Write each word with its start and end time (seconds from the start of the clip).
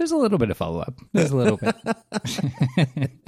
There's 0.00 0.12
a 0.12 0.16
little 0.16 0.38
bit 0.38 0.50
of 0.50 0.56
follow 0.56 0.80
up. 0.80 0.98
There's 1.12 1.30
a 1.30 1.36
little 1.36 1.58
bit. 1.58 1.76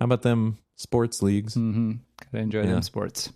How 0.00 0.04
about 0.06 0.22
them 0.22 0.58
sports 0.76 1.22
leagues? 1.22 1.54
hmm 1.54 1.92
Gotta 2.32 2.42
enjoy 2.42 2.60
Yeah. 2.62 2.66
them 2.72 2.82
sports. 2.82 3.30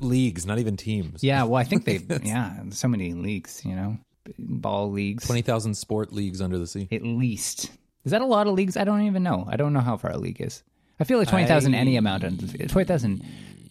Leagues, 0.00 0.44
not 0.46 0.58
even 0.58 0.76
teams. 0.76 1.22
Yeah, 1.22 1.44
well, 1.44 1.56
I 1.56 1.64
think 1.64 1.84
they, 1.84 2.00
yeah, 2.22 2.60
so 2.70 2.88
many 2.88 3.12
leagues, 3.14 3.62
you 3.64 3.74
know, 3.74 3.96
ball 4.38 4.90
leagues. 4.90 5.24
20,000 5.26 5.74
sport 5.74 6.12
leagues 6.12 6.40
under 6.40 6.58
the 6.58 6.66
sea. 6.66 6.88
At 6.92 7.02
least. 7.02 7.70
Is 8.04 8.10
that 8.12 8.22
a 8.22 8.26
lot 8.26 8.46
of 8.46 8.54
leagues? 8.54 8.76
I 8.76 8.84
don't 8.84 9.02
even 9.02 9.22
know. 9.22 9.46
I 9.48 9.56
don't 9.56 9.72
know 9.72 9.80
how 9.80 9.96
far 9.96 10.10
a 10.10 10.18
league 10.18 10.40
is. 10.40 10.62
I 10.98 11.04
feel 11.04 11.18
like 11.18 11.28
20,000 11.28 11.74
any 11.74 11.96
amount 11.96 12.24
under 12.24 12.46
20,000, 12.46 13.24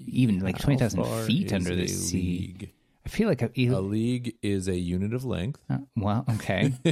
even 0.08 0.40
like 0.40 0.58
20,000 0.58 1.04
feet 1.26 1.54
under 1.54 1.76
the 1.76 1.88
sea. 1.88 2.18
league? 2.18 2.72
I 3.10 3.12
feel 3.12 3.28
like 3.28 3.42
a, 3.42 3.50
A 3.56 3.80
league 3.82 4.36
is 4.44 4.68
a 4.68 4.78
unit 4.78 5.16
of 5.16 5.26
length. 5.26 5.60
uh, 5.68 5.80
well, 5.96 6.26
okay. 6.36 6.74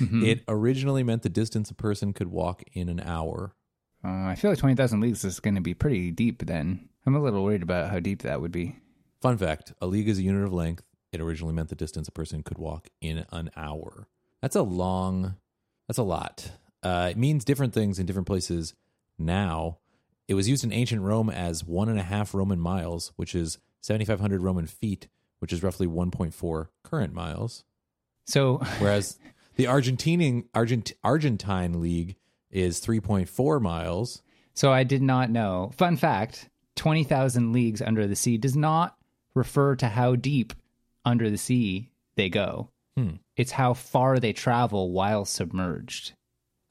Mm-hmm. 0.00 0.24
It 0.24 0.42
originally 0.48 1.04
meant 1.04 1.22
the 1.22 1.28
distance 1.28 1.70
a 1.70 1.74
person 1.74 2.12
could 2.12 2.26
walk 2.26 2.64
in 2.72 2.88
an 2.88 2.98
hour. 2.98 3.54
Uh, 4.02 4.08
I 4.26 4.34
feel 4.34 4.50
like 4.50 4.58
20,000 4.58 5.00
leagues 5.00 5.24
is 5.24 5.38
going 5.38 5.54
to 5.54 5.60
be 5.60 5.72
pretty 5.72 6.10
deep 6.10 6.44
then. 6.46 6.88
I'm 7.06 7.14
a 7.14 7.22
little 7.22 7.44
worried 7.44 7.62
about 7.62 7.90
how 7.90 8.00
deep 8.00 8.22
that 8.22 8.40
would 8.40 8.50
be. 8.50 8.76
Fun 9.22 9.38
fact 9.38 9.72
a 9.80 9.86
league 9.86 10.08
is 10.08 10.18
a 10.18 10.22
unit 10.22 10.42
of 10.42 10.52
length. 10.52 10.82
It 11.12 11.20
originally 11.20 11.54
meant 11.54 11.68
the 11.68 11.76
distance 11.76 12.08
a 12.08 12.12
person 12.12 12.42
could 12.42 12.58
walk 12.58 12.88
in 13.00 13.24
an 13.30 13.50
hour. 13.54 14.08
That's 14.42 14.56
a 14.56 14.62
long, 14.62 15.36
that's 15.86 15.98
a 15.98 16.02
lot. 16.02 16.50
Uh, 16.82 17.08
it 17.12 17.16
means 17.16 17.44
different 17.44 17.72
things 17.72 18.00
in 18.00 18.06
different 18.06 18.26
places 18.26 18.74
now. 19.16 19.78
It 20.26 20.34
was 20.34 20.48
used 20.48 20.64
in 20.64 20.72
ancient 20.72 21.02
Rome 21.02 21.30
as 21.30 21.62
one 21.64 21.88
and 21.88 22.00
a 22.00 22.04
half 22.04 22.34
Roman 22.34 22.58
miles, 22.58 23.12
which 23.14 23.34
is 23.34 23.58
7,500 23.82 24.42
Roman 24.42 24.66
feet, 24.66 25.06
which 25.44 25.52
is 25.52 25.62
roughly 25.62 25.86
1.4 25.86 26.68
current 26.84 27.12
miles. 27.12 27.64
So, 28.26 28.62
Whereas 28.78 29.18
the 29.56 29.64
Argentinian 29.64 30.44
Argent, 30.54 30.94
Argentine 31.04 31.82
league 31.82 32.16
is 32.50 32.80
3.4 32.80 33.60
miles. 33.60 34.22
so 34.54 34.72
I 34.72 34.84
did 34.84 35.02
not 35.02 35.28
know. 35.28 35.70
Fun 35.76 35.98
fact 35.98 36.48
20,000 36.76 37.52
leagues 37.52 37.82
under 37.82 38.06
the 38.06 38.16
sea 38.16 38.38
does 38.38 38.56
not 38.56 38.96
refer 39.34 39.76
to 39.76 39.88
how 39.88 40.16
deep 40.16 40.54
under 41.04 41.28
the 41.28 41.36
sea 41.36 41.90
they 42.16 42.30
go. 42.30 42.70
Hmm. 42.96 43.16
It's 43.36 43.52
how 43.52 43.74
far 43.74 44.18
they 44.18 44.32
travel 44.32 44.92
while 44.92 45.26
submerged. 45.26 46.14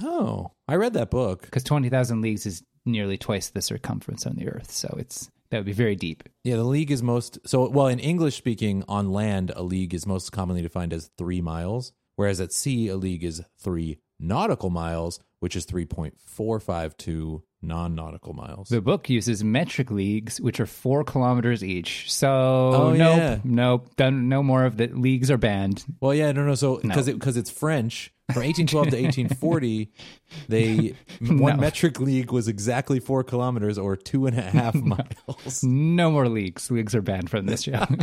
Oh, 0.01 0.49
I 0.67 0.77
read 0.77 0.93
that 0.93 1.11
book. 1.11 1.43
Because 1.43 1.63
20,000 1.63 2.21
leagues 2.21 2.47
is 2.47 2.63
nearly 2.85 3.19
twice 3.19 3.49
the 3.49 3.61
circumference 3.61 4.25
on 4.25 4.33
the 4.35 4.47
earth. 4.49 4.71
So 4.71 4.95
it's 4.97 5.29
that 5.53 5.59
would 5.59 5.65
be 5.65 5.71
very 5.73 5.95
deep. 5.95 6.23
Yeah, 6.43 6.55
the 6.57 6.63
league 6.63 6.91
is 6.91 7.01
most 7.03 7.37
so 7.45 7.69
well 7.69 7.87
in 7.87 7.99
English 7.99 8.35
speaking 8.35 8.83
on 8.87 9.11
land 9.11 9.51
a 9.55 9.63
league 9.63 9.93
is 9.93 10.05
most 10.05 10.31
commonly 10.31 10.61
defined 10.61 10.93
as 10.93 11.09
3 11.17 11.41
miles, 11.41 11.93
whereas 12.15 12.41
at 12.41 12.51
sea 12.51 12.87
a 12.89 12.95
league 12.95 13.23
is 13.23 13.41
3 13.59 13.97
nautical 14.19 14.69
miles, 14.69 15.19
which 15.39 15.55
is 15.55 15.65
3.452 15.65 17.41
non-nautical 17.61 18.33
miles. 18.33 18.67
The 18.69 18.81
book 18.81 19.09
uses 19.09 19.43
metric 19.43 19.89
leagues, 19.89 20.39
which 20.41 20.59
are 20.59 20.65
four 20.65 21.03
kilometers 21.05 21.63
each. 21.63 22.11
So, 22.11 22.29
Oh, 22.29 22.93
nope, 22.93 23.17
yeah. 23.17 23.39
nope, 23.43 23.95
done, 23.95 24.27
no 24.27 24.43
more 24.43 24.65
of 24.65 24.75
the 24.77 24.87
leagues 24.87 25.31
are 25.31 25.37
banned. 25.37 25.85
well, 26.01 26.13
yeah, 26.13 26.31
no 26.33 26.45
no 26.45 26.55
so 26.55 26.77
cuz 26.77 27.07
it 27.07 27.19
cuz 27.21 27.37
it's 27.37 27.49
French 27.49 28.12
from 28.31 28.43
1812 28.43 28.89
to 28.89 29.03
1840, 29.03 29.91
they 30.47 30.95
one 31.21 31.59
metric 31.59 31.99
league 31.99 32.31
was 32.31 32.47
exactly 32.47 32.99
four 32.99 33.23
kilometers 33.23 33.77
or 33.77 33.95
two 33.97 34.25
and 34.27 34.37
a 34.37 34.41
half 34.41 34.73
miles. 34.83 35.63
No 35.63 36.09
more 36.09 36.29
leagues. 36.29 36.71
Leagues 36.71 36.95
are 36.95 37.01
banned 37.01 37.29
from 37.29 37.45
this 37.47 37.63
show. 37.63 37.83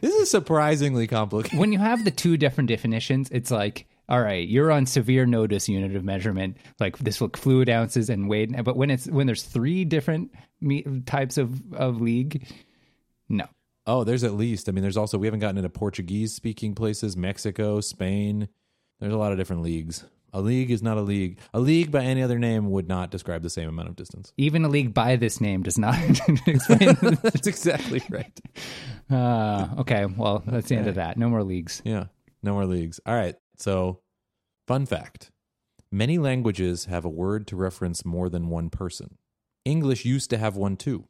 This 0.00 0.14
is 0.14 0.30
surprisingly 0.30 1.06
complicated. 1.06 1.58
when 1.58 1.72
you 1.72 1.78
have 1.78 2.04
the 2.04 2.10
two 2.10 2.36
different 2.36 2.68
definitions, 2.68 3.28
it's 3.30 3.52
like, 3.52 3.86
all 4.08 4.20
right, 4.20 4.46
you're 4.46 4.72
on 4.72 4.84
severe 4.86 5.26
notice 5.26 5.68
unit 5.68 5.94
of 5.94 6.02
measurement, 6.04 6.56
like 6.80 6.98
this 6.98 7.20
look 7.20 7.36
fluid 7.36 7.68
ounces 7.68 8.10
and 8.10 8.28
weight. 8.28 8.50
But 8.64 8.76
when 8.76 8.90
it's 8.90 9.06
when 9.06 9.26
there's 9.26 9.44
three 9.44 9.84
different 9.84 10.32
me- 10.60 10.84
types 11.06 11.38
of 11.38 11.72
of 11.72 12.00
league, 12.00 12.48
no. 13.28 13.46
Oh, 13.86 14.04
there's 14.04 14.24
at 14.24 14.34
least. 14.34 14.68
I 14.68 14.72
mean, 14.72 14.82
there's 14.82 14.96
also 14.96 15.16
we 15.18 15.26
haven't 15.26 15.40
gotten 15.40 15.58
into 15.58 15.68
Portuguese 15.70 16.34
speaking 16.34 16.74
places, 16.74 17.16
Mexico, 17.16 17.80
Spain. 17.80 18.48
There's 19.00 19.12
a 19.12 19.18
lot 19.18 19.32
of 19.32 19.38
different 19.38 19.62
leagues. 19.62 20.04
A 20.32 20.40
league 20.40 20.70
is 20.70 20.82
not 20.82 20.98
a 20.98 21.02
league. 21.02 21.38
A 21.54 21.60
league 21.60 21.90
by 21.90 22.04
any 22.04 22.20
other 22.22 22.38
name 22.38 22.70
would 22.70 22.88
not 22.88 23.10
describe 23.10 23.42
the 23.42 23.48
same 23.50 23.68
amount 23.68 23.88
of 23.88 23.96
distance. 23.96 24.32
Even 24.36 24.64
a 24.64 24.68
league 24.68 24.92
by 24.92 25.16
this 25.16 25.40
name 25.40 25.62
does 25.62 25.78
not 25.78 25.94
explain. 26.46 26.94
That's 27.22 27.46
exactly 27.46 28.02
right. 28.10 28.38
uh, 29.10 29.68
okay, 29.78 30.04
well, 30.04 30.42
that's 30.46 30.68
the 30.68 30.76
end 30.76 30.88
of 30.88 30.96
that. 30.96 31.16
No 31.16 31.28
more 31.30 31.42
leagues. 31.44 31.80
Yeah. 31.84 32.06
No 32.42 32.52
more 32.54 32.66
leagues. 32.66 33.00
All 33.06 33.14
right. 33.14 33.36
So, 33.56 34.00
fun 34.66 34.84
fact. 34.84 35.30
Many 35.90 36.18
languages 36.18 36.86
have 36.86 37.04
a 37.04 37.08
word 37.08 37.46
to 37.46 37.56
reference 37.56 38.04
more 38.04 38.28
than 38.28 38.48
one 38.48 38.68
person. 38.68 39.16
English 39.64 40.04
used 40.04 40.28
to 40.30 40.38
have 40.38 40.56
one 40.56 40.76
too. 40.76 41.06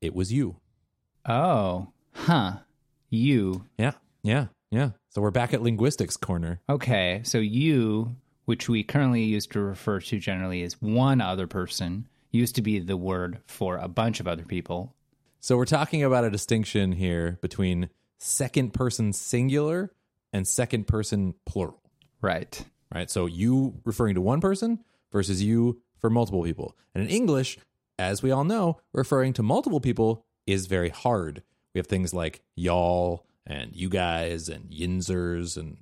It 0.00 0.14
was 0.14 0.32
you. 0.32 0.56
Oh, 1.26 1.88
huh. 2.14 2.58
You. 3.10 3.64
Yeah. 3.78 3.92
Yeah. 4.22 4.46
Yeah. 4.70 4.90
So 5.10 5.20
we're 5.20 5.30
back 5.30 5.52
at 5.52 5.62
linguistics 5.62 6.16
corner. 6.16 6.60
Okay, 6.68 7.20
so 7.24 7.38
you, 7.38 8.16
which 8.46 8.68
we 8.68 8.82
currently 8.82 9.22
use 9.22 9.46
to 9.48 9.60
refer 9.60 10.00
to 10.00 10.18
generally 10.18 10.62
as 10.62 10.80
one 10.80 11.20
other 11.20 11.46
person, 11.46 12.08
used 12.30 12.54
to 12.56 12.62
be 12.62 12.78
the 12.78 12.96
word 12.96 13.40
for 13.46 13.76
a 13.76 13.88
bunch 13.88 14.18
of 14.20 14.26
other 14.26 14.44
people. 14.44 14.94
So 15.40 15.56
we're 15.56 15.66
talking 15.66 16.02
about 16.02 16.24
a 16.24 16.30
distinction 16.30 16.92
here 16.92 17.38
between 17.42 17.90
second 18.18 18.72
person 18.72 19.12
singular 19.12 19.90
and 20.32 20.48
second 20.48 20.86
person 20.86 21.34
plural, 21.44 21.82
Right. 22.22 22.64
right? 22.94 23.10
So 23.10 23.26
you 23.26 23.74
referring 23.84 24.14
to 24.14 24.20
one 24.22 24.40
person 24.40 24.82
versus 25.12 25.42
you 25.42 25.82
for 25.98 26.08
multiple 26.08 26.42
people. 26.42 26.76
And 26.94 27.04
in 27.04 27.10
English, 27.10 27.58
as 27.98 28.22
we 28.22 28.30
all 28.30 28.44
know, 28.44 28.80
referring 28.94 29.34
to 29.34 29.42
multiple 29.42 29.80
people 29.80 30.24
is 30.46 30.66
very 30.66 30.88
hard. 30.90 31.42
We 31.74 31.78
have 31.78 31.86
things 31.86 32.12
like 32.12 32.42
y'all 32.54 33.26
and 33.46 33.74
you 33.74 33.88
guys 33.88 34.48
and 34.48 34.70
yinzers 34.70 35.56
and 35.56 35.76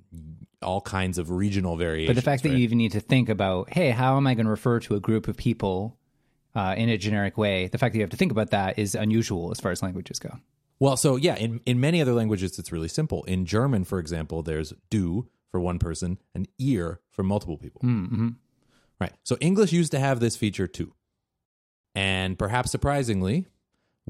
all 0.61 0.81
kinds 0.81 1.17
of 1.17 1.31
regional 1.31 1.75
variations. 1.75 2.15
But 2.15 2.15
the 2.15 2.21
fact 2.21 2.43
that 2.43 2.49
right? 2.49 2.57
you 2.57 2.63
even 2.63 2.77
need 2.77 2.93
to 2.93 2.99
think 2.99 3.29
about, 3.29 3.71
hey, 3.73 3.91
how 3.91 4.17
am 4.17 4.27
I 4.27 4.33
going 4.33 4.45
to 4.45 4.51
refer 4.51 4.79
to 4.81 4.95
a 4.95 4.99
group 4.99 5.27
of 5.27 5.37
people 5.37 5.97
uh, 6.55 6.75
in 6.77 6.89
a 6.89 6.97
generic 6.97 7.37
way? 7.37 7.67
The 7.67 7.77
fact 7.77 7.93
that 7.93 7.99
you 7.99 8.03
have 8.03 8.11
to 8.11 8.17
think 8.17 8.31
about 8.31 8.51
that 8.51 8.79
is 8.79 8.95
unusual 8.95 9.51
as 9.51 9.59
far 9.59 9.71
as 9.71 9.81
languages 9.83 10.19
go. 10.19 10.37
Well, 10.79 10.97
so 10.97 11.15
yeah, 11.15 11.35
in, 11.35 11.61
in 11.65 11.79
many 11.79 12.01
other 12.01 12.13
languages, 12.13 12.57
it's 12.57 12.71
really 12.71 12.87
simple. 12.87 13.23
In 13.25 13.45
German, 13.45 13.83
for 13.83 13.99
example, 13.99 14.41
there's 14.41 14.73
du 14.89 15.27
for 15.51 15.59
one 15.59 15.77
person 15.77 16.17
and 16.33 16.47
ihr 16.57 17.01
for 17.11 17.23
multiple 17.23 17.57
people. 17.57 17.81
Mm-hmm. 17.83 18.29
Right. 18.99 19.13
So 19.23 19.37
English 19.39 19.71
used 19.71 19.91
to 19.91 19.99
have 19.99 20.19
this 20.19 20.35
feature 20.35 20.67
too. 20.67 20.93
And 21.93 22.39
perhaps 22.39 22.71
surprisingly, 22.71 23.47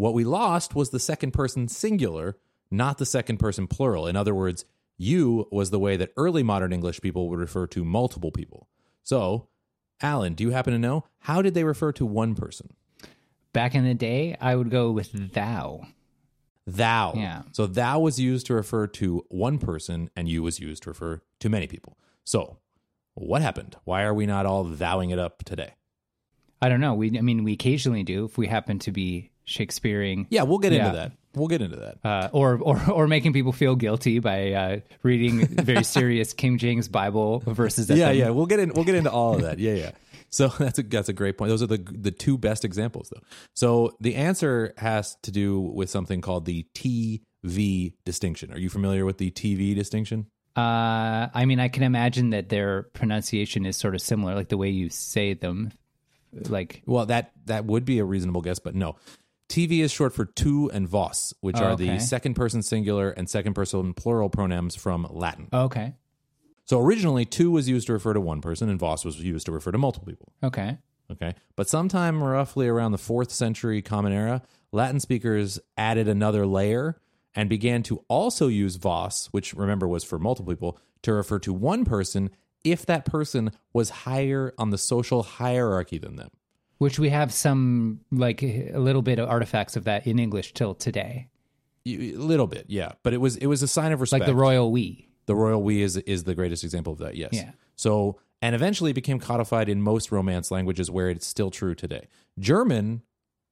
what 0.01 0.16
we 0.16 0.23
lost 0.23 0.73
was 0.73 0.89
the 0.89 1.00
second 1.00 1.29
person 1.29 1.67
singular, 1.67 2.35
not 2.72 2.97
the 2.97 3.06
second 3.06 3.38
person 3.38 3.67
plural. 3.67 4.07
In 4.07 4.16
other 4.16 4.34
words, 4.34 4.66
you 4.97 5.47
was 5.51 5.69
the 5.69 5.78
way 5.78 5.95
that 5.95 6.12
early 6.17 6.41
modern 6.41 6.73
English 6.73 7.01
people 7.01 7.29
would 7.29 7.38
refer 7.38 7.67
to 7.67 7.85
multiple 7.85 8.31
people. 8.31 8.67
So, 9.03 9.47
Alan, 10.01 10.34
do 10.34 10.44
you 10.44 10.50
happen 10.50 10.73
to 10.73 10.79
know 10.79 11.06
how 11.19 11.44
did 11.44 11.53
they 11.53 11.63
refer 11.63 11.91
to 11.91 12.06
one 12.07 12.34
person? 12.34 12.73
Back 13.53 13.75
in 13.75 13.84
the 13.84 13.94
day, 13.94 14.35
I 14.41 14.56
would 14.56 14.72
go 14.72 14.89
with 14.89 15.34
thou. 15.34 15.85
Thou. 16.66 17.13
Yeah. 17.16 17.44
So 17.51 17.68
thou 17.68 18.00
was 18.00 18.19
used 18.19 18.47
to 18.47 18.56
refer 18.56 18.88
to 18.88 19.23
one 19.29 19.59
person 19.59 20.09
and 20.16 20.28
you 20.28 20.41
was 20.41 20.59
used 20.59 20.81
to 20.81 20.89
refer 20.89 21.22
to 21.41 21.47
many 21.47 21.68
people. 21.68 21.95
So, 22.23 22.57
what 23.13 23.44
happened? 23.44 23.75
Why 23.83 24.01
are 24.01 24.16
we 24.16 24.25
not 24.25 24.47
all 24.47 24.66
thouing 24.66 25.13
it 25.13 25.19
up 25.19 25.44
today? 25.44 25.75
I 26.59 26.69
don't 26.69 26.81
know. 26.81 26.95
We, 26.95 27.16
I 27.16 27.22
mean, 27.22 27.44
we 27.44 27.53
occasionally 27.53 28.03
do 28.03 28.25
if 28.25 28.35
we 28.35 28.47
happen 28.47 28.79
to 28.79 28.91
be 28.91 29.29
Shakespearean. 29.51 30.28
Yeah, 30.29 30.44
we'll 30.44 30.57
get 30.59 30.72
Yeah. 30.73 30.88
into 30.88 30.97
that. 30.97 31.12
We'll 31.34 31.47
get 31.47 31.62
into 31.62 31.78
that. 31.78 31.97
uh, 32.03 32.29
or, 32.33 32.57
or 32.57 32.81
or 32.92 33.07
making 33.07 33.31
people 33.33 33.53
feel 33.53 33.75
guilty 33.77 34.19
by 34.19 34.51
uh, 34.51 34.80
reading 35.01 35.48
very 35.48 35.83
serious 35.86 36.33
King 36.42 36.57
James 36.57 36.88
Bible 36.89 37.39
verses. 37.45 37.89
Yeah, 37.89 38.09
them. 38.09 38.18
yeah. 38.18 38.30
We'll 38.31 38.48
get 38.48 38.59
in. 38.59 38.74
We'll 38.74 38.83
get 38.83 38.95
into 38.95 39.12
all 39.12 39.36
of 39.36 39.42
that. 39.44 39.57
Yeah, 39.59 39.74
yeah. 39.75 39.92
So 40.30 40.48
that's 40.59 40.80
a 40.80 40.83
that's 40.83 41.07
a 41.09 41.13
great 41.13 41.38
point. 41.38 41.50
Those 41.50 41.63
are 41.63 41.68
the 41.68 41.77
the 41.77 42.12
two 42.12 42.38
best 42.38 42.65
examples, 42.65 43.09
though. 43.13 43.21
So 43.53 43.95
the 44.01 44.15
answer 44.15 44.74
has 44.77 45.15
to 45.24 45.31
do 45.31 45.59
with 45.59 45.89
something 45.89 46.19
called 46.19 46.45
the 46.45 46.65
TV 46.75 47.94
distinction. 48.06 48.51
Are 48.51 48.59
you 48.59 48.69
familiar 48.69 49.06
with 49.06 49.18
the 49.18 49.31
TV 49.31 49.74
distinction? 49.74 50.27
Uh, 50.57 51.30
I 51.33 51.45
mean, 51.45 51.62
I 51.62 51.69
can 51.69 51.83
imagine 51.83 52.31
that 52.31 52.50
their 52.50 52.83
pronunciation 52.92 53.65
is 53.65 53.77
sort 53.77 53.95
of 53.95 54.01
similar, 54.01 54.36
like 54.36 54.50
the 54.50 54.57
way 54.57 54.69
you 54.69 54.89
say 54.89 55.33
them. 55.33 55.71
Like, 56.33 56.81
Well, 56.86 57.06
that 57.07 57.31
that 57.45 57.65
would 57.65 57.83
be 57.86 58.00
a 58.00 58.06
reasonable 58.06 58.42
guess, 58.42 58.59
but 58.59 58.74
no. 58.75 58.95
TV 59.51 59.80
is 59.81 59.92
short 59.92 60.13
for 60.13 60.25
tu 60.25 60.69
and 60.69 60.88
vos, 60.88 61.33
which 61.42 61.57
Oh, 61.59 61.63
are 61.65 61.71
okay. 61.71 61.88
the 61.95 62.00
second 62.00 62.33
person 62.36 62.63
singular 62.63 63.09
and 63.12 63.30
second 63.30 63.53
person 63.53 63.94
plural 63.94 64.30
pronouns 64.30 64.75
from 64.75 65.06
Latin. 65.12 65.48
okay, 65.53 65.94
So 66.65 66.80
originally, 66.80 67.25
tu 67.25 67.51
was 67.51 67.68
used 67.68 67.88
to 67.88 67.94
refer 67.94 68.13
to 68.13 68.21
one 68.21 68.39
person, 68.42 68.69
and 68.69 68.80
vos 68.80 69.03
was 69.06 69.19
used 69.21 69.45
to 69.48 69.51
refer 69.51 69.71
to 69.71 69.77
multiple 69.77 70.07
people. 70.07 70.31
okay, 70.44 70.77
Okay. 71.12 71.36
But 71.57 71.68
sometime 71.68 72.24
roughly 72.24 72.69
around 72.69 72.94
the 72.94 72.98
fourth 72.98 73.31
century 73.31 73.81
Common 73.81 74.13
Era, 74.13 74.42
Latin 74.71 75.01
speakers 75.01 75.59
added 75.75 76.07
another 76.07 76.45
layer 76.45 77.01
and 77.36 77.50
began 77.50 77.83
to 77.83 78.06
also 78.07 78.47
use 78.47 78.77
vos, 78.77 79.27
which 79.31 79.54
remember 79.54 79.89
was 79.89 80.06
for 80.06 80.18
multiple 80.18 80.54
people, 80.54 80.80
to 81.01 81.12
refer 81.13 81.38
to 81.39 81.51
one 81.54 81.83
person 81.83 82.30
if 82.63 82.86
that 82.86 83.04
person 83.04 83.51
was 83.74 83.89
higher 83.89 84.54
on 84.57 84.69
the 84.69 84.77
social 84.77 85.24
hierarchy 85.24 85.97
than 85.97 86.15
them. 86.15 86.30
Which 86.81 86.98
we 86.98 87.10
have 87.10 87.31
some, 87.31 88.00
like 88.12 88.42
a 88.42 88.72
little 88.78 89.04
bit 89.04 89.19
of 89.19 89.30
artifacts 89.30 89.75
of 89.75 89.83
that 89.83 90.07
in 90.07 90.18
English 90.18 90.56
till 90.56 90.74
today. 90.74 91.28
A 91.86 92.13
little 92.13 92.48
bit, 92.48 92.66
yeah, 92.69 92.94
but 93.04 93.13
it 93.13 93.18
was 93.18 93.38
it 93.38 93.45
was 93.45 93.62
a 93.62 93.68
sign 93.68 93.92
of 93.92 94.01
respect. 94.01 94.22
Like 94.22 94.28
the 94.28 94.33
royal 94.33 94.72
we. 94.72 95.07
The 95.28 95.36
royal 95.36 95.62
we 95.62 95.83
is 95.83 95.98
is 95.98 96.24
the 96.24 96.33
greatest 96.33 96.63
example 96.63 96.92
of 96.92 96.98
that. 96.98 97.16
Yes. 97.16 97.33
Yeah. 97.33 97.51
So 97.75 98.19
and 98.42 98.56
eventually 98.56 98.89
it 98.89 98.95
became 98.95 99.19
codified 99.19 99.69
in 99.69 99.80
most 99.80 100.12
Romance 100.12 100.50
languages 100.50 100.89
where 100.89 101.12
it's 101.12 101.28
still 101.28 101.51
true 101.51 101.75
today. 101.75 102.07
German, 102.39 103.04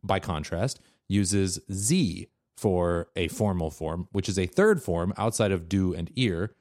by 0.04 0.20
contrast, 0.20 0.80
uses 1.08 1.60
Sie 1.70 2.30
for 2.58 3.10
a 3.16 3.28
formal 3.28 3.70
form, 3.70 4.08
which 4.12 4.28
is 4.28 4.40
a 4.40 4.48
third 4.48 4.82
form 4.82 5.14
outside 5.18 5.52
of 5.52 5.70
du 5.70 5.94
and 5.94 6.10
ihr. 6.16 6.56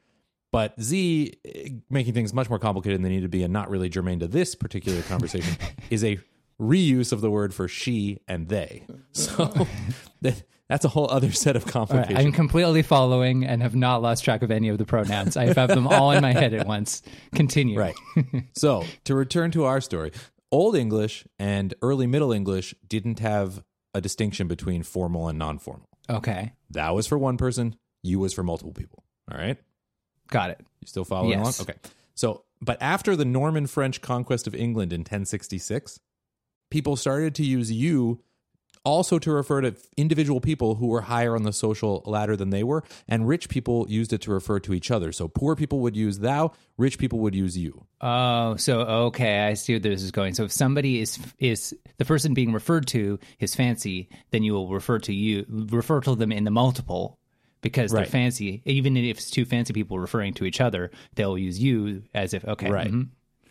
But 0.52 0.74
Sie, 0.78 1.34
eh, 1.46 1.70
making 1.88 2.12
things 2.12 2.34
much 2.34 2.50
more 2.50 2.58
complicated 2.58 2.98
than 2.98 3.04
they 3.04 3.08
need 3.08 3.22
to 3.22 3.28
be, 3.28 3.42
and 3.42 3.52
not 3.52 3.70
really 3.70 3.88
germane 3.88 4.20
to 4.20 4.28
this 4.28 4.54
particular 4.54 5.00
conversation, 5.02 5.56
is 5.90 6.04
a 6.04 6.18
reuse 6.60 7.12
of 7.12 7.20
the 7.20 7.30
word 7.30 7.54
for 7.54 7.68
she 7.68 8.18
and 8.26 8.48
they. 8.48 8.84
So 9.12 9.44
that, 10.22 10.42
that's 10.68 10.84
a 10.84 10.88
whole 10.88 11.10
other 11.10 11.30
set 11.32 11.56
of 11.56 11.62
All 11.62 11.66
right, 11.66 11.72
complications. 11.72 12.18
I'm 12.18 12.32
completely 12.32 12.82
following 12.82 13.44
and 13.44 13.62
have 13.62 13.74
not 13.74 14.02
lost 14.02 14.24
track 14.24 14.42
of 14.42 14.50
any 14.50 14.68
of 14.68 14.78
the 14.78 14.84
pronouns. 14.84 15.36
I 15.36 15.46
have 15.52 15.68
them 15.68 15.86
all 15.86 16.10
in 16.12 16.22
my 16.22 16.32
head 16.32 16.54
at 16.54 16.66
once. 16.66 17.02
Continue. 17.34 17.78
Right. 17.78 17.94
so 18.56 18.84
to 19.04 19.14
return 19.14 19.50
to 19.52 19.64
our 19.64 19.80
story, 19.80 20.12
Old 20.50 20.76
English 20.76 21.26
and 21.38 21.74
early 21.82 22.06
Middle 22.06 22.32
English 22.32 22.74
didn't 22.86 23.18
have 23.20 23.62
a 23.94 24.00
distinction 24.00 24.48
between 24.48 24.82
formal 24.82 25.28
and 25.28 25.38
non 25.38 25.58
formal. 25.58 25.88
Okay. 26.10 26.52
That 26.70 26.94
was 26.94 27.06
for 27.06 27.18
one 27.18 27.36
person, 27.36 27.76
you 28.02 28.18
was 28.18 28.32
for 28.32 28.42
multiple 28.42 28.72
people. 28.72 29.04
All 29.30 29.38
right. 29.38 29.58
Got 30.30 30.50
it. 30.50 30.60
You 30.80 30.86
still 30.86 31.04
following 31.04 31.38
Yes. 31.38 31.58
along? 31.60 31.68
Okay. 31.70 31.78
So, 32.14 32.44
but 32.60 32.76
after 32.80 33.14
the 33.14 33.24
Norman 33.24 33.66
French 33.66 34.00
conquest 34.00 34.46
of 34.46 34.54
England 34.54 34.92
in 34.92 35.00
1066, 35.00 36.00
people 36.70 36.96
started 36.96 37.34
to 37.36 37.44
use 37.44 37.70
you 37.72 38.20
also 38.84 39.18
to 39.18 39.30
refer 39.32 39.60
to 39.60 39.74
individual 39.98 40.40
people 40.40 40.76
who 40.76 40.86
were 40.86 41.02
higher 41.02 41.34
on 41.34 41.42
the 41.42 41.52
social 41.52 42.02
ladder 42.06 42.36
than 42.36 42.48
they 42.50 42.62
were, 42.62 42.82
and 43.06 43.28
rich 43.28 43.48
people 43.50 43.84
used 43.88 44.12
it 44.14 44.20
to 44.22 44.30
refer 44.30 44.58
to 44.60 44.72
each 44.72 44.90
other. 44.90 45.12
So 45.12 45.28
poor 45.28 45.54
people 45.56 45.80
would 45.80 45.94
use 45.96 46.20
thou, 46.20 46.52
rich 46.78 46.96
people 46.96 47.18
would 47.18 47.34
use 47.34 47.58
you. 47.58 47.84
Oh, 48.00 48.56
so 48.56 48.80
okay, 48.80 49.40
I 49.40 49.54
see 49.54 49.74
where 49.74 49.80
this 49.80 50.02
is 50.02 50.10
going. 50.10 50.32
So 50.34 50.44
if 50.44 50.52
somebody 50.52 51.00
is 51.00 51.18
is 51.38 51.76
the 51.98 52.04
person 52.06 52.32
being 52.32 52.52
referred 52.52 52.86
to 52.88 53.18
is 53.40 53.54
fancy, 53.54 54.08
then 54.30 54.42
you 54.42 54.54
will 54.54 54.68
refer 54.70 54.98
to 55.00 55.12
you 55.12 55.44
refer 55.48 56.00
to 56.02 56.14
them 56.14 56.32
in 56.32 56.44
the 56.44 56.50
multiple 56.50 57.18
because 57.60 57.92
Right. 57.92 58.02
they're 58.04 58.10
fancy. 58.10 58.62
Even 58.64 58.96
if 58.96 59.18
it's 59.18 59.30
two 59.30 59.44
fancy 59.44 59.72
people 59.74 59.98
referring 59.98 60.32
to 60.34 60.44
each 60.46 60.60
other, 60.62 60.92
they'll 61.14 61.36
use 61.36 61.58
you 61.58 62.04
as 62.14 62.32
if 62.32 62.44
okay, 62.44 62.70
Right. 62.70 62.90
mhm. 62.90 63.08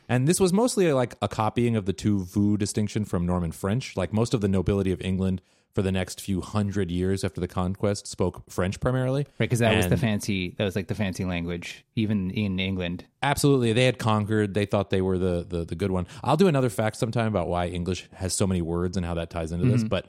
And 0.10 0.28
this 0.28 0.40
was 0.40 0.54
mostly 0.54 0.92
like 0.94 1.16
a 1.22 1.28
copying 1.28 1.76
of 1.76 1.86
the 1.86 1.94
tu 1.94 2.20
vous 2.20 2.58
distinction 2.58 3.06
from 3.06 3.26
Norman 3.26 3.52
French. 3.52 3.98
Like 3.98 4.14
most 4.14 4.34
of 4.34 4.42
the 4.42 4.48
nobility 4.48 4.92
of 4.92 5.02
England 5.02 5.42
for 5.78 5.84
the 5.84 5.92
next 5.92 6.20
few 6.22 6.42
hundred 6.42 6.90
years 6.90 7.24
after 7.24 7.40
the 7.40 7.48
conquest 7.48 8.08
spoke 8.08 8.50
French 8.50 8.80
primarily. 8.80 9.28
right? 9.38 9.46
Because 9.46 9.60
that 9.60 9.76
was 9.76 9.88
the 9.88 9.96
fancy. 9.98 10.56
That 10.58 10.64
was 10.64 10.76
like 10.76 10.88
the 10.88 10.96
fancy 10.96 11.24
language, 11.24 11.86
even 11.96 12.32
in 12.32 12.60
England. 12.60 13.06
Absolutely, 13.22 13.74
they 13.74 13.86
had 13.86 14.00
conquered. 14.00 14.56
They 14.56 14.66
thought 14.66 14.90
they 14.90 15.04
were 15.04 15.20
the, 15.20 15.46
the 15.48 15.66
the 15.66 15.76
good 15.76 15.92
one. 15.92 16.08
I'll 16.24 16.36
do 16.36 16.48
another 16.48 16.70
fact 16.72 16.96
sometime 16.96 17.28
about 17.28 17.48
why 17.48 17.68
English 17.68 18.10
has 18.14 18.34
so 18.34 18.48
many 18.48 18.62
words 18.62 18.98
and 18.98 19.06
how 19.06 19.14
that 19.16 19.30
ties 19.30 19.52
into 19.52 19.68
this. 19.68 19.82
Mm-hmm. 19.82 19.90
But 19.90 20.08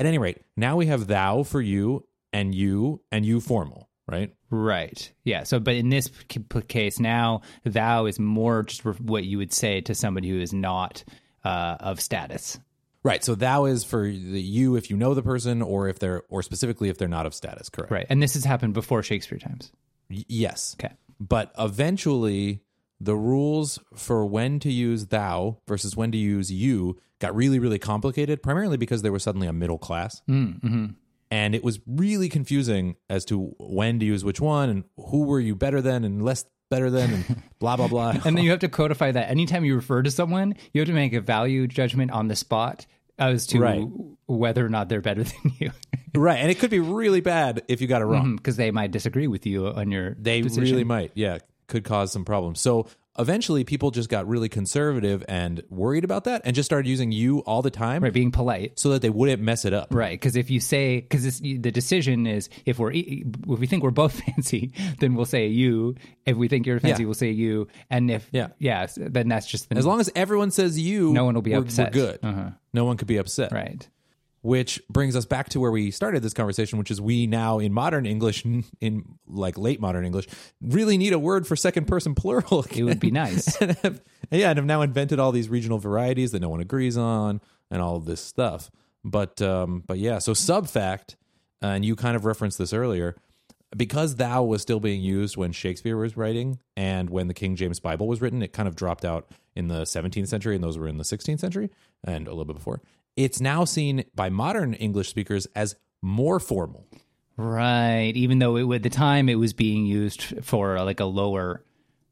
at 0.00 0.06
any 0.06 0.18
rate, 0.18 0.38
now 0.56 0.74
we 0.74 0.86
have 0.86 1.06
thou 1.06 1.44
for 1.44 1.60
you 1.60 2.08
and 2.32 2.52
you 2.52 3.00
and 3.12 3.24
you 3.24 3.40
formal, 3.40 3.88
right? 4.08 4.34
Right. 4.54 5.12
Yeah. 5.24 5.42
So, 5.42 5.58
but 5.58 5.74
in 5.74 5.88
this 5.88 6.10
case, 6.68 7.00
now 7.00 7.42
thou 7.64 8.06
is 8.06 8.20
more 8.20 8.62
just 8.62 8.84
what 8.84 9.24
you 9.24 9.38
would 9.38 9.52
say 9.52 9.80
to 9.82 9.94
somebody 9.94 10.28
who 10.28 10.38
is 10.38 10.52
not 10.52 11.02
uh, 11.44 11.76
of 11.80 12.00
status. 12.00 12.58
Right. 13.02 13.22
So 13.24 13.34
thou 13.34 13.64
is 13.64 13.84
for 13.84 14.04
the 14.04 14.40
you 14.40 14.76
if 14.76 14.90
you 14.90 14.96
know 14.96 15.12
the 15.14 15.22
person, 15.22 15.60
or 15.60 15.88
if 15.88 15.98
they're 15.98 16.22
or 16.28 16.42
specifically 16.42 16.88
if 16.88 16.98
they're 16.98 17.08
not 17.08 17.26
of 17.26 17.34
status. 17.34 17.68
Correct. 17.68 17.90
Right. 17.90 18.06
And 18.08 18.22
this 18.22 18.34
has 18.34 18.44
happened 18.44 18.74
before 18.74 19.02
Shakespeare 19.02 19.38
times. 19.38 19.72
Y- 20.08 20.24
yes. 20.28 20.76
Okay. 20.78 20.94
But 21.18 21.52
eventually, 21.58 22.62
the 23.00 23.16
rules 23.16 23.78
for 23.94 24.24
when 24.24 24.60
to 24.60 24.70
use 24.70 25.06
thou 25.06 25.58
versus 25.66 25.96
when 25.96 26.12
to 26.12 26.18
use 26.18 26.50
you 26.50 26.98
got 27.18 27.34
really, 27.34 27.58
really 27.58 27.78
complicated, 27.78 28.42
primarily 28.42 28.76
because 28.76 29.02
there 29.02 29.12
was 29.12 29.22
suddenly 29.22 29.46
a 29.46 29.52
middle 29.52 29.78
class. 29.78 30.22
Mm-hmm. 30.28 30.86
And 31.30 31.54
it 31.54 31.64
was 31.64 31.80
really 31.86 32.28
confusing 32.28 32.96
as 33.10 33.24
to 33.26 33.54
when 33.58 33.98
to 34.00 34.06
use 34.06 34.24
which 34.24 34.40
one 34.40 34.68
and 34.68 34.84
who 34.96 35.24
were 35.24 35.40
you 35.40 35.54
better 35.54 35.80
than 35.80 36.04
and 36.04 36.22
less 36.24 36.44
better 36.70 36.90
than 36.90 37.12
and 37.14 37.42
blah, 37.58 37.76
blah, 37.76 37.88
blah. 37.88 38.10
And 38.24 38.36
then 38.36 38.44
you 38.44 38.50
have 38.50 38.60
to 38.60 38.68
codify 38.68 39.12
that. 39.12 39.30
Anytime 39.30 39.64
you 39.64 39.74
refer 39.74 40.02
to 40.02 40.10
someone, 40.10 40.54
you 40.72 40.80
have 40.80 40.88
to 40.88 40.94
make 40.94 41.12
a 41.12 41.20
value 41.20 41.66
judgment 41.66 42.10
on 42.10 42.28
the 42.28 42.36
spot 42.36 42.86
as 43.18 43.46
to 43.48 43.60
Right. 43.60 43.86
whether 44.26 44.64
or 44.64 44.68
not 44.68 44.88
they're 44.88 45.00
better 45.00 45.22
than 45.24 45.52
you, 45.58 45.70
right. 46.14 46.38
And 46.38 46.50
it 46.50 46.58
could 46.58 46.70
be 46.70 46.80
really 46.80 47.20
bad 47.20 47.62
if 47.68 47.80
you 47.80 47.86
got 47.86 48.02
it 48.02 48.06
wrong. 48.06 48.24
Mm-hmm. 48.24 48.36
because 48.36 48.56
they 48.56 48.70
might 48.70 48.90
disagree 48.90 49.26
with 49.28 49.46
you 49.46 49.68
on 49.68 49.90
your. 49.92 50.14
They 50.18 50.40
decision. 50.40 50.64
really 50.64 50.84
might. 50.84 51.12
Yeah. 51.14 51.38
Could 51.68 51.84
cause 51.84 52.10
some 52.12 52.24
problems. 52.24 52.60
So 52.60 52.86
eventually 53.18 53.64
people 53.64 53.90
just 53.90 54.08
got 54.08 54.26
really 54.26 54.48
conservative 54.48 55.24
and 55.28 55.62
worried 55.70 56.04
about 56.04 56.24
that 56.24 56.42
and 56.44 56.54
just 56.54 56.66
started 56.66 56.88
using 56.88 57.12
you 57.12 57.38
all 57.40 57.62
the 57.62 57.70
time 57.70 58.02
right 58.02 58.12
being 58.12 58.30
polite. 58.32 58.78
so 58.78 58.90
that 58.90 59.02
they 59.02 59.10
wouldn't 59.10 59.40
mess 59.40 59.64
it 59.64 59.72
up. 59.72 59.88
Right, 59.92 60.12
because 60.12 60.36
if 60.36 60.50
you 60.50 60.60
say, 60.60 61.00
because 61.00 61.40
the 61.40 61.58
decision 61.58 62.26
is 62.26 62.48
if 62.66 62.78
we're 62.78 62.92
if 62.92 63.24
we 63.46 63.66
think 63.66 63.82
we're 63.82 63.90
both 63.90 64.20
fancy, 64.26 64.72
then 64.98 65.14
we'll 65.14 65.24
say 65.26 65.46
you. 65.46 65.94
If 66.26 66.36
we 66.36 66.48
think 66.48 66.66
you're 66.66 66.80
fancy, 66.80 67.02
Yeah. 67.02 67.06
we'll 67.06 67.14
say 67.14 67.30
you. 67.30 67.68
And 67.90 68.10
if 68.10 68.28
Yeah. 68.32 68.48
yeah, 68.58 68.86
then 68.96 69.28
that's 69.28 69.46
just 69.46 69.68
the 69.68 69.76
As 69.76 69.86
long 69.86 70.00
as 70.00 70.10
everyone 70.16 70.50
says 70.50 70.78
you, 70.78 71.12
No 71.12 71.24
one 71.24 71.34
will 71.34 71.42
be 71.42 71.52
we're, 71.52 71.58
upset. 71.60 71.94
We're 71.94 72.00
good. 72.00 72.18
Uh-huh. 72.22 72.50
No 72.72 72.84
one 72.84 72.96
could 72.96 73.08
be 73.08 73.18
upset. 73.18 73.52
right. 73.52 73.88
Which 74.44 74.78
brings 74.90 75.16
us 75.16 75.24
back 75.24 75.48
to 75.50 75.60
where 75.60 75.70
we 75.70 75.90
started 75.90 76.22
this 76.22 76.34
conversation, 76.34 76.78
which 76.78 76.90
is 76.90 77.00
we 77.00 77.26
now 77.26 77.60
in 77.60 77.72
modern 77.72 78.04
English, 78.04 78.44
in 78.78 79.16
like 79.26 79.56
late 79.56 79.80
modern 79.80 80.04
English, 80.04 80.26
really 80.60 80.98
need 80.98 81.14
a 81.14 81.18
word 81.18 81.46
for 81.46 81.56
second 81.56 81.86
person 81.86 82.14
plural. 82.14 82.66
It 82.70 82.84
would 82.84 83.00
be 83.00 83.10
nice. 83.10 83.56
and 83.62 83.72
have, 83.78 84.02
yeah, 84.30 84.50
and 84.50 84.58
have 84.58 84.66
now 84.66 84.82
invented 84.82 85.18
all 85.18 85.32
these 85.32 85.48
regional 85.48 85.78
varieties 85.78 86.32
that 86.32 86.40
no 86.40 86.50
one 86.50 86.60
agrees 86.60 86.98
on, 86.98 87.40
and 87.70 87.80
all 87.80 88.00
this 88.00 88.20
stuff. 88.20 88.70
But 89.02 89.40
um, 89.40 89.82
but 89.86 89.96
yeah, 89.96 90.18
so 90.18 90.34
sub 90.34 90.68
fact, 90.68 91.16
uh, 91.62 91.68
and 91.68 91.82
you 91.82 91.96
kind 91.96 92.14
of 92.14 92.26
referenced 92.26 92.58
this 92.58 92.74
earlier, 92.74 93.16
because 93.74 94.16
thou 94.16 94.42
was 94.44 94.60
still 94.60 94.78
being 94.78 95.00
used 95.00 95.38
when 95.38 95.52
Shakespeare 95.52 95.96
was 95.96 96.18
writing 96.18 96.58
and 96.76 97.10
when 97.10 97.28
the 97.28 97.34
King 97.34 97.56
James 97.56 97.80
Bible 97.80 98.06
was 98.06 98.20
written, 98.20 98.42
it 98.42 98.52
kind 98.52 98.68
of 98.68 98.76
dropped 98.76 99.04
out 99.04 99.30
in 99.56 99.68
the 99.68 99.82
17th 99.82 100.28
century, 100.28 100.54
and 100.54 100.62
those 100.62 100.78
were 100.78 100.88
in 100.88 100.98
the 100.98 101.04
16th 101.04 101.40
century 101.40 101.70
and 102.04 102.26
a 102.26 102.30
little 102.30 102.44
bit 102.44 102.56
before. 102.56 102.82
It's 103.16 103.40
now 103.40 103.64
seen 103.64 104.04
by 104.14 104.28
modern 104.30 104.74
English 104.74 105.08
speakers 105.08 105.46
as 105.54 105.76
more 106.02 106.40
formal. 106.40 106.86
Right. 107.36 108.12
Even 108.14 108.38
though 108.38 108.56
it, 108.56 108.74
at 108.76 108.82
the 108.82 108.90
time 108.90 109.28
it 109.28 109.36
was 109.36 109.52
being 109.52 109.86
used 109.86 110.44
for 110.44 110.76
uh, 110.78 110.84
like 110.84 111.00
a 111.00 111.04
lower 111.04 111.64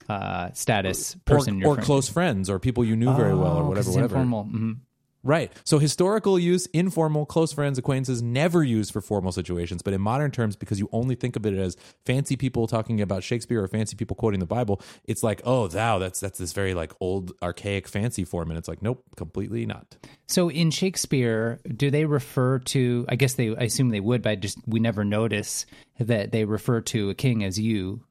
uh, 0.08 0.50
status 0.52 1.14
person, 1.24 1.62
or, 1.64 1.74
or 1.74 1.76
close 1.76 2.08
friends 2.08 2.50
or 2.50 2.58
people 2.58 2.84
you 2.84 2.96
knew 2.96 3.14
very 3.14 3.34
well 3.34 3.56
or 3.56 3.62
Oh, 3.62 3.68
whatever, 3.68 3.90
whatever. 3.90 4.16
Informal. 4.16 4.76
Right. 5.24 5.52
So 5.64 5.78
historical 5.78 6.38
use, 6.38 6.66
informal, 6.66 7.26
close 7.26 7.52
friends, 7.52 7.78
acquaintances, 7.78 8.22
never 8.22 8.64
used 8.64 8.92
for 8.92 9.00
formal 9.00 9.30
situations. 9.30 9.80
But 9.82 9.94
in 9.94 10.00
modern 10.00 10.32
terms, 10.32 10.56
because 10.56 10.80
you 10.80 10.88
only 10.92 11.14
think 11.14 11.36
of 11.36 11.46
it 11.46 11.54
as 11.54 11.76
fancy 12.04 12.36
people 12.36 12.66
talking 12.66 13.00
about 13.00 13.22
Shakespeare 13.22 13.62
or 13.62 13.68
fancy 13.68 13.94
people 13.96 14.16
quoting 14.16 14.40
the 14.40 14.46
Bible, 14.46 14.82
it's 15.04 15.22
like, 15.22 15.40
oh, 15.44 15.68
thou, 15.68 15.98
that's 15.98 16.18
that's 16.18 16.38
this 16.38 16.52
very 16.52 16.74
like 16.74 16.92
old, 17.00 17.32
archaic, 17.40 17.86
fancy 17.86 18.24
form. 18.24 18.50
And 18.50 18.58
it's 18.58 18.68
like, 18.68 18.82
nope, 18.82 19.04
completely 19.16 19.64
not. 19.64 19.96
So 20.26 20.50
in 20.50 20.70
Shakespeare, 20.72 21.60
do 21.76 21.90
they 21.90 22.04
refer 22.04 22.58
to? 22.58 23.06
I 23.08 23.16
guess 23.16 23.34
they. 23.34 23.54
I 23.54 23.64
assume 23.64 23.90
they 23.90 24.00
would, 24.00 24.22
but 24.22 24.40
just 24.40 24.58
we 24.66 24.80
never 24.80 25.04
notice 25.04 25.66
that 26.00 26.32
they 26.32 26.44
refer 26.44 26.80
to 26.80 27.10
a 27.10 27.14
king 27.14 27.44
as 27.44 27.60
you, 27.60 28.02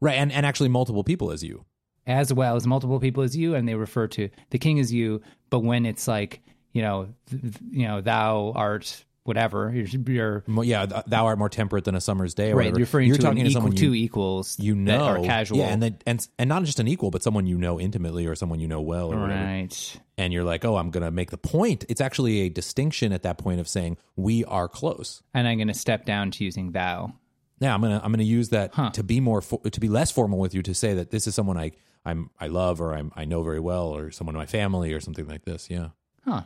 Right. 0.00 0.16
And 0.16 0.32
and 0.32 0.46
actually 0.46 0.70
multiple 0.70 1.04
people 1.04 1.30
as 1.30 1.42
you. 1.42 1.64
As 2.06 2.32
well 2.32 2.56
as 2.56 2.66
multiple 2.66 3.00
people 3.00 3.22
as 3.22 3.36
you, 3.36 3.54
and 3.54 3.68
they 3.68 3.74
refer 3.74 4.06
to 4.08 4.28
the 4.50 4.58
king 4.58 4.78
as 4.80 4.92
you. 4.92 5.20
But 5.50 5.60
when 5.60 5.86
it's 5.86 6.06
like 6.08 6.40
you 6.72 6.82
know, 6.82 7.08
th- 7.28 7.42
you 7.70 7.86
know, 7.88 8.00
thou 8.00 8.52
art 8.54 9.04
whatever, 9.24 9.70
you're, 9.74 9.86
you're 9.86 10.44
Yeah, 10.64 10.86
thou 10.86 11.26
art 11.26 11.38
more 11.38 11.48
temperate 11.48 11.84
than 11.84 11.94
a 11.94 12.00
summer's 12.00 12.32
day. 12.34 12.52
Or 12.52 12.56
right. 12.56 12.64
whatever. 12.66 12.78
You're 12.78 12.84
referring 12.84 13.08
You're 13.08 13.16
to 13.16 13.22
talking 13.22 13.44
to 13.44 13.50
someone 13.50 13.72
two 13.72 13.92
you, 13.92 14.04
equals 14.04 14.58
you 14.58 14.74
that 14.74 14.80
know, 14.80 15.04
are 15.04 15.20
casual. 15.22 15.58
Yeah, 15.58 15.66
and 15.66 15.82
then 15.82 15.98
and 16.06 16.26
and 16.38 16.48
not 16.48 16.64
just 16.64 16.80
an 16.80 16.88
equal, 16.88 17.10
but 17.10 17.22
someone 17.22 17.46
you 17.46 17.58
know 17.58 17.78
intimately 17.78 18.26
or 18.26 18.34
someone 18.34 18.60
you 18.60 18.68
know 18.68 18.80
well 18.80 19.12
or 19.12 19.20
whatever. 19.20 19.40
right. 19.42 20.00
and 20.16 20.32
you're 20.32 20.44
like, 20.44 20.64
oh, 20.64 20.76
I'm 20.76 20.90
going 20.90 21.04
to 21.04 21.10
make 21.10 21.30
the 21.30 21.38
point. 21.38 21.84
It's 21.88 22.00
actually 22.00 22.40
a 22.40 22.48
distinction 22.48 23.12
at 23.12 23.22
that 23.24 23.36
point 23.38 23.60
of 23.60 23.68
saying 23.68 23.98
we 24.16 24.44
are 24.44 24.68
close. 24.68 25.22
And 25.34 25.46
I'm 25.46 25.58
going 25.58 25.68
to 25.68 25.74
step 25.74 26.04
down 26.06 26.30
to 26.32 26.44
using 26.44 26.72
thou. 26.72 27.12
Yeah, 27.60 27.74
I'm 27.74 27.82
gonna 27.82 28.00
I'm 28.02 28.10
gonna 28.10 28.22
use 28.22 28.48
that 28.50 28.72
Huh. 28.74 28.90
to 28.92 29.02
be 29.02 29.20
more 29.20 29.42
for, 29.42 29.60
to 29.60 29.80
be 29.80 29.88
less 29.88 30.10
formal 30.10 30.38
with 30.38 30.54
you 30.54 30.62
to 30.62 30.74
say 30.74 30.94
that 30.94 31.10
this 31.10 31.26
is 31.26 31.34
someone 31.34 31.58
I 31.58 31.72
I'm 32.04 32.30
I 32.38 32.46
love 32.46 32.80
or 32.80 32.94
I'm 32.94 33.12
I 33.14 33.24
know 33.24 33.42
very 33.42 33.60
well 33.60 33.88
or 33.88 34.10
someone 34.10 34.34
in 34.34 34.40
my 34.40 34.46
family 34.46 34.92
or 34.92 35.00
something 35.00 35.26
like 35.26 35.44
this. 35.44 35.68
Yeah, 35.70 35.88
Huh. 36.24 36.42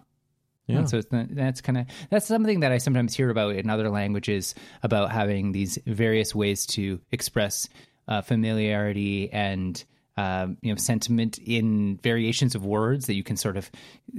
Yeah. 0.66 0.78
And 0.78 0.88
so 0.88 0.98
it's, 0.98 1.08
that's 1.10 1.60
kind 1.60 1.78
of 1.78 1.86
that's 2.10 2.26
something 2.26 2.60
that 2.60 2.72
I 2.72 2.78
sometimes 2.78 3.14
hear 3.14 3.28
about 3.28 3.54
in 3.56 3.68
other 3.68 3.90
languages 3.90 4.54
about 4.82 5.12
having 5.12 5.52
these 5.52 5.78
various 5.86 6.34
ways 6.34 6.64
to 6.68 7.00
express 7.12 7.68
uh, 8.08 8.22
familiarity 8.22 9.30
and 9.30 9.82
um, 10.16 10.56
you 10.62 10.72
know 10.72 10.76
sentiment 10.76 11.38
in 11.38 11.98
variations 12.02 12.54
of 12.54 12.64
words 12.64 13.06
that 13.06 13.14
you 13.14 13.22
can 13.22 13.36
sort 13.36 13.56
of 13.56 13.70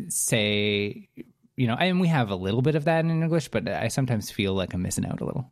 say 0.07 1.09
you 1.55 1.67
know 1.67 1.75
and 1.75 1.99
we 1.99 2.07
have 2.07 2.29
a 2.29 2.35
little 2.35 2.61
bit 2.61 2.75
of 2.75 2.85
that 2.85 3.03
in 3.03 3.09
English, 3.09 3.47
but 3.47 3.67
I 3.67 3.87
sometimes 3.87 4.29
feel 4.29 4.53
like 4.53 4.73
I'm 4.73 4.83
missing 4.83 5.05
out 5.05 5.21
a 5.21 5.25
little. 5.25 5.51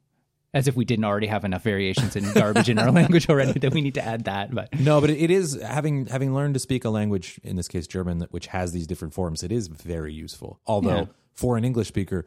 As 0.55 0.67
if 0.67 0.75
we 0.75 0.85
didn't 0.85 1.05
already 1.05 1.25
have 1.27 1.45
enough 1.45 1.63
variations 1.63 2.15
in 2.15 2.31
garbage 2.31 2.69
in 2.69 2.77
our 2.77 2.91
language 2.99 3.27
already 3.27 3.57
that 3.59 3.73
we 3.73 3.81
need 3.81 3.95
to 3.95 4.05
add 4.05 4.25
that. 4.25 4.53
But 4.53 4.79
No, 4.79 5.01
but 5.01 5.09
it 5.09 5.31
is 5.31 5.59
having 5.59 6.05
having 6.05 6.33
learned 6.35 6.53
to 6.53 6.59
speak 6.59 6.85
a 6.85 6.89
language, 6.91 7.39
in 7.43 7.55
this 7.55 7.67
case 7.67 7.87
German, 7.87 8.21
which 8.29 8.45
has 8.47 8.71
these 8.71 8.85
different 8.85 9.15
forms. 9.15 9.41
It 9.41 9.51
is 9.51 9.67
very 9.67 10.13
useful. 10.13 10.59
Although 10.67 10.95
Yeah. 10.95 11.05
for 11.33 11.57
an 11.57 11.65
English 11.65 11.87
speaker, 11.87 12.25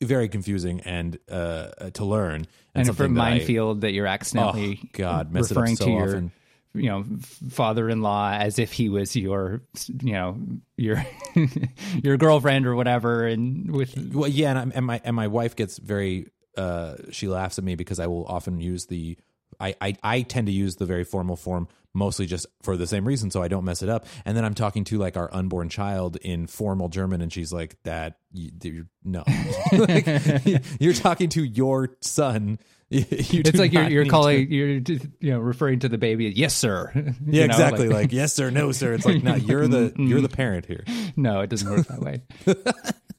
very 0.00 0.28
confusing 0.28 0.80
and 0.82 1.18
uh, 1.30 1.90
to 1.94 2.04
learn. 2.04 2.46
and 2.74 2.86
for 2.86 2.92
something 2.94 3.14
that 3.14 3.20
I- 3.20 3.30
minefield 3.30 3.80
that 3.80 3.92
you're 3.92 4.06
accidentally 4.06 4.78
Oh, 4.84 4.88
God, 4.92 5.32
mess 5.32 5.50
it 5.50 5.56
up 5.56 5.62
referring 5.62 5.76
so 5.76 5.84
to 5.86 5.90
your 5.90 6.08
often. 6.08 6.32
you 6.74 6.88
know 6.90 7.04
father-in-law 7.50 8.32
as 8.34 8.58
if 8.58 8.72
he 8.72 8.88
was 8.90 9.16
your 9.16 9.62
you 10.02 10.12
know 10.12 10.36
your 10.76 11.04
your 12.04 12.16
girlfriend 12.16 12.66
or 12.66 12.74
whatever 12.76 13.26
and 13.26 13.70
with 13.72 13.96
Well, 14.14 14.28
yeah, 14.30 14.50
and, 14.50 14.58
I'm, 14.58 14.72
and 14.74 14.86
my 14.86 15.00
and 15.04 15.16
my 15.16 15.26
wife 15.26 15.56
gets 15.56 15.78
very. 15.78 16.28
Uh, 16.56 16.96
she 17.10 17.28
laughs 17.28 17.58
at 17.58 17.64
me 17.64 17.74
because 17.74 18.00
I 18.00 18.06
will 18.06 18.24
often 18.26 18.60
use 18.60 18.86
the. 18.86 19.16
I, 19.60 19.74
I 19.80 19.96
I 20.02 20.22
tend 20.22 20.48
to 20.48 20.52
use 20.52 20.76
the 20.76 20.86
very 20.86 21.04
formal 21.04 21.36
form 21.36 21.68
mostly 21.94 22.26
just 22.26 22.44
for 22.62 22.76
the 22.76 22.86
same 22.86 23.06
reason, 23.06 23.30
so 23.30 23.42
I 23.42 23.48
don't 23.48 23.64
mess 23.64 23.82
it 23.82 23.88
up. 23.88 24.04
And 24.26 24.36
then 24.36 24.44
I'm 24.44 24.52
talking 24.54 24.84
to 24.84 24.98
like 24.98 25.16
our 25.16 25.32
unborn 25.32 25.68
child 25.70 26.16
in 26.16 26.46
formal 26.46 26.88
German, 26.90 27.22
and 27.22 27.32
she's 27.32 27.52
like, 27.54 27.76
that 27.84 28.18
you, 28.32 28.50
you're, 28.62 28.86
no, 29.02 29.22
Like, 29.72 30.06
you're 30.80 30.92
talking 30.92 31.28
to 31.30 31.42
your 31.44 31.96
son." 32.02 32.58
You 32.88 33.04
it's 33.10 33.58
like 33.58 33.72
you're 33.72 33.88
you're 33.88 34.06
calling 34.06 34.48
you're 34.48 34.68
you 34.68 35.00
know 35.22 35.40
referring 35.40 35.80
to 35.80 35.88
the 35.88 35.98
baby 35.98 36.26
yes 36.36 36.54
sir 36.54 36.92
to- 36.92 37.00
You 37.00 37.14
yeah, 37.26 37.46
know, 37.46 37.54
exactly. 37.54 37.88
like- 37.88 37.96
Like, 37.96 38.12
yes 38.12 38.32
sir, 38.32 38.50
no 38.50 38.70
sir. 38.70 38.92
It's 38.92 39.04
like, 39.04 39.24
no, 39.24 39.34
you're 39.34 39.66
the 39.66 39.92
you're 39.98 40.20
the 40.20 40.28
parent 40.28 40.66
here. 40.66 40.84
no 41.16 41.40
it 41.40 41.50
doesn't 41.50 41.68
work 41.68 41.84
that 41.88 41.98
way 42.00 42.22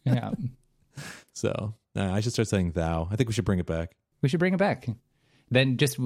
yeah 0.06 0.32
So 1.34 1.74
uh, 1.98 2.12
I 2.14 2.20
should 2.22 2.34
start 2.34 2.48
saying 2.48 2.72
thou. 2.72 3.08
I 3.12 3.16
think 3.16 3.28
we 3.28 3.34
should 3.34 3.46
bring 3.46 3.60
it 3.60 3.66
back. 3.66 3.96
we 4.22 4.30
should 4.30 4.40
bring 4.40 4.54
it 4.54 4.60
back 4.60 4.88
then 5.52 5.78
just 5.78 5.98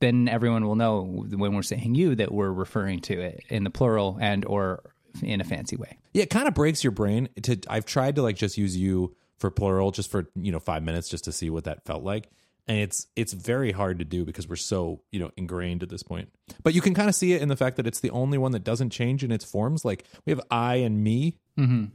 then 0.00 0.28
everyone 0.28 0.64
will 0.64 0.76
know 0.76 1.02
when 1.02 1.54
we're 1.54 1.62
saying 1.62 1.94
you 1.94 2.14
that 2.14 2.32
we're 2.32 2.52
referring 2.52 3.00
to 3.00 3.20
it 3.20 3.42
in 3.48 3.64
the 3.64 3.70
plural 3.70 4.16
and 4.20 4.44
or 4.44 4.82
in 5.22 5.40
a 5.40 5.44
fancy 5.44 5.76
way 5.76 5.98
Yeah, 6.12 6.22
it 6.22 6.30
kind 6.30 6.48
of 6.48 6.54
breaks 6.54 6.84
your 6.84 6.90
brain. 6.90 7.28
To 7.42 7.58
I've 7.68 7.86
tried 7.86 8.16
to 8.16 8.22
like 8.22 8.36
just 8.36 8.58
use 8.58 8.76
you 8.76 9.16
for 9.38 9.50
plural 9.50 9.90
just 9.90 10.10
for 10.10 10.26
you 10.36 10.52
know 10.52 10.60
five 10.60 10.82
minutes 10.82 11.08
just 11.08 11.24
to 11.24 11.32
see 11.32 11.50
what 11.50 11.64
that 11.64 11.84
felt 11.84 12.02
like, 12.02 12.28
and 12.66 12.78
it's 12.78 13.06
it's 13.16 13.32
very 13.32 13.72
hard 13.72 13.98
to 13.98 14.04
do 14.04 14.24
because 14.24 14.48
we're 14.48 14.56
so 14.56 15.02
you 15.10 15.20
know 15.20 15.30
ingrained 15.36 15.82
at 15.82 15.88
this 15.88 16.02
point. 16.02 16.30
But 16.62 16.74
you 16.74 16.80
can 16.80 16.94
kind 16.94 17.08
of 17.08 17.14
see 17.14 17.32
it 17.32 17.42
in 17.42 17.48
the 17.48 17.56
fact 17.56 17.76
that 17.76 17.86
it's 17.86 18.00
the 18.00 18.10
only 18.10 18.38
one 18.38 18.52
that 18.52 18.64
doesn't 18.64 18.90
change 18.90 19.24
in 19.24 19.32
its 19.32 19.44
forms. 19.44 19.84
Like 19.84 20.04
we 20.24 20.32
have 20.32 20.40
I 20.50 20.76
and 20.76 21.02
me, 21.02 21.38
mm-hmm. 21.58 21.86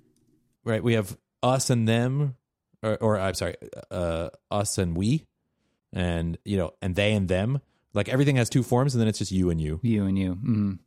right? 0.64 0.84
We 0.84 0.94
have 0.94 1.18
us 1.42 1.70
and 1.70 1.88
them, 1.88 2.36
or, 2.84 2.98
or 2.98 3.20
I'm 3.20 3.34
sorry, 3.34 3.56
uh, 3.90 4.30
us 4.52 4.78
and 4.78 4.96
we, 4.96 5.26
and 5.92 6.38
you 6.46 6.58
know, 6.58 6.72
and 6.82 6.96
they 6.96 7.14
and 7.14 7.28
them. 7.28 7.62
Like 7.94 8.10
everything 8.10 8.36
has 8.38 8.50
two 8.50 8.64
forms, 8.64 8.94
and 8.94 9.02
then 9.02 9.08
it's 9.08 9.20
just 9.20 9.32
you 9.32 9.50
and 9.50 9.62
you. 9.62 9.80
You 9.84 10.06
and 10.06 10.18
you. 10.18 10.36
Mm. 10.36 10.80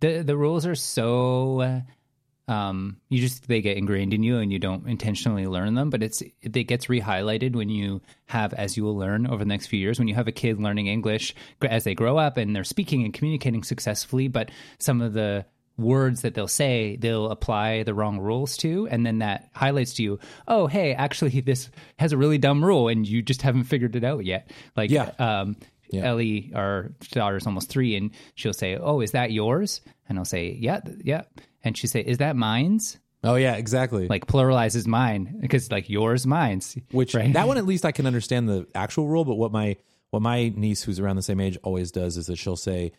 The 0.00 0.22
the 0.22 0.36
rules 0.36 0.66
are 0.66 0.74
so 0.74 1.60
uh, 1.60 2.52
um 2.52 2.96
you 3.08 3.20
just 3.20 3.46
they 3.46 3.60
get 3.60 3.76
ingrained 3.76 4.12
in 4.12 4.24
you 4.24 4.38
and 4.38 4.52
you 4.52 4.58
don't 4.58 4.88
intentionally 4.88 5.46
learn 5.46 5.74
them, 5.74 5.90
but 5.90 6.02
it's 6.02 6.22
it 6.42 6.64
gets 6.64 6.88
re-highlighted 6.88 7.54
when 7.54 7.68
you 7.68 8.00
have 8.26 8.52
as 8.54 8.76
you 8.76 8.82
will 8.82 8.96
learn 8.96 9.28
over 9.28 9.44
the 9.44 9.48
next 9.48 9.68
few 9.68 9.78
years 9.78 9.98
when 9.98 10.08
you 10.08 10.14
have 10.14 10.26
a 10.26 10.32
kid 10.32 10.60
learning 10.60 10.88
English 10.88 11.34
as 11.62 11.84
they 11.84 11.94
grow 11.94 12.18
up 12.18 12.36
and 12.36 12.54
they're 12.54 12.64
speaking 12.64 13.04
and 13.04 13.14
communicating 13.14 13.62
successfully, 13.62 14.26
but 14.26 14.50
some 14.78 15.00
of 15.00 15.12
the 15.12 15.46
words 15.80 16.22
that 16.22 16.34
they'll 16.34 16.46
say 16.48 16.96
they'll 16.96 17.30
apply 17.30 17.82
the 17.82 17.94
wrong 17.94 18.18
rules 18.18 18.56
to 18.58 18.86
and 18.90 19.04
then 19.06 19.18
that 19.20 19.48
highlights 19.54 19.94
to 19.94 20.02
you 20.02 20.18
oh 20.46 20.66
hey 20.66 20.92
actually 20.92 21.40
this 21.40 21.70
has 21.98 22.12
a 22.12 22.16
really 22.16 22.38
dumb 22.38 22.64
rule 22.64 22.88
and 22.88 23.06
you 23.08 23.22
just 23.22 23.42
haven't 23.42 23.64
figured 23.64 23.96
it 23.96 24.04
out 24.04 24.24
yet 24.24 24.50
like 24.76 24.90
Yeah. 24.90 25.10
um 25.18 25.56
Ellie, 25.92 26.52
our 26.54 26.92
daughter's 27.10 27.48
almost 27.48 27.68
three, 27.68 27.96
and 27.96 28.12
she'll 28.36 28.52
say, 28.52 28.76
"Oh, 28.76 29.00
is 29.00 29.10
that 29.10 29.32
yours?" 29.32 29.80
And 30.08 30.18
I'll 30.20 30.24
say, 30.24 30.56
"Yeah, 30.56 30.82
yeah." 31.02 31.22
And 31.64 31.76
she 31.76 31.88
say, 31.88 31.98
"Is 32.00 32.18
that 32.18 32.36
mine's?" 32.36 32.96
Oh 33.24 33.34
yeah, 33.34 33.56
exactly. 33.56 34.06
Like 34.06 34.26
pluralizes 34.28 34.86
mine 34.86 35.38
because 35.40 35.68
like 35.72 35.90
yours, 35.90 36.28
mine's. 36.28 36.76
Which 36.92 37.12
right? 37.16 37.32
that 37.32 37.48
one 37.48 37.58
at 37.58 37.66
least 37.72 37.84
I 37.84 37.90
can 37.90 38.06
understand 38.06 38.48
the 38.48 38.68
actual 38.72 39.08
rule, 39.08 39.24
but 39.24 39.34
what 39.34 39.50
my 39.50 39.78
what 40.10 40.22
my 40.22 40.50
niece 40.54 40.84
who's 40.84 41.00
around 41.00 41.16
the 41.16 41.22
same 41.22 41.40
age 41.40 41.58
always 41.64 41.90
does 41.90 42.16
is 42.16 42.26
that 42.26 42.36
she'll 42.36 42.54
say 42.54 42.92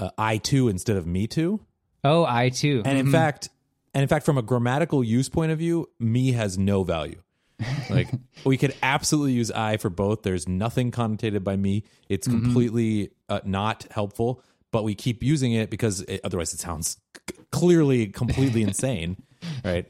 uh, 0.00 0.10
I 0.18 0.38
too 0.38 0.66
instead 0.66 0.96
of 0.96 1.06
me 1.06 1.28
too. 1.28 1.60
Oh, 2.04 2.24
I 2.24 2.48
too. 2.50 2.82
And 2.84 2.98
in 2.98 3.10
fact, 3.10 3.48
and 3.94 4.02
in 4.02 4.08
fact, 4.08 4.24
from 4.24 4.38
a 4.38 4.42
grammatical 4.42 5.04
use 5.04 5.28
point 5.28 5.52
of 5.52 5.58
view, 5.58 5.88
me 5.98 6.32
has 6.32 6.58
no 6.58 6.82
value. 6.84 7.20
Like 7.90 8.08
we 8.44 8.56
could 8.56 8.74
absolutely 8.82 9.32
use 9.32 9.50
I 9.50 9.76
for 9.76 9.90
both. 9.90 10.22
There's 10.22 10.48
nothing 10.48 10.90
connotated 10.90 11.44
by 11.44 11.56
me. 11.56 11.84
It's 12.08 12.26
completely 12.26 13.10
uh, 13.28 13.40
not 13.44 13.86
helpful, 13.90 14.42
but 14.70 14.84
we 14.84 14.94
keep 14.94 15.22
using 15.22 15.52
it 15.52 15.70
because 15.70 16.00
it, 16.02 16.20
otherwise 16.24 16.52
it 16.52 16.60
sounds 16.60 16.96
c- 17.28 17.36
clearly 17.50 18.06
completely 18.08 18.62
insane, 18.68 19.22
right? 19.64 19.86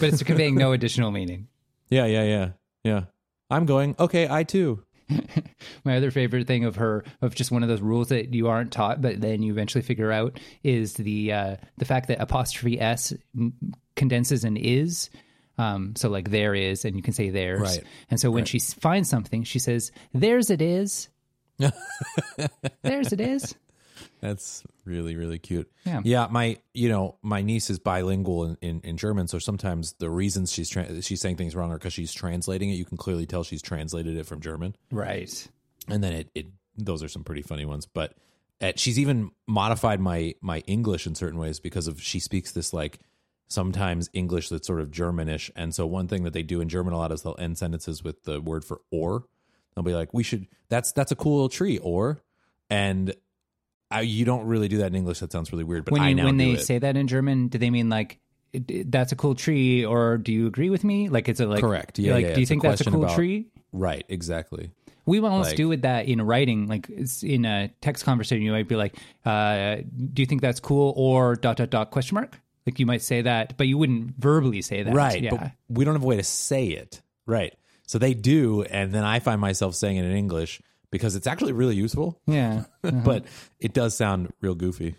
but 0.00 0.08
it's 0.08 0.22
conveying 0.22 0.54
no 0.54 0.72
additional 0.72 1.10
meaning. 1.10 1.48
Yeah, 1.90 2.06
yeah, 2.06 2.22
yeah, 2.24 2.48
yeah. 2.82 3.04
I'm 3.50 3.66
going. 3.66 3.94
Okay, 3.98 4.26
I 4.28 4.44
too. 4.44 4.82
My 5.84 5.96
other 5.96 6.10
favorite 6.10 6.46
thing 6.46 6.64
of 6.64 6.76
her 6.76 7.04
of 7.20 7.34
just 7.34 7.50
one 7.50 7.62
of 7.62 7.68
those 7.68 7.80
rules 7.80 8.08
that 8.08 8.34
you 8.34 8.48
aren't 8.48 8.72
taught, 8.72 9.00
but 9.00 9.20
then 9.20 9.42
you 9.42 9.52
eventually 9.52 9.82
figure 9.82 10.12
out 10.12 10.38
is 10.62 10.94
the 10.94 11.32
uh, 11.32 11.56
the 11.78 11.84
fact 11.84 12.08
that 12.08 12.20
apostrophe 12.20 12.80
s 12.80 13.12
condenses 13.96 14.44
an 14.44 14.56
is. 14.56 15.10
Um, 15.58 15.94
so 15.96 16.08
like 16.08 16.30
there 16.30 16.54
is, 16.54 16.84
and 16.84 16.96
you 16.96 17.02
can 17.02 17.12
say 17.12 17.30
theirs. 17.30 17.60
Right. 17.60 17.84
And 18.10 18.18
so 18.18 18.30
when 18.30 18.44
she 18.44 18.58
finds 18.58 19.08
something, 19.08 19.44
she 19.44 19.58
says, 19.58 19.92
"There's 20.12 20.50
it 20.50 20.62
is." 20.62 21.08
There's 22.82 23.12
it 23.12 23.20
is. 23.20 23.54
That's 24.20 24.62
really 24.84 25.16
really 25.16 25.38
cute. 25.38 25.70
Yeah. 25.84 26.00
yeah. 26.04 26.26
My 26.30 26.58
you 26.74 26.88
know 26.88 27.16
my 27.22 27.42
niece 27.42 27.70
is 27.70 27.78
bilingual 27.78 28.44
in, 28.44 28.56
in, 28.60 28.80
in 28.82 28.96
German, 28.96 29.28
so 29.28 29.38
sometimes 29.38 29.94
the 29.98 30.10
reasons 30.10 30.52
she's 30.52 30.68
tra- 30.68 31.02
she's 31.02 31.20
saying 31.20 31.36
things 31.36 31.54
wrong 31.56 31.70
are 31.70 31.78
because 31.78 31.92
she's 31.92 32.12
translating 32.12 32.70
it. 32.70 32.74
You 32.74 32.84
can 32.84 32.96
clearly 32.96 33.26
tell 33.26 33.44
she's 33.44 33.62
translated 33.62 34.16
it 34.16 34.26
from 34.26 34.40
German, 34.40 34.74
Right. 34.90 35.48
and 35.88 36.02
then 36.02 36.12
it, 36.12 36.30
it 36.34 36.46
those 36.76 37.02
are 37.02 37.08
some 37.08 37.24
pretty 37.24 37.42
funny 37.42 37.64
ones. 37.64 37.86
But 37.86 38.14
uh 38.60 38.72
she's 38.76 38.98
even 38.98 39.30
modified 39.46 40.00
my 40.00 40.34
my 40.40 40.58
English 40.60 41.06
in 41.06 41.14
certain 41.14 41.38
ways 41.38 41.60
because 41.60 41.86
of 41.88 42.00
she 42.02 42.20
speaks 42.20 42.52
this 42.52 42.72
like 42.72 42.98
sometimes 43.48 44.08
English 44.12 44.48
that's 44.48 44.66
sort 44.66 44.80
of 44.80 44.90
Germanish. 44.90 45.50
And 45.56 45.74
so 45.74 45.86
one 45.86 46.08
thing 46.08 46.22
that 46.24 46.32
they 46.32 46.42
do 46.42 46.60
in 46.60 46.68
German 46.68 46.94
a 46.94 46.96
lot 46.98 47.12
is 47.12 47.22
they'll 47.22 47.36
end 47.38 47.58
sentences 47.58 48.02
with 48.02 48.24
the 48.24 48.40
word 48.40 48.64
for 48.64 48.80
or. 48.90 49.24
They'll 49.74 49.84
be 49.84 49.94
like, 49.94 50.12
"We 50.14 50.22
should 50.22 50.46
that's 50.68 50.92
that's 50.92 51.12
a 51.12 51.16
cool 51.16 51.34
little 51.36 51.48
tree," 51.48 51.78
or 51.78 52.20
and. 52.70 53.14
I, 53.92 54.00
you 54.02 54.24
don't 54.24 54.46
really 54.46 54.68
do 54.68 54.78
that 54.78 54.86
in 54.86 54.94
English. 54.94 55.20
That 55.20 55.32
sounds 55.32 55.52
really 55.52 55.64
weird, 55.64 55.84
but 55.84 55.92
When 55.92 56.02
I 56.02 56.12
now 56.12 56.24
when 56.24 56.36
do 56.36 56.44
they 56.44 56.52
it. 56.60 56.64
say 56.64 56.78
that 56.78 56.96
in 56.96 57.06
German, 57.08 57.48
do 57.48 57.58
they 57.58 57.70
mean 57.70 57.88
like 57.88 58.18
that's 58.52 59.12
a 59.12 59.16
cool 59.16 59.34
tree, 59.34 59.84
or 59.84 60.18
do 60.18 60.32
you 60.32 60.46
agree 60.46 60.68
with 60.70 60.84
me? 60.84 61.08
Like, 61.08 61.28
it's 61.28 61.40
a 61.40 61.46
like 61.46 61.60
Correct. 61.60 61.98
Yeah, 61.98 62.14
Like, 62.14 62.26
yeah, 62.26 62.34
do 62.34 62.40
you 62.40 62.46
think 62.46 62.62
that's 62.62 62.80
a 62.80 62.84
cool 62.84 63.04
about- 63.04 63.14
tree? 63.16 63.46
right, 63.72 64.04
exactly. 64.08 64.70
We 65.06 65.18
almost 65.20 65.50
Like- 65.50 65.56
do 65.56 65.68
with 65.68 65.82
that 65.82 66.06
in 66.06 66.22
writing, 66.22 66.68
like 66.68 66.88
it's 66.88 67.22
in 67.24 67.44
a 67.44 67.70
text 67.80 68.04
conversation. 68.04 68.44
You 68.44 68.52
might 68.52 68.68
be 68.68 68.76
like, 68.76 68.94
uh, 69.24 69.76
"Do 70.12 70.22
you 70.22 70.26
think 70.26 70.42
that's 70.42 70.60
cool?" 70.60 70.92
Or 70.96 71.34
dot 71.34 71.56
dot 71.56 71.70
dot 71.70 71.90
question 71.90 72.14
mark. 72.14 72.38
Like 72.66 72.78
you 72.78 72.86
might 72.86 73.02
say 73.02 73.22
that, 73.22 73.56
but 73.56 73.66
you 73.66 73.76
wouldn't 73.78 74.14
verbally 74.18 74.62
say 74.62 74.84
that. 74.84 74.94
Right, 74.94 75.20
Yeah. 75.20 75.30
but 75.30 75.50
we 75.68 75.84
don't 75.84 75.94
have 75.94 76.04
a 76.04 76.06
way 76.06 76.16
to 76.18 76.22
say 76.22 76.66
it. 76.68 77.02
Right. 77.26 77.52
So 77.88 77.98
they 77.98 78.14
do, 78.14 78.62
and 78.62 78.92
then 78.92 79.02
I 79.02 79.18
find 79.18 79.40
myself 79.40 79.74
saying 79.74 79.96
it 79.96 80.04
in 80.04 80.12
English 80.12 80.62
because 80.92 81.16
it's 81.16 81.26
actually 81.26 81.52
really 81.52 81.74
useful, 81.74 82.20
yeah. 82.26 82.64
but 82.82 83.24
it 83.58 83.72
does 83.72 83.96
sound 83.96 84.32
real 84.40 84.54
goofy. 84.54 84.94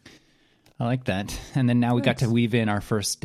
I 0.78 0.86
like 0.86 1.06
that. 1.06 1.40
And 1.56 1.70
then 1.70 1.80
now 1.80 1.96
we 1.96 2.02
got 2.02 2.18
to 2.18 2.30
weave 2.30 2.54
in 2.54 2.68
our 2.68 2.82
first, 2.82 3.24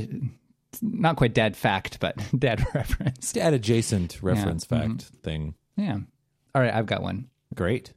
not 0.81 1.17
quite 1.17 1.35
dad 1.35 1.57
fact, 1.57 1.99
but 1.99 2.17
dad 2.39 2.65
reference. 2.73 3.33
Dad 3.33 3.55
adjacent 3.55 4.23
reference 4.23 4.65
fact 4.65 5.11
thing. 5.25 5.55
Yeah. 5.77 5.99
All 6.55 6.63
right, 6.63 6.73
I've 6.73 6.87
got 6.87 7.03
one. 7.03 7.29
Great. 7.55 7.93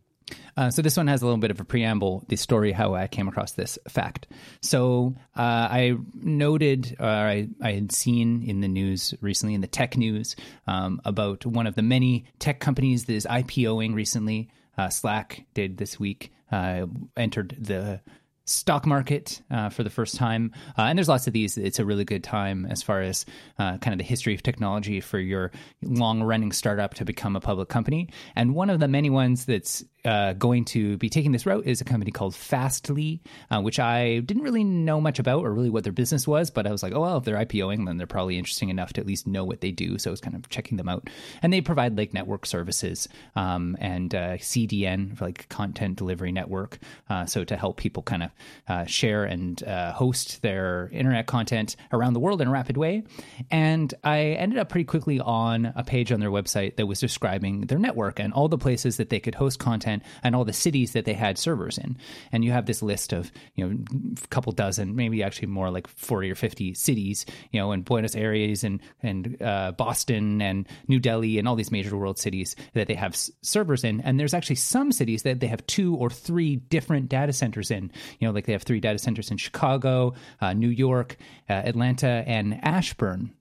Uh, 0.56 0.70
so 0.70 0.82
this 0.82 0.98
one 0.98 1.08
has 1.08 1.22
a 1.22 1.26
little 1.26 1.40
bit 1.40 1.52
of 1.52 1.60
a 1.60 1.64
preamble, 1.64 2.24
the 2.28 2.36
story 2.36 2.72
how 2.72 2.94
I 2.94 3.08
came 3.08 3.28
across 3.28 3.52
this 3.52 3.78
fact. 3.90 4.28
So 4.62 5.16
uh, 5.36 5.42
I 5.72 5.98
noted, 6.14 6.96
or 7.00 7.08
I, 7.08 7.50
I 7.62 7.72
had 7.74 7.92
seen 7.92 8.44
in 8.44 8.62
the 8.62 8.68
news 8.68 9.14
recently, 9.22 9.56
in 9.56 9.62
the 9.62 9.68
tech 9.68 9.98
news, 9.98 10.36
um, 10.68 11.02
about 11.06 11.46
one 11.46 11.68
of 11.68 11.76
the 11.76 11.82
many 11.82 12.26
tech 12.40 12.60
companies 12.60 13.06
that 13.06 13.14
is 13.14 13.28
IPOing 13.30 13.94
recently. 13.94 14.50
Uh, 14.82 14.90
Slack 14.90 15.46
did 15.54 15.78
this 15.78 16.00
week, 16.00 16.32
uh, 16.52 16.88
entered 17.16 17.56
the 17.60 18.02
stock 18.46 18.88
market 18.88 19.40
uh, 19.52 19.70
for 19.70 19.84
the 19.84 19.92
first 19.92 20.16
time. 20.16 20.52
Uh, 20.76 20.84
and 20.84 20.98
there's 20.98 21.08
lots 21.08 21.28
of 21.28 21.34
these. 21.34 21.56
It's 21.56 21.78
a 21.78 21.86
really 21.86 22.04
good 22.04 22.24
time 22.24 22.66
as 22.66 22.82
far 22.82 23.02
as 23.02 23.24
uh, 23.60 23.78
kind 23.78 23.94
of 23.94 24.00
the 24.00 24.04
history 24.04 24.34
of 24.34 24.42
technology 24.42 25.00
for 25.00 25.20
your 25.20 25.52
long 25.84 26.24
running 26.24 26.52
startup 26.52 26.96
to 26.96 27.06
become 27.06 27.36
a 27.36 27.40
public 27.40 27.70
company. 27.70 28.10
And 28.36 28.56
one 28.56 28.72
of 28.72 28.80
the 28.80 28.88
many 28.88 29.12
ones 29.12 29.46
that's 29.46 29.86
uh, 30.06 30.34
going 30.34 30.66
to 30.66 30.98
be 30.98 31.10
taking 31.10 31.32
this 31.32 31.46
route 31.46 31.66
is 31.66 31.82
a 31.82 31.86
company 31.86 32.12
called 32.12 32.36
Fastly, 32.36 33.22
uh, 33.50 33.62
which 33.62 33.80
I 33.80 34.20
didn't 34.20 34.44
really 34.44 34.64
know 34.64 35.00
much 35.00 35.20
about 35.20 35.44
or 35.44 35.54
really 35.54 35.70
what 35.70 35.84
their 35.84 35.94
business 35.94 36.28
was, 36.28 36.50
but 36.50 36.66
I 36.66 36.72
was 36.72 36.82
like, 36.82 36.94
oh, 36.94 37.02
well, 37.02 37.18
if 37.18 37.24
they're 37.24 37.38
IPOing, 37.38 37.86
then 37.86 37.98
they're 37.98 38.08
probably 38.08 38.38
interesting 38.38 38.70
enough 38.70 38.94
to 38.94 39.02
at 39.02 39.08
least 39.08 39.28
know 39.28 39.44
what 39.44 39.62
they 39.62 39.72
do. 39.72 39.98
So 39.98 40.10
I 40.10 40.12
was 40.12 40.22
kind 40.22 40.36
of 40.36 40.50
checking 40.50 40.78
them 40.78 40.90
out. 40.90 41.10
And 41.42 41.54
they 41.54 41.62
provide 41.62 41.98
like 41.98 42.14
network 42.14 42.46
services 42.46 43.08
um, 43.36 43.78
and 43.80 44.14
uh, 44.16 44.38
CDN, 44.38 45.18
for 45.18 45.26
like 45.26 45.48
content 45.50 45.98
delivery 45.98 46.32
network. 46.32 46.80
Uh, 47.10 47.26
so 47.26 47.44
to 47.44 47.56
help 47.56 47.78
people 47.78 48.02
kind 48.02 48.24
of 48.24 48.32
uh, 48.68 48.86
share 48.86 49.26
and 49.26 49.64
uh, 49.64 49.94
host 49.94 50.42
their 50.42 50.90
internet 50.92 51.28
content 51.28 51.76
around 51.92 52.14
the 52.14 52.20
world 52.20 52.42
in 52.42 52.48
a 52.48 52.52
rapid 52.52 52.78
way. 52.78 53.04
And 53.52 53.94
I 54.04 54.20
ended 54.20 54.58
up 54.58 54.70
pretty 54.70 54.86
quickly 54.86 55.20
on 55.20 55.74
a 55.76 55.84
page 55.84 56.12
on 56.12 56.20
their 56.20 56.32
website 56.32 56.78
that 56.78 56.88
was 56.88 57.00
describing 57.00 57.62
their 57.62 57.80
network 57.80 58.20
and 58.20 58.34
all 58.34 58.48
the 58.48 58.58
places 58.58 58.98
that 58.98 59.10
they 59.10 59.20
could 59.20 59.36
host 59.36 59.60
content 59.60 59.91
and 60.24 60.36
all 60.36 60.46
the 60.46 60.54
cities 60.54 60.94
that 60.94 61.06
they 61.06 61.14
had 61.14 61.38
servers 61.38 61.78
in. 61.78 61.98
And 62.32 62.46
you 62.46 62.52
have 62.52 62.66
this 62.66 62.82
list 62.82 63.12
of, 63.12 63.32
you 63.56 63.68
know, 63.68 63.78
a 64.24 64.28
couple 64.28 64.52
dozen, 64.54 64.96
maybe 64.96 65.24
actually 65.24 65.48
more 65.48 65.72
like 65.72 65.88
40 65.88 66.32
or 66.32 66.36
50 66.36 66.74
cities, 66.76 67.26
you 67.52 67.60
know, 67.60 67.72
in 67.72 67.82
Buenos 67.82 68.16
Aires 68.16 68.64
and, 68.64 68.80
and 69.02 69.42
uh, 69.42 69.72
Boston 69.74 70.42
and 70.42 70.68
New 70.88 71.00
Delhi 71.00 71.40
and 71.40 71.48
all 71.48 71.56
these 71.56 71.72
major 71.72 71.98
world 71.98 72.20
cities 72.20 72.56
that 72.74 72.88
they 72.88 72.96
have 72.96 73.14
s- 73.14 73.32
servers 73.42 73.84
in. 73.84 74.02
And 74.02 74.20
there's 74.20 74.34
actually 74.34 74.56
some 74.58 74.92
cities 74.92 75.24
that 75.24 75.40
they 75.40 75.48
have 75.48 75.66
two 75.68 75.96
or 75.96 76.10
three 76.10 76.56
different 76.56 77.10
data 77.10 77.34
centers 77.34 77.72
in. 77.72 77.92
You 78.20 78.28
know, 78.28 78.34
like 78.34 78.46
they 78.46 78.54
have 78.54 78.64
three 78.64 78.80
data 78.80 79.00
centers 79.00 79.32
in 79.32 79.38
Chicago, 79.38 80.14
uh, 80.40 80.54
New 80.54 80.70
York, 80.70 81.18
uh, 81.50 81.54
Atlanta, 81.54 82.24
and 82.26 82.64
Ashburn. 82.64 83.34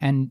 And 0.00 0.30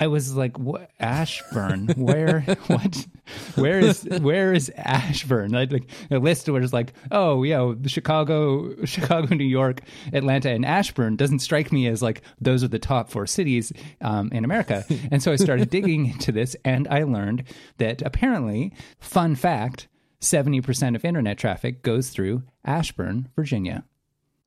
I 0.00 0.08
was 0.08 0.34
like, 0.34 0.58
"What 0.58 0.90
Ashburn? 0.98 1.88
Where? 1.96 2.40
what? 2.66 3.06
Where 3.54 3.78
is 3.78 4.02
where 4.20 4.52
is 4.52 4.70
Ashburn?" 4.76 5.54
I, 5.54 5.64
like 5.64 5.88
a 6.10 6.18
list 6.18 6.48
where 6.48 6.60
it's 6.60 6.72
like, 6.72 6.94
"Oh, 7.10 7.42
yeah, 7.44 7.74
Chicago, 7.86 8.84
Chicago, 8.84 9.34
New 9.34 9.44
York, 9.44 9.82
Atlanta, 10.12 10.50
and 10.50 10.66
Ashburn." 10.66 11.16
Doesn't 11.16 11.38
strike 11.38 11.70
me 11.72 11.86
as 11.86 12.02
like 12.02 12.22
those 12.40 12.64
are 12.64 12.68
the 12.68 12.78
top 12.78 13.08
four 13.08 13.26
cities 13.26 13.72
um, 14.00 14.30
in 14.32 14.44
America. 14.44 14.84
And 15.10 15.22
so 15.22 15.32
I 15.32 15.36
started 15.36 15.70
digging 15.70 16.06
into 16.12 16.32
this, 16.32 16.56
and 16.64 16.88
I 16.88 17.04
learned 17.04 17.44
that 17.78 18.02
apparently, 18.02 18.72
fun 18.98 19.36
fact, 19.36 19.86
seventy 20.20 20.60
percent 20.60 20.96
of 20.96 21.04
internet 21.04 21.38
traffic 21.38 21.82
goes 21.82 22.10
through 22.10 22.42
Ashburn, 22.64 23.28
Virginia. 23.36 23.84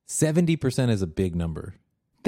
70% 0.08 0.88
is 0.88 1.02
a 1.02 1.06
big 1.06 1.36
number. 1.36 1.74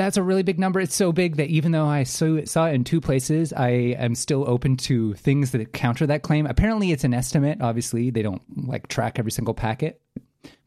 That's 0.01 0.17
a 0.17 0.23
really 0.23 0.43
big 0.43 0.59
number. 0.59 0.81
It's 0.81 0.95
so 0.95 1.13
big 1.13 1.37
that 1.37 1.49
even 1.49 1.73
though 1.73 1.85
I 1.85 2.05
saw, 2.05 2.37
it 2.37 2.57
in 2.57 2.85
two 2.85 3.03
places, 3.03 3.53
I 3.53 3.69
am 3.69 4.15
still 4.15 4.49
open 4.49 4.79
to 4.79 5.13
things 5.13 5.51
that 5.51 5.75
counter 5.75 6.07
that 6.07 6.23
claim. 6.23 6.47
Apparently, 6.47 6.91
it's 6.91 7.05
an 7.05 7.13
estimate. 7.13 7.61
Obviously, 7.61 8.09
they 8.09 8.23
don't 8.23 8.41
like 8.67 8.89
track 8.89 9.19
every 9.19 9.31
single 9.31 9.53
packet, 9.53 10.01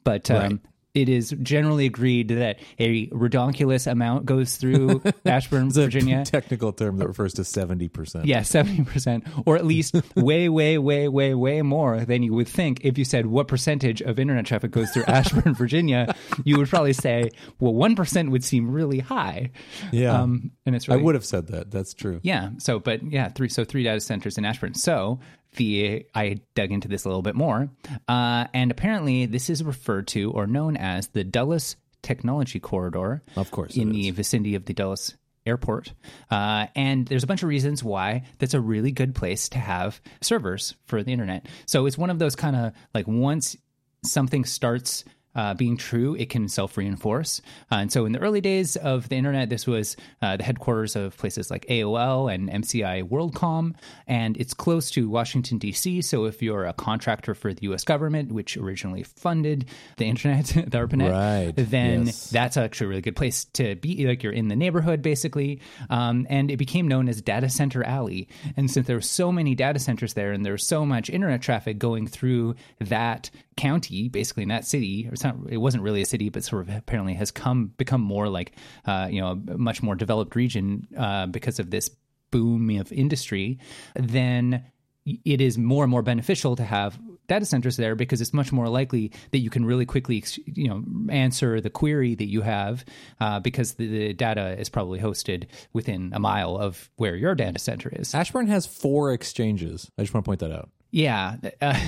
but 0.04 0.30
um, 0.30 0.38
Right. 0.38 0.60
It 0.94 1.10
is 1.10 1.36
generally 1.42 1.86
agreed 1.86 2.28
that 2.30 2.60
a 2.78 3.08
redonkulous 3.08 3.92
amount 3.92 4.26
goes 4.26 4.58
through 4.58 5.02
Ashburn, 5.26 5.72
Virginia. 5.72 6.24
technical 6.24 6.72
term 6.72 6.98
that 6.98 7.08
refers 7.08 7.34
to 7.36 7.42
70%. 7.42 8.26
Yeah, 8.26 8.44
seventy 8.44 8.84
percent, 8.84 9.26
or 9.46 9.56
at 9.56 9.66
least 9.66 9.96
way, 10.16 10.50
way, 10.50 10.78
way, 10.78 11.08
way, 11.08 11.34
way 11.34 11.62
more 11.64 12.06
than 12.06 12.22
you 12.24 12.34
would 12.34 12.48
think. 12.48 12.82
If 12.86 12.98
you 12.98 13.06
said 13.06 13.26
what 13.26 13.48
percentage 13.48 14.02
of 14.02 14.20
internet 14.20 14.46
traffic 14.46 14.72
goes 14.72 14.92
through 14.92 15.04
Ashburn, 15.08 15.56
Virginia, 15.56 16.14
you 16.44 16.58
would 16.58 16.70
probably 16.70 16.94
say, 16.94 17.32
well, 17.60 17.74
one 17.74 17.96
percent 17.96 18.30
would 18.32 18.44
seem 18.44 18.70
really 18.72 19.00
high. 19.00 19.50
Yeah. 19.92 20.20
um, 20.22 20.52
and 20.66 20.76
it's 20.76 20.88
I 20.90 20.96
would 20.96 21.16
have 21.16 21.26
said 21.26 21.48
that. 21.48 21.72
That's 21.72 21.94
true. 21.94 22.20
yeah. 22.24 22.50
So, 22.60 22.80
but 22.80 23.02
yeah, 23.04 23.30
three. 23.30 23.50
So 23.50 23.64
three 23.66 23.84
data 23.84 24.00
centers 24.00 24.38
in 24.38 24.46
Ashburn. 24.46 24.74
So 24.76 25.20
the 25.56 26.06
I 26.14 26.40
dug 26.56 26.72
into 26.72 26.88
this 26.88 27.06
a 27.06 27.10
little 27.10 27.22
bit 27.22 27.36
more, 27.36 27.70
uh, 28.08 28.46
and 28.54 28.72
apparently 28.72 29.26
this 29.26 29.50
is 29.50 29.64
referred 29.64 30.08
to 30.10 30.32
or 30.32 30.48
known 30.48 30.78
as 30.78 31.08
the 31.08 31.24
Dulles 31.24 31.76
Technology 32.02 32.60
Corridor. 32.60 33.24
Of 33.36 33.52
course 33.52 33.76
in 33.76 33.92
the 33.92 34.10
is. 34.10 34.16
vicinity 34.16 34.56
of 34.56 34.66
the 34.66 34.74
Dulles 34.74 35.16
Airport, 35.46 35.94
uh, 36.32 36.68
and 36.76 37.06
there's 37.06 37.24
a 37.24 37.28
bunch 37.28 37.44
of 37.44 37.50
reasons 37.50 37.84
why 37.84 38.24
that's 38.40 38.54
a 38.54 38.62
really 38.62 38.92
good 38.92 39.14
place 39.16 39.50
to 39.50 39.60
have 39.60 40.02
servers 40.22 40.76
for 40.86 41.04
the 41.04 41.12
internet. 41.12 41.48
So 41.66 41.86
it's 41.86 41.98
one 41.98 42.10
of 42.10 42.20
those 42.20 42.36
kind 42.36 42.56
of 42.56 42.74
like 42.94 43.08
once 43.08 43.58
something 44.06 44.46
starts 44.46 45.04
uh, 45.36 45.54
being 45.54 45.78
true, 45.78 46.16
it 46.16 46.30
can 46.30 46.48
self 46.48 46.78
reinforce. 46.78 47.42
Uh, 47.72 47.76
and 47.76 47.92
so, 47.92 48.06
in 48.06 48.12
the 48.12 48.20
early 48.20 48.42
days 48.42 48.76
of 48.76 49.10
the 49.10 49.16
internet, 49.16 49.50
this 49.50 49.66
was 49.66 49.96
uh, 50.22 50.38
the 50.38 50.44
headquarters 50.44 50.96
of 50.96 51.18
places 51.18 51.50
like 51.50 51.66
AOL 51.68 52.34
and 52.34 52.50
MCI 52.50 53.04
WorldCom, 53.10 53.74
and 54.08 54.38
it's 54.38 54.54
close 54.54 54.92
to 54.92 55.10
Washington, 55.10 55.58
D.C. 55.58 56.02
So, 56.02 56.26
if 56.26 56.42
you're 56.42 56.66
a 56.66 56.74
contractor 56.74 57.34
for 57.34 57.54
the 57.54 57.64
U.S. 57.64 57.84
government, 57.84 58.32
which 58.32 58.58
originally 58.58 59.04
funded 59.04 59.66
the 59.98 60.06
internet, 60.06 60.46
the 60.48 60.78
ARPANET, 60.78 61.12
Right. 61.12 61.54
then 61.56 62.06
Yes. 62.08 62.30
that's 62.30 62.58
actually 62.58 62.86
a 62.86 62.90
really 62.90 63.02
good 63.02 63.16
place 63.16 63.46
to 63.54 63.76
be. 63.76 64.06
Like, 64.08 64.24
you're 64.24 64.34
in 64.34 64.48
the 64.50 64.56
neighborhood, 64.56 65.02
basically. 65.02 65.62
Um, 65.90 66.28
and 66.30 66.52
it 66.52 66.58
became 66.58 66.88
known 66.88 67.10
as 67.10 67.22
Data 67.22 67.50
Center 67.50 67.84
Alley. 67.84 68.28
And 68.58 68.70
since 68.70 68.88
there 68.88 68.96
were 68.98 69.02
so 69.02 69.32
many 69.32 69.56
data 69.56 69.80
centers 69.80 70.14
there 70.14 70.32
and 70.32 70.46
there 70.46 70.54
was 70.54 70.66
so 70.68 70.86
much 70.86 71.10
internet 71.10 71.42
traffic 71.42 71.78
going 71.80 72.08
through 72.08 72.56
that 72.80 73.30
county, 73.56 74.10
basically 74.10 74.44
in 74.44 74.50
that 74.50 74.66
city, 74.66 75.08
or 75.12 75.16
not, 75.24 75.36
it 75.50 75.58
wasn't 75.58 75.84
really 75.84 76.02
a 76.02 76.06
city, 76.06 76.30
but 76.30 76.44
sort 76.44 76.68
of 76.68 76.76
apparently 76.76 77.14
has 77.16 77.32
come 77.32 77.68
become 77.78 78.02
more 78.02 78.30
like 78.30 78.54
uh, 78.86 79.08
you 79.10 79.22
know 79.22 79.32
a 79.32 79.58
much 79.58 79.82
more 79.82 79.96
developed 79.96 80.36
region 80.36 80.88
uh, 80.98 81.28
because 81.28 81.60
of 81.60 81.70
this 81.70 81.90
boom 82.32 82.70
of 82.80 82.92
industry. 82.92 83.60
Then 83.96 84.66
it 85.06 85.42
is 85.42 85.58
more 85.58 85.84
and 85.84 85.92
more 85.92 86.02
beneficial 86.02 86.56
to 86.56 86.64
have 86.64 86.98
data 87.28 87.46
centers 87.46 87.78
there 87.78 87.96
because 87.96 88.22
it's 88.22 88.34
much 88.34 88.52
more 88.52 88.68
likely 88.68 89.12
that 89.32 89.40
you 89.40 89.50
can 89.50 89.66
really 89.66 89.86
quickly 89.86 90.24
you 90.46 90.68
know 90.68 90.84
answer 91.10 91.62
the 91.62 91.70
query 91.70 92.16
that 92.16 92.28
you 92.28 92.42
have 92.42 92.84
uh, 93.20 93.40
because 93.40 93.74
the, 93.76 93.88
the 93.88 94.14
data 94.14 94.60
is 94.60 94.70
probably 94.70 95.00
hosted 95.00 95.46
within 95.72 96.12
a 96.14 96.20
mile 96.20 96.58
of 96.58 96.90
where 96.98 97.16
your 97.16 97.36
data 97.36 97.60
center 97.60 97.90
is. 97.94 98.14
Ashburn 98.14 98.48
has 98.48 98.66
four 98.66 99.14
exchanges. 99.14 99.90
I 99.98 100.04
just 100.04 100.14
want 100.14 100.26
to 100.26 100.30
point 100.30 100.40
that 100.42 100.52
out. 100.52 100.70
Yeah, 100.94 101.38
uh, 101.60 101.80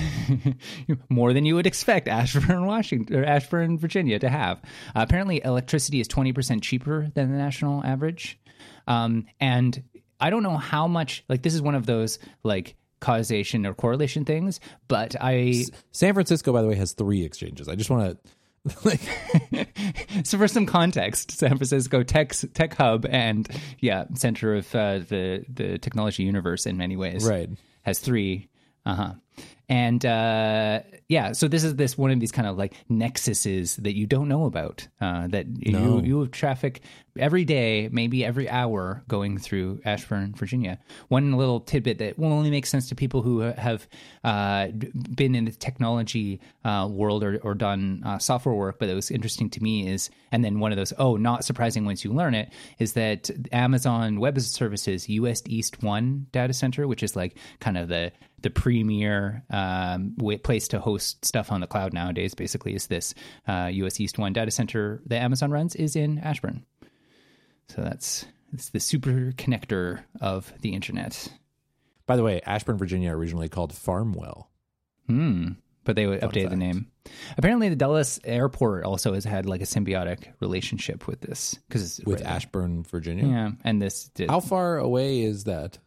more 1.08 1.32
than 1.32 1.46
you 1.46 1.54
would 1.54 1.66
expect 1.68 2.08
Ashburn, 2.08 2.66
Washington, 2.66 3.14
or 3.14 3.24
Ashburn, 3.24 3.78
Virginia, 3.78 4.18
to 4.18 4.28
have. 4.28 4.58
Uh, 4.96 5.04
apparently, 5.06 5.40
electricity 5.44 6.00
is 6.00 6.08
twenty 6.08 6.32
percent 6.32 6.64
cheaper 6.64 7.06
than 7.14 7.30
the 7.30 7.38
national 7.38 7.84
average, 7.84 8.36
um, 8.88 9.26
and 9.38 9.80
I 10.18 10.30
don't 10.30 10.42
know 10.42 10.56
how 10.56 10.88
much. 10.88 11.22
Like, 11.28 11.42
this 11.42 11.54
is 11.54 11.62
one 11.62 11.76
of 11.76 11.86
those 11.86 12.18
like 12.42 12.74
causation 12.98 13.64
or 13.64 13.74
correlation 13.74 14.24
things, 14.24 14.58
but 14.88 15.14
I. 15.20 15.62
San 15.92 16.12
Francisco, 16.12 16.52
by 16.52 16.62
the 16.62 16.66
way, 16.66 16.74
has 16.74 16.92
three 16.92 17.24
exchanges. 17.24 17.68
I 17.68 17.76
just 17.76 17.90
want 17.90 18.10
to. 18.10 18.30
Like, 18.84 18.98
so 20.24 20.36
for 20.38 20.48
some 20.48 20.66
context, 20.66 21.30
San 21.30 21.50
Francisco 21.50 22.02
tech 22.02 22.32
tech 22.54 22.74
hub 22.74 23.06
and 23.08 23.48
yeah, 23.78 24.06
center 24.14 24.56
of 24.56 24.74
uh, 24.74 24.98
the 24.98 25.44
the 25.48 25.78
technology 25.78 26.24
universe 26.24 26.66
in 26.66 26.76
many 26.76 26.96
ways. 26.96 27.24
Right. 27.24 27.48
has 27.82 28.00
three. 28.00 28.48
Uh 28.86 28.94
huh. 28.94 29.12
And 29.68 30.06
uh, 30.06 30.80
yeah, 31.08 31.32
so 31.32 31.48
this 31.48 31.64
is 31.64 31.74
this 31.74 31.98
one 31.98 32.12
of 32.12 32.20
these 32.20 32.30
kind 32.30 32.46
of 32.46 32.56
like 32.56 32.74
nexuses 32.88 33.74
that 33.82 33.96
you 33.96 34.06
don't 34.06 34.28
know 34.28 34.44
about. 34.46 34.86
Uh, 35.00 35.26
that 35.26 35.48
No. 35.48 35.98
you 35.98 36.02
you 36.04 36.20
have 36.20 36.30
traffic 36.30 36.82
every 37.18 37.44
day, 37.44 37.88
maybe 37.90 38.24
every 38.24 38.48
hour, 38.48 39.02
going 39.08 39.38
through 39.38 39.80
Ashburn, 39.84 40.34
Virginia. 40.36 40.78
One 41.08 41.32
little 41.32 41.58
tidbit 41.60 41.98
that 41.98 42.16
will 42.16 42.32
only 42.32 42.50
make 42.50 42.64
sense 42.64 42.88
to 42.90 42.94
people 42.94 43.22
who 43.22 43.40
have 43.40 43.88
uh, 44.22 44.68
been 45.16 45.34
in 45.34 45.46
the 45.46 45.50
technology 45.52 46.40
uh, 46.64 46.86
world 46.88 47.24
or, 47.24 47.38
or 47.42 47.54
done 47.54 48.02
uh, 48.06 48.18
software 48.18 48.54
work, 48.54 48.78
but 48.78 48.88
it 48.88 48.94
was 48.94 49.10
interesting 49.10 49.50
to 49.50 49.62
me 49.62 49.88
is, 49.88 50.10
and 50.30 50.44
then 50.44 50.60
one 50.60 50.70
of 50.70 50.76
those 50.76 50.92
oh, 50.98 51.16
not 51.16 51.44
surprising 51.44 51.84
once 51.84 52.04
you 52.04 52.12
learn 52.12 52.34
it, 52.36 52.52
is 52.78 52.92
that 52.92 53.30
Amazon 53.50 54.20
Web 54.20 54.38
Services 54.40 55.08
US 55.08 55.42
East 55.46 55.82
One 55.82 56.26
data 56.30 56.52
center, 56.52 56.86
which 56.86 57.02
is 57.02 57.16
like 57.16 57.36
kind 57.58 57.76
of 57.76 57.88
the 57.88 58.12
the 58.46 58.50
premier 58.50 59.42
um, 59.50 60.14
place 60.44 60.68
to 60.68 60.78
host 60.78 61.24
stuff 61.24 61.50
on 61.50 61.60
the 61.60 61.66
cloud 61.66 61.92
nowadays. 61.92 62.32
Basically, 62.32 62.76
is 62.76 62.86
this 62.86 63.12
uh, 63.48 63.68
US 63.72 63.98
East 63.98 64.20
One 64.20 64.32
data 64.32 64.52
center 64.52 65.02
that 65.06 65.20
Amazon 65.20 65.50
runs 65.50 65.74
is 65.74 65.96
in 65.96 66.20
Ashburn. 66.20 66.64
So 67.68 67.82
that's 67.82 68.24
it's 68.52 68.70
the 68.70 68.78
super 68.78 69.32
connector 69.32 70.04
of 70.20 70.52
the 70.60 70.74
internet. 70.74 71.26
by 72.06 72.14
the 72.14 72.22
way, 72.22 72.40
Ashburn, 72.46 72.78
Virginia, 72.78 73.10
originally 73.10 73.48
called 73.48 73.72
Farmwell. 73.72 74.46
Hmm. 75.08 75.48
But 75.82 75.96
they 75.96 76.06
would 76.06 76.20
update 76.20 76.48
the 76.48 76.56
name. 76.56 76.86
Apparently, 77.36 77.68
the 77.68 77.74
Dulles 77.74 78.20
Airport 78.24 78.84
also 78.84 79.12
has 79.14 79.24
had 79.24 79.46
like 79.46 79.60
a 79.60 79.64
symbiotic 79.64 80.32
relationship 80.38 81.08
with 81.08 81.20
this 81.20 81.58
because 81.66 82.00
with 82.06 82.24
Ashburn, 82.24 82.84
Virginia. 82.84 83.26
Yeah, 83.26 83.50
and 83.64 83.82
this 83.82 84.08
did, 84.10 84.30
How 84.30 84.38
far 84.38 84.78
away 84.78 85.22
is 85.22 85.44
that? 85.44 85.78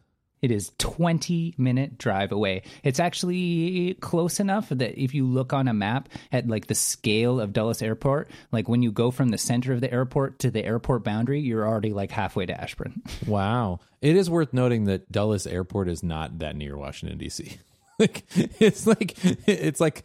It 0.42 0.50
is 0.50 0.72
20 0.78 1.54
minute 1.58 1.98
drive 1.98 2.32
away. 2.32 2.62
It's 2.82 2.98
actually 2.98 3.94
close 4.00 4.40
enough 4.40 4.70
that 4.70 4.98
if 4.98 5.14
you 5.14 5.26
look 5.26 5.52
on 5.52 5.68
a 5.68 5.74
map 5.74 6.08
at 6.32 6.48
like 6.48 6.66
the 6.66 6.74
scale 6.74 7.40
of 7.40 7.52
Dulles 7.52 7.82
Airport, 7.82 8.30
like 8.50 8.68
when 8.68 8.82
you 8.82 8.90
go 8.90 9.10
from 9.10 9.28
the 9.28 9.38
center 9.38 9.72
of 9.72 9.80
the 9.80 9.92
airport 9.92 10.38
to 10.40 10.50
the 10.50 10.64
airport 10.64 11.04
boundary, 11.04 11.40
you're 11.40 11.66
already 11.66 11.92
like 11.92 12.10
halfway 12.10 12.46
to 12.46 12.58
Ashburn. 12.60 13.02
Wow. 13.26 13.80
It 14.00 14.16
is 14.16 14.30
worth 14.30 14.52
noting 14.54 14.84
that 14.84 15.12
Dulles 15.12 15.46
Airport 15.46 15.88
is 15.88 16.02
not 16.02 16.38
that 16.38 16.56
near 16.56 16.76
Washington 16.76 17.18
D.C. 17.18 17.58
like 17.98 18.24
it's 18.34 18.86
like 18.86 19.14
it's 19.46 19.78
like 19.78 20.04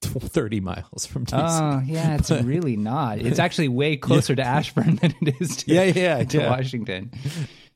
30 0.00 0.60
miles 0.60 1.04
from 1.06 1.24
D.C. 1.24 1.36
Oh, 1.38 1.82
yeah, 1.84 2.14
it's 2.16 2.30
really 2.30 2.76
not. 2.76 3.18
It's 3.18 3.38
actually 3.38 3.68
way 3.68 3.96
closer 3.98 4.34
to 4.34 4.42
Ashburn 4.42 4.96
than 4.96 5.14
it 5.20 5.34
is 5.40 5.58
to, 5.58 5.74
Yeah, 5.74 5.84
yeah, 5.84 6.24
to 6.24 6.38
yeah. 6.38 6.50
Washington. 6.50 7.12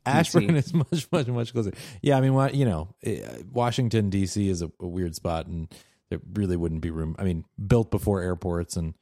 Ashburn 0.09 0.57
is 0.57 0.73
much, 0.75 1.09
much, 1.13 1.27
much 1.27 1.53
closer. 1.53 1.73
Yeah, 2.03 2.17
I 2.17 2.21
mean, 2.21 2.55
you 2.55 2.65
know, 2.65 2.89
eh, 3.05 3.21
Washington 3.51 4.11
D.C. 4.11 4.49
is 4.49 4.63
a, 4.63 4.71
a 4.81 4.87
weird 4.87 5.15
spot, 5.15 5.47
and 5.47 5.69
there 6.11 6.21
really 6.35 6.57
wouldn't 6.57 6.81
be 6.81 6.91
room. 6.91 7.17
I 7.19 7.25
mean, 7.25 7.45
built 7.67 7.91
before 7.91 8.23
airports 8.23 8.77
and 8.77 8.95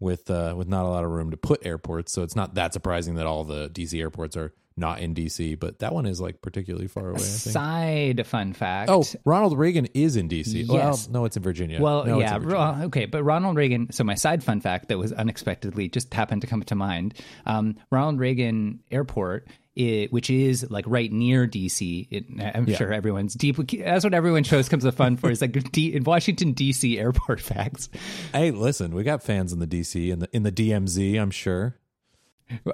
with 0.00 0.30
uh, 0.30 0.54
with 0.56 0.68
not 0.68 0.84
a 0.84 0.88
lot 0.88 1.04
of 1.04 1.10
room 1.10 1.30
to 1.30 1.36
put 1.36 1.64
airports, 1.64 2.12
so 2.12 2.22
it's 2.22 2.36
not 2.36 2.54
that 2.54 2.72
surprising 2.72 3.14
that 3.14 3.26
all 3.26 3.44
the 3.44 3.68
D.C. 3.68 4.00
airports 4.00 4.36
are 4.36 4.52
not 4.76 5.00
in 5.00 5.14
D.C. 5.14 5.54
But 5.54 5.78
that 5.80 5.92
one 5.94 6.06
is 6.06 6.20
like 6.20 6.42
particularly 6.42 6.88
far 6.88 7.08
away. 7.10 7.16
I 7.16 7.22
think. 7.22 7.52
Side 7.52 8.26
fun 8.26 8.52
fact. 8.52 8.90
Oh, 8.90 9.04
Ronald 9.24 9.56
Reagan 9.58 9.86
is 9.94 10.16
in 10.16 10.28
D.C. 10.28 10.66
Well, 10.68 10.78
Yes. 10.78 11.08
no, 11.08 11.24
it's 11.24 11.36
in 11.36 11.42
Virginia. 11.42 11.80
Well, 11.80 12.04
No, 12.04 12.18
yeah, 12.20 12.38
Virginia. 12.38 12.86
Okay, 12.86 13.06
but 13.06 13.22
Ronald 13.22 13.56
Reagan. 13.56 13.92
So 13.92 14.04
my 14.04 14.14
side 14.14 14.42
fun 14.42 14.60
fact 14.60 14.88
that 14.88 14.98
was 14.98 15.12
unexpectedly 15.12 15.88
just 15.88 16.12
happened 16.12 16.40
to 16.42 16.46
come 16.46 16.62
to 16.64 16.74
mind. 16.74 17.14
Um, 17.46 17.76
Ronald 17.90 18.18
Reagan 18.18 18.80
Airport, 18.90 19.46
i 19.76 20.06
which 20.10 20.30
is 20.30 20.70
like 20.70 20.84
right 20.86 21.10
near 21.10 21.46
DC. 21.48 22.06
It, 22.10 22.24
I'm 22.54 22.66
Yeah. 22.68 22.76
sure 22.76 22.92
everyone's 22.92 23.34
deeply. 23.34 23.82
That's 23.82 24.04
what 24.04 24.14
everyone 24.14 24.44
shows 24.44 24.68
comes 24.68 24.84
of 24.84 24.94
fun 24.94 25.16
for. 25.16 25.30
Is 25.30 25.40
like 25.40 25.52
D, 25.72 25.94
in 25.94 26.04
Washington 26.04 26.52
D.C. 26.52 26.98
airport 26.98 27.40
facts. 27.52 27.88
Hey, 28.32 28.50
listen, 28.52 28.94
we 28.94 29.02
got 29.02 29.22
fans 29.22 29.52
in 29.52 29.58
the 29.58 29.66
D.C. 29.66 30.10
and 30.10 30.22
the 30.22 30.28
in 30.36 30.42
the 30.44 30.52
DMZ. 30.52 31.20
I'm 31.20 31.30
sure 31.32 31.76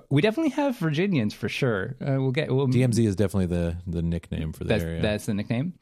We 0.08 0.22
definitely 0.22 0.50
have 0.50 0.76
Virginians 0.78 1.34
for 1.34 1.48
sure. 1.48 1.96
Uh, 2.00 2.20
we'll 2.20 2.32
get. 2.32 2.52
We'll, 2.52 2.68
DMZ 2.68 3.06
is 3.06 3.16
definitely 3.16 3.46
the 3.46 3.76
the 3.86 4.02
nickname 4.02 4.52
for 4.52 4.64
the 4.64 4.68
that's, 4.68 4.84
area. 4.84 5.02
that's 5.02 5.26
the 5.26 5.34
nickname. 5.34 5.74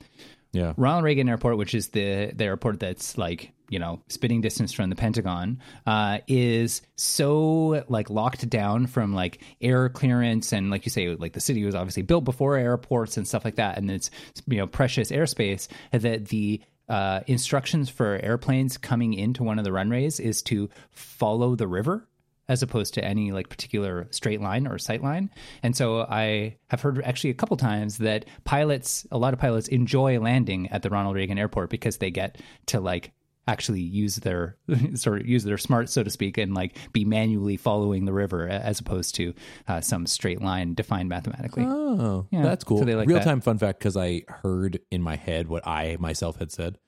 yeah. 0.52 0.74
Ronald 0.76 1.04
Reagan 1.04 1.28
Airport, 1.28 1.56
which 1.58 1.74
is 1.74 1.88
the 1.88 2.32
the 2.34 2.44
airport 2.44 2.80
that's 2.80 3.18
like 3.18 3.52
you 3.68 3.78
know 3.78 4.00
spitting 4.08 4.40
distance 4.40 4.72
from 4.72 4.90
the 4.90 4.96
Pentagon, 4.96 5.60
uh, 5.86 6.18
is 6.26 6.82
so 6.96 7.84
like 7.88 8.10
locked 8.10 8.48
down 8.48 8.86
from 8.86 9.14
like 9.14 9.42
air 9.60 9.88
clearance 9.88 10.52
and 10.52 10.70
like 10.70 10.84
you 10.84 10.90
say, 10.90 11.14
like 11.14 11.32
the 11.32 11.40
city 11.40 11.64
was 11.64 11.74
obviously 11.74 12.02
built 12.02 12.24
before 12.24 12.56
airports 12.56 13.16
and 13.16 13.28
stuff 13.28 13.44
like 13.44 13.56
that, 13.56 13.78
and 13.78 13.90
it's 13.90 14.10
you 14.46 14.56
know 14.58 14.66
precious 14.66 15.10
airspace 15.10 15.68
that 15.92 16.26
the 16.26 16.60
uh, 16.88 17.20
instructions 17.26 17.90
for 17.90 18.18
airplanes 18.22 18.78
coming 18.78 19.12
into 19.12 19.42
one 19.42 19.58
of 19.58 19.64
the 19.64 19.72
runways 19.72 20.20
is 20.20 20.42
to 20.42 20.70
follow 20.90 21.54
the 21.54 21.68
river 21.68 22.07
as 22.48 22.62
opposed 22.62 22.94
to 22.94 23.04
any 23.04 23.32
like 23.32 23.48
particular 23.48 24.06
straight 24.10 24.40
line 24.40 24.66
or 24.66 24.78
sight 24.78 25.02
line. 25.02 25.30
And 25.62 25.76
so 25.76 26.00
I 26.02 26.56
have 26.68 26.80
heard 26.80 27.02
actually 27.04 27.30
a 27.30 27.34
couple 27.34 27.56
times 27.56 27.98
that 27.98 28.24
pilots, 28.44 29.06
a 29.10 29.18
lot 29.18 29.34
of 29.34 29.38
pilots 29.40 29.68
enjoy 29.68 30.18
landing 30.20 30.68
at 30.70 30.82
the 30.82 30.90
Ronald 30.90 31.16
Reagan 31.16 31.38
Airport 31.38 31.70
because 31.70 31.98
they 31.98 32.10
get 32.10 32.40
to 32.66 32.80
like 32.80 33.12
actually 33.46 33.80
use 33.80 34.16
their 34.16 34.56
sort 34.94 35.20
of 35.20 35.26
use 35.26 35.42
their 35.44 35.58
smarts, 35.58 35.92
so 35.92 36.02
to 36.02 36.10
speak, 36.10 36.38
and 36.38 36.54
like 36.54 36.76
be 36.92 37.04
manually 37.04 37.56
following 37.56 38.04
the 38.04 38.12
river 38.12 38.46
as 38.46 38.78
opposed 38.78 39.14
to 39.16 39.34
uh, 39.66 39.80
some 39.80 40.06
straight 40.06 40.42
line 40.42 40.74
defined 40.74 41.08
mathematically. 41.08 41.64
Oh, 41.66 42.26
Yeah, 42.30 42.42
that's 42.42 42.64
cool. 42.64 42.78
so 42.78 42.84
like 42.84 43.08
Real 43.08 43.20
time 43.20 43.40
fun 43.40 43.58
fact 43.58 43.78
because 43.78 43.96
I 43.96 44.22
heard 44.28 44.80
in 44.90 45.02
my 45.02 45.16
head 45.16 45.48
what 45.48 45.66
I 45.66 45.96
myself 45.98 46.38
had 46.38 46.52
said. 46.52 46.78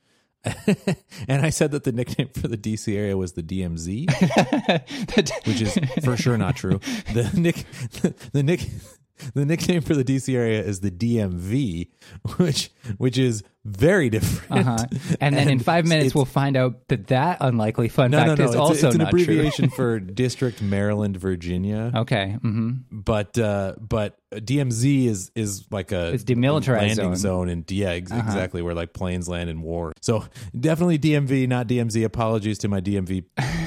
and 1.28 1.44
I 1.44 1.50
said 1.50 1.72
that 1.72 1.84
the 1.84 1.92
nickname 1.92 2.28
for 2.28 2.48
the 2.48 2.56
DC 2.56 2.94
area 2.96 3.16
was 3.16 3.32
the 3.32 3.42
DMZ, 3.42 4.08
which 5.46 5.60
is 5.60 5.78
for 6.02 6.16
sure 6.16 6.38
not 6.38 6.56
true. 6.56 6.80
The 7.12 7.30
nick, 7.36 7.66
the 8.32 8.42
nick, 8.42 8.66
the 9.34 9.44
nickname 9.44 9.82
for 9.82 9.94
the 9.94 10.04
DC 10.04 10.34
area 10.34 10.62
is 10.62 10.80
the 10.80 10.90
DMV, 10.90 11.90
which 12.36 12.70
which 12.96 13.18
is 13.18 13.42
very 13.64 14.08
different. 14.10 14.66
Uh-huh. 14.66 14.86
And 15.20 15.34
then 15.36 15.48
in 15.48 15.58
five 15.58 15.86
minutes, 15.86 16.14
we'll 16.14 16.24
find 16.24 16.56
out 16.56 16.88
that 16.88 17.08
that 17.08 17.38
unlikely 17.40 17.88
fun 17.88 18.10
No, 18.10 18.18
fact 18.18 18.28
no, 18.28 18.34
no. 18.36 18.44
is 18.44 18.50
It's, 18.50 18.56
a- 18.56 18.60
also 18.60 18.86
it's 18.88 18.94
an 18.96 19.02
abbreviation 19.02 19.68
for 19.76 20.00
District 20.00 20.62
Maryland, 20.62 21.16
Virginia. 21.18 21.92
Okay. 21.94 22.36
mm-hmm. 22.42 22.70
but 22.90 23.36
uh 23.38 23.74
but 23.78 24.16
DMZ 24.32 25.06
is 25.06 25.30
is 25.34 25.66
like 25.70 25.92
a 25.92 26.12
It's 26.14 26.24
demilitarized 26.24 26.96
landing 26.96 26.96
zone. 26.96 27.06
Uh-huh. 27.06 27.14
zone, 27.16 27.48
and 27.48 27.70
yeah 27.70 27.90
ex- 27.90 28.12
exactly 28.12 28.62
where 28.62 28.74
like 28.74 28.92
planes 28.92 29.28
land 29.28 29.50
in 29.50 29.60
war 29.60 29.92
so 30.00 30.24
definitely 30.58 30.98
DMV 30.98 31.48
not 31.48 31.66
DMZ 31.66 32.04
apologies 32.04 32.58
to 32.58 32.68
my 32.68 32.80
DMV 32.80 33.24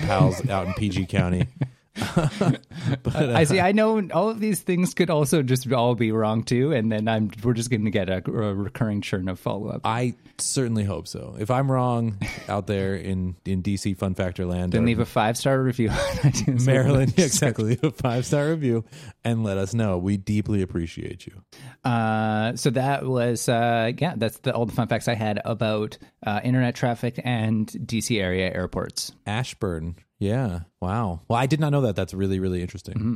pals 0.07 0.47
out 0.49 0.67
in 0.67 0.73
PG 0.73 1.07
County 1.07 1.47
but 2.15 3.15
uh, 3.15 3.33
I 3.35 3.43
see. 3.43 3.59
I 3.59 3.71
know 3.71 4.07
all 4.13 4.29
of 4.29 4.39
these 4.39 4.61
things 4.61 4.93
could 4.95 5.11
also 5.11 5.43
just 5.43 5.71
all 5.71 5.93
be 5.93 6.11
wrong 6.11 6.43
too, 6.43 6.71
and 6.71 6.91
then 6.91 7.07
I'm 7.07 7.29
we're 7.43 7.53
just 7.53 7.69
going 7.69 7.85
to 7.85 7.91
get 7.91 8.09
a, 8.09 8.17
a 8.27 8.53
recurring 8.53 9.01
churn 9.01 9.29
of 9.29 9.39
follow 9.39 9.69
up. 9.69 9.81
I 9.83 10.15
certainly 10.39 10.83
hope 10.83 11.07
so 11.07 11.35
if 11.39 11.51
I'm 11.51 11.71
wrong 11.71 12.17
out 12.49 12.65
there 12.65 12.95
in 12.95 13.35
in 13.45 13.61
DC 13.61 13.95
Fun 13.97 14.15
Factor 14.15 14.45
land 14.45 14.71
Then 14.73 14.85
leave 14.85 14.99
a 14.99 15.05
five 15.05 15.37
star 15.37 15.61
review. 15.61 15.89
on 15.89 15.95
iTunes. 15.97 16.65
Maryland 16.65 17.13
exactly 17.17 17.77
a 17.83 17.91
five 17.91 18.25
star 18.25 18.49
review 18.49 18.83
and 19.23 19.43
let 19.43 19.57
us 19.57 19.73
know 19.73 19.97
we 19.97 20.17
deeply 20.17 20.61
appreciate 20.61 21.25
you 21.25 21.41
Uh, 21.83 22.55
so 22.55 22.69
that 22.69 23.05
was 23.05 23.49
uh, 23.49 23.91
yeah. 23.97 24.13
That's 24.15 24.37
the, 24.39 24.53
all 24.53 24.65
the 24.65 24.73
fun 24.73 24.87
facts 24.87 25.07
I 25.07 25.15
had 25.15 25.41
about 25.43 25.97
uh, 26.25 26.39
internet 26.43 26.75
traffic 26.75 27.19
and 27.23 27.67
DC 27.67 28.21
area 28.21 28.53
airports. 28.53 29.11
Ashburn. 29.25 29.95
Yeah. 30.19 30.61
Wow. 30.79 31.21
Well, 31.27 31.37
I 31.37 31.45
did 31.45 31.59
not 31.59 31.71
know 31.71 31.81
that. 31.81 31.95
That's 31.95 32.13
really, 32.13 32.39
really 32.39 32.61
interesting. 32.61 32.93
Mm-hmm. 32.95 33.13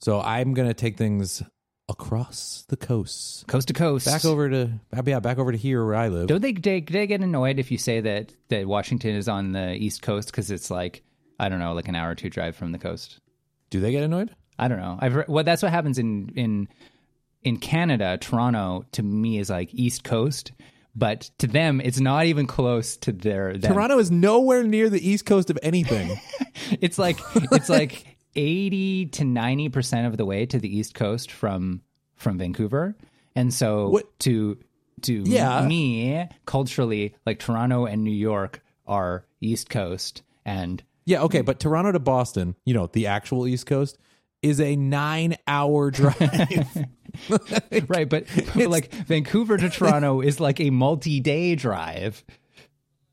So 0.00 0.20
I'm 0.20 0.52
going 0.54 0.68
to 0.68 0.74
take 0.74 0.96
things 0.96 1.42
across 1.88 2.64
the 2.68 2.76
coast. 2.76 3.46
Coast 3.46 3.68
to 3.68 3.74
coast. 3.74 4.06
Back 4.06 4.24
over 4.24 4.48
to, 4.48 4.70
yeah, 5.04 5.20
back 5.20 5.38
over 5.38 5.52
to 5.52 5.58
here 5.58 5.84
where 5.84 5.96
I 5.96 6.08
live. 6.08 6.28
Don't 6.28 6.40
they, 6.40 6.52
they 6.52 6.80
they 6.80 7.06
get 7.06 7.20
annoyed 7.20 7.58
if 7.58 7.70
you 7.70 7.78
say 7.78 8.00
that 8.00 8.32
that 8.48 8.66
Washington 8.66 9.14
is 9.14 9.28
on 9.28 9.52
the 9.52 9.74
east 9.74 10.02
coast 10.02 10.30
because 10.30 10.50
it's 10.50 10.70
like 10.70 11.02
I 11.38 11.48
don't 11.48 11.58
know, 11.58 11.72
like 11.72 11.88
an 11.88 11.94
hour 11.94 12.10
or 12.10 12.14
two 12.14 12.30
drive 12.30 12.56
from 12.56 12.72
the 12.72 12.78
coast. 12.78 13.20
Do 13.70 13.80
they 13.80 13.92
get 13.92 14.02
annoyed? 14.02 14.34
I 14.60 14.68
don't 14.68 14.78
know. 14.78 14.98
I've 15.00 15.14
re- 15.16 15.24
well, 15.26 15.42
that's 15.44 15.62
what 15.62 15.72
happens 15.72 15.98
in 15.98 16.32
in 16.36 16.68
in 17.42 17.56
Canada. 17.56 18.18
Toronto 18.20 18.84
to 18.92 19.02
me 19.02 19.38
is 19.38 19.48
like 19.50 19.70
East 19.74 20.04
Coast, 20.04 20.52
but 20.94 21.30
to 21.38 21.46
them 21.46 21.80
it's 21.80 21.98
not 22.00 22.26
even 22.26 22.46
close 22.46 22.96
to 22.98 23.12
their. 23.12 23.56
Them. 23.56 23.72
Toronto 23.72 23.98
is 23.98 24.10
nowhere 24.10 24.62
near 24.62 24.90
the 24.90 25.00
east 25.08 25.24
coast 25.26 25.50
of 25.50 25.58
anything. 25.62 26.20
It's 26.80 26.98
like 26.98 27.18
it's 27.50 27.68
like 27.68 28.16
eighty 28.36 29.06
to 29.06 29.24
ninety 29.24 29.68
percent 29.70 30.06
of 30.06 30.16
the 30.16 30.24
way 30.24 30.46
to 30.46 30.58
the 30.58 30.68
East 30.78 30.94
Coast 30.94 31.32
from 31.32 31.80
from 32.16 32.38
Vancouver, 32.38 32.94
and 33.34 33.52
so 33.52 33.88
What- 33.88 34.18
to 34.20 34.58
to 35.02 35.22
Yeah. 35.26 35.66
me 35.66 36.28
culturally, 36.44 37.14
like 37.26 37.38
Toronto 37.40 37.86
and 37.86 38.04
New 38.04 38.12
York 38.14 38.62
are 38.86 39.24
East 39.40 39.70
Coast, 39.70 40.22
and 40.44 40.82
yeah. 41.06 41.22
Okay. 41.22 41.40
But 41.40 41.58
Toronto 41.58 41.90
to 41.92 41.98
Boston, 41.98 42.54
you 42.66 42.74
know, 42.74 42.86
the 42.92 43.06
actual 43.08 43.46
east 43.48 43.66
coast 43.66 43.98
is 44.42 44.60
a 44.60 44.76
nine 44.76 45.36
hour 45.46 45.90
drive. 45.90 46.86
right 47.88 48.08
but, 48.08 48.24
but 48.54 48.68
like 48.68 48.92
vancouver 48.92 49.56
to 49.56 49.68
toronto 49.68 50.20
is 50.20 50.38
like 50.38 50.60
a 50.60 50.70
multi-day 50.70 51.56
drive 51.56 52.24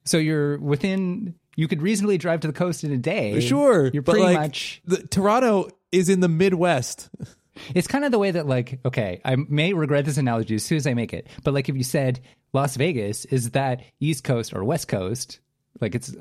so 0.05 0.17
you're 0.17 0.59
within 0.59 1.33
you 1.55 1.67
could 1.67 1.81
reasonably 1.81 2.17
drive 2.17 2.41
to 2.41 2.47
the 2.47 2.53
coast 2.53 2.83
in 2.83 2.91
a 2.91 2.97
day 2.97 3.39
sure. 3.39 3.89
you're 3.91 4.03
but 4.03 4.13
pretty 4.13 4.25
like, 4.27 4.37
much 4.37 4.81
The, 4.85 5.07
Toronto 5.07 5.69
is 5.91 6.09
in 6.09 6.19
the 6.19 6.29
Midwest. 6.29 7.09
it's 7.73 7.87
kind 7.87 8.05
of 8.05 8.11
the 8.11 8.19
way 8.19 8.29
that 8.29 8.45
like 8.45 8.79
okay 8.85 9.19
i 9.25 9.35
may 9.35 9.73
regret 9.73 10.05
this 10.05 10.17
analogy 10.17 10.53
as 10.53 10.63
soon 10.63 10.77
as 10.77 10.85
i 10.85 10.93
make 10.93 11.11
it 11.11 11.27
but 11.43 11.55
like 11.55 11.69
if 11.69 11.75
you 11.75 11.83
said 11.83 12.19
las 12.53 12.75
vegas 12.75 13.25
is 13.25 13.51
that 13.51 13.81
east 13.99 14.23
coast 14.23 14.53
or 14.53 14.63
west 14.63 14.87
coast 14.87 15.39
like 15.81 15.95
it's 15.95 16.15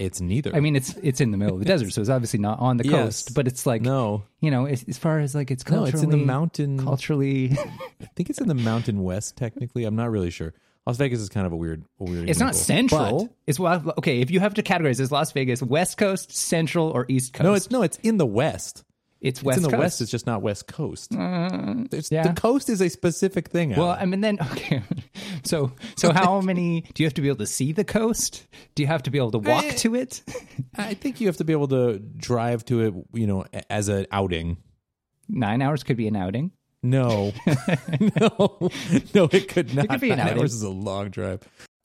It's 0.00 0.20
neither. 0.20 0.54
i 0.56 0.60
mean 0.60 0.76
it's 0.76 0.94
it's 1.02 1.20
in 1.20 1.30
the 1.30 1.36
middle 1.36 1.54
of 1.54 1.60
the 1.60 1.66
desert 1.66 1.92
so 1.92 2.00
it's 2.00 2.10
obviously 2.10 2.38
not 2.40 2.58
on 2.58 2.78
the 2.78 2.84
Yes. 2.86 2.92
coast 3.24 3.34
but 3.34 3.46
it's 3.46 3.66
like 3.66 3.82
no. 3.82 4.22
you 4.40 4.50
know 4.50 4.64
as, 4.66 4.82
as 4.88 4.96
far 4.98 5.18
as 5.20 5.34
like 5.34 5.50
it's 5.50 5.64
No, 5.66 5.76
culturally 5.78 5.92
it's 5.92 6.02
in 6.02 6.10
the 6.10 6.16
mountain. 6.24 6.78
culturally 6.82 7.50
I 8.02 8.06
think 8.16 8.30
it's 8.30 8.40
in 8.40 8.48
the 8.48 8.54
Mountain 8.54 9.02
West. 9.02 9.36
Technically, 9.36 9.84
I'm 9.84 9.94
not 9.96 10.10
really 10.10 10.30
sure. 10.30 10.54
Las 10.86 10.96
Vegas 10.96 11.20
is 11.20 11.28
kind 11.28 11.46
of 11.46 11.52
a 11.52 11.56
weird, 11.56 11.84
a 12.00 12.04
weird. 12.04 12.28
It's 12.30 12.40
not 12.40 12.54
example. 12.54 12.98
central. 12.98 13.24
But- 13.26 13.34
it's 13.46 13.58
well, 13.60 13.94
okay. 13.98 14.20
If 14.20 14.30
you 14.30 14.40
have 14.40 14.54
to 14.54 14.62
categorize, 14.62 14.98
is 15.00 15.12
Las 15.12 15.30
Vegas 15.32 15.62
West 15.62 15.98
Coast, 15.98 16.34
Central, 16.34 16.88
or 16.88 17.04
East 17.08 17.34
Coast? 17.34 17.44
no, 17.44 17.54
it's 17.54 17.70
no, 17.70 17.82
it's 17.82 17.98
in 17.98 18.16
the 18.16 18.26
West. 18.26 18.84
It's 19.20 19.42
West 19.42 19.58
it's 19.58 19.64
in 19.66 19.70
the 19.70 19.76
Coast. 19.76 19.82
West. 19.84 20.00
It's 20.00 20.10
just 20.10 20.26
not 20.26 20.42
West 20.42 20.66
Coast. 20.66 21.10
There's- 21.10 22.10
yeah. 22.10 22.26
The 22.32 22.40
coast 22.40 22.68
is 22.70 22.80
a 22.80 22.88
specific 22.88 23.48
thing. 23.48 23.70
well, 23.76 23.88
Alan. 23.90 23.98
I 24.00 24.06
mean, 24.06 24.20
then 24.20 24.38
okay. 24.52 24.82
So, 25.44 25.72
so 25.96 26.12
how 26.12 26.40
many 26.40 26.82
do 26.94 27.02
you 27.02 27.06
have 27.06 27.14
to 27.14 27.20
be 27.22 27.28
able 27.28 27.38
to 27.38 27.46
see 27.46 27.72
the 27.72 27.84
coast? 27.84 28.46
Do 28.74 28.82
you 28.82 28.86
have 28.86 29.02
to 29.04 29.10
be 29.10 29.18
able 29.18 29.30
to 29.32 29.38
walk 29.38 29.64
Eh. 29.64 29.70
to 29.72 29.94
it? 29.94 30.22
I 30.76 30.94
think 30.94 31.20
you 31.20 31.26
have 31.26 31.36
to 31.38 31.44
be 31.44 31.52
able 31.52 31.68
to 31.68 31.98
drive 31.98 32.64
to 32.66 32.80
it. 32.80 32.94
You 33.12 33.26
know, 33.26 33.44
a- 33.52 33.70
as 33.72 33.88
an 33.88 34.06
outing. 34.12 34.56
Nine 35.28 35.62
hours 35.62 35.82
could 35.82 35.96
be 35.96 36.08
an 36.08 36.16
outing. 36.16 36.50
No, 36.82 37.32
no, 38.00 38.70
no. 39.14 39.28
It 39.30 39.48
could 39.48 39.74
not. 39.74 39.88
could 39.88 40.00
be 40.00 40.10
an 40.10 40.16
Nine 40.18 40.28
outing. 40.28 40.40
hours 40.42 40.54
is 40.54 40.62
a 40.62 40.70
long 40.70 41.10
drive. 41.10 41.40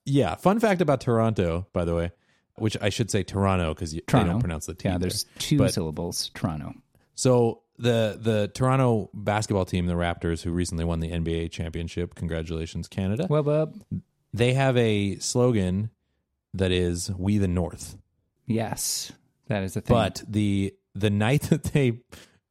Yeah. 0.06 0.36
Fun 0.36 0.60
fact 0.62 0.82
about 0.82 1.02
Toronto, 1.02 1.68
by 1.74 1.84
the 1.86 1.94
way, 1.96 2.12
which 2.56 2.78
I 2.82 2.90
should 2.90 3.12
say 3.12 3.22
Toronto 3.24 3.74
because 3.74 3.92
they 3.92 4.00
Toronto. 4.00 4.32
don't 4.32 4.40
pronounce 4.40 4.68
the 4.68 4.74
T. 4.74 4.88
Yeah, 4.88 4.92
there. 4.94 5.00
there's 5.10 5.26
two 5.38 5.58
But- 5.58 5.74
syllables. 5.74 6.32
Toronto. 6.34 6.74
So 7.16 7.62
the 7.78 8.18
the 8.22 8.50
Toronto 8.54 9.10
basketball 9.14 9.66
team, 9.66 9.88
the 9.88 9.94
Raptors, 9.94 10.44
who 10.44 10.52
recently 10.52 10.86
won 10.86 11.00
the 11.00 11.10
NBA 11.10 11.52
championship, 11.52 12.16
congratulations, 12.16 12.88
Canada. 12.88 13.28
Well, 13.30 13.44
wub. 13.44 13.82
They 14.34 14.54
have 14.54 14.76
a 14.78 15.18
slogan 15.18 15.90
that 16.54 16.72
is 16.72 17.12
"We 17.18 17.38
the 17.38 17.48
North." 17.48 17.98
Yes, 18.46 19.12
that 19.48 19.64
is 19.64 19.74
the 19.74 19.82
thing. 19.82 19.96
But 19.96 20.24
the 20.28 20.74
the 20.94 21.10
night 21.10 21.42
that 21.50 21.64
they 21.64 22.02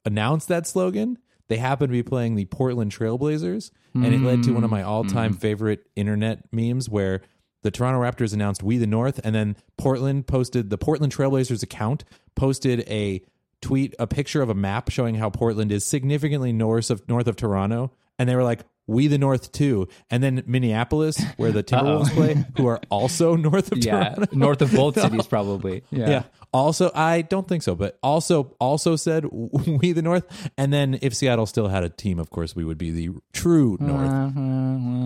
announced 0.03 0.47
that 0.49 0.67
slogan, 0.67 1.17
they 1.47 1.57
happened 1.57 1.89
to 1.89 1.93
be 1.93 2.03
playing 2.03 2.35
the 2.35 2.45
Portland 2.45 2.91
Trailblazers, 2.91 3.71
and 3.93 4.05
it 4.05 4.21
led 4.21 4.43
to 4.43 4.51
one 4.51 4.63
of 4.63 4.69
my 4.69 4.81
mm-hmm. 4.81 4.89
all 4.89 5.03
time 5.03 5.33
favorite 5.33 5.87
internet 5.95 6.51
memes 6.51 6.89
where 6.89 7.21
the 7.61 7.71
Toronto 7.71 8.01
Raptors 8.01 8.33
announced 8.33 8.61
"We 8.61 8.77
the 8.77 8.87
North," 8.87 9.19
and 9.23 9.33
then 9.33 9.55
Portland 9.77 10.27
posted 10.27 10.69
the 10.69 10.77
Portland 10.77 11.15
Trailblazers 11.15 11.63
account 11.63 12.03
posted 12.35 12.81
a 12.81 13.21
tweet, 13.61 13.95
a 13.99 14.07
picture 14.07 14.41
of 14.41 14.49
a 14.49 14.55
map 14.55 14.89
showing 14.89 15.15
how 15.15 15.29
Portland 15.29 15.71
is 15.71 15.85
significantly 15.85 16.53
north 16.53 16.89
of 16.89 17.07
north 17.07 17.27
of 17.27 17.35
Toronto, 17.35 17.91
and 18.19 18.27
they 18.29 18.35
were 18.35 18.43
like. 18.43 18.61
We 18.87 19.07
the 19.07 19.17
North 19.17 19.51
too, 19.51 19.87
and 20.11 20.21
then 20.21 20.43
Minneapolis, 20.45 21.19
where 21.37 21.51
the 21.51 21.63
Timberwolves 21.63 22.11
play, 22.13 22.45
who 22.55 22.67
are 22.67 22.79
also 22.91 23.35
north 23.49 23.71
of 23.71 23.79
yeah, 23.79 24.09
Toronto. 24.13 24.35
north 24.35 24.61
of 24.61 24.71
both 24.73 24.93
cities, 25.01 25.25
probably. 25.25 25.81
Yeah. 25.89 26.07
Yeah. 26.07 26.23
Also, 26.53 26.91
I 26.93 27.23
don't 27.23 27.47
think 27.47 27.63
so, 27.63 27.73
but 27.73 27.97
also 28.03 28.55
also 28.59 28.95
said 28.95 29.25
we 29.31 29.91
the 29.91 30.03
North, 30.03 30.51
and 30.55 30.71
then 30.71 30.99
if 31.01 31.15
Seattle 31.15 31.47
still 31.47 31.67
had 31.67 31.83
a 31.83 31.89
team, 31.89 32.19
of 32.19 32.29
course 32.29 32.55
we 32.55 32.63
would 32.63 32.77
be 32.77 32.91
the 32.91 33.09
true 33.33 33.75
North. 33.79 34.35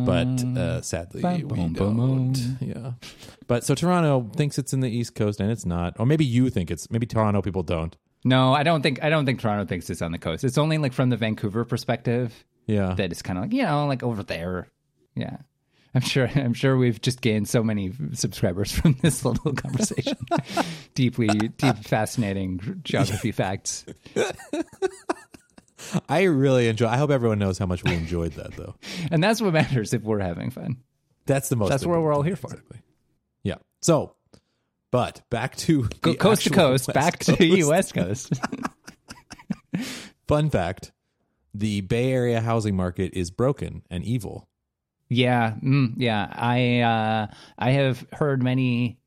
But 0.06 0.60
uh, 0.60 0.82
sadly, 0.82 1.22
Bum, 1.22 1.36
we 1.36 1.44
bum, 1.44 1.74
bum, 1.74 1.98
don't. 2.34 2.58
Yeah. 2.60 2.92
But 3.48 3.64
so 3.64 3.76
Toronto 3.76 4.30
thinks 4.36 4.58
it's 4.58 4.74
in 4.74 4.82
the 4.82 4.90
East 4.90 5.16
Coast, 5.16 5.40
and 5.40 5.50
it's 5.50 5.66
not. 5.66 5.98
Or 6.00 6.06
maybe 6.06 6.26
you 6.26 6.50
think 6.50 6.70
it's. 6.70 6.92
Maybe 6.92 7.06
Toronto 7.06 7.42
people 7.42 7.64
don't. 7.64 7.96
No, 8.26 8.54
I 8.54 8.64
don't 8.64 8.82
think 8.82 9.02
I 9.04 9.10
don't 9.10 9.26
think 9.26 9.40
Toronto 9.40 9.66
thinks 9.66 9.90
it's 9.90 10.02
on 10.02 10.12
the 10.12 10.18
coast. 10.18 10.44
It's 10.44 10.58
only 10.58 10.78
like 10.78 10.94
from 10.94 11.10
the 11.10 11.18
Vancouver 11.18 11.64
perspective 11.66 12.34
Yeah. 12.68 12.94
that 12.96 13.12
it's 13.12 13.22
kind 13.22 13.38
of 13.40 13.46
like 13.46 13.54
you 13.54 13.64
know 13.64 13.88
like 13.88 14.04
over 14.04 14.24
there. 14.24 14.68
Yeah, 15.16 15.38
I'm 15.96 16.02
sure. 16.02 16.30
I'm 16.36 16.54
sure 16.54 16.78
we've 16.78 17.02
just 17.02 17.22
gained 17.22 17.48
so 17.48 17.64
many 17.64 17.94
subscribers 18.14 18.72
from 18.72 18.98
this 19.02 19.24
little 19.26 19.54
conversation. 19.54 20.18
Deeply, 20.96 21.28
deep, 21.30 21.78
fascinating 21.78 22.82
geography 22.84 23.32
facts. 23.32 23.86
I 26.10 26.24
really 26.24 26.68
enjoy. 26.68 26.88
I 26.88 26.98
hope 26.98 27.10
everyone 27.10 27.40
knows 27.40 27.58
how 27.58 27.66
much 27.66 27.84
we 27.86 27.94
enjoyed 27.94 28.34
that, 28.34 28.52
though. 28.58 28.76
And 29.12 29.24
that's 29.24 29.42
what 29.42 29.54
matters 29.54 29.94
if 29.94 30.02
we're 30.04 30.20
having 30.20 30.52
fun. 30.52 30.78
That's 31.26 31.48
the 31.48 31.56
most. 31.56 31.70
That's 31.70 31.86
what 31.86 32.02
we're 32.02 32.14
all 32.14 32.22
here 32.22 32.36
for. 32.36 32.48
Exactly. 32.52 32.80
Yeah. 33.44 33.56
So, 33.82 34.16
but 34.92 35.22
back 35.30 35.56
to 35.58 35.84
Go 36.02 36.12
the 36.12 36.18
coast 36.18 36.44
to 36.44 36.50
coast, 36.50 36.88
West 36.88 36.96
back 36.96 37.20
to 37.20 37.36
Coast. 37.36 37.42
you 37.42 37.70
West 37.70 37.94
Coast. 37.94 38.34
Fun 40.28 40.50
fact: 40.50 40.92
the 41.54 41.82
Bay 41.82 42.12
Area 42.12 42.42
housing 42.42 42.76
market 42.76 43.14
is 43.14 43.32
broken 43.32 43.84
and 43.90 44.04
evil. 44.04 44.48
yeah, 45.10 45.54
mm, 45.64 45.94
yeah. 45.98 46.28
I 46.32 46.80
uh, 46.82 47.28
I 47.58 47.72
have 47.72 48.06
heard 48.14 48.44
many 48.44 49.00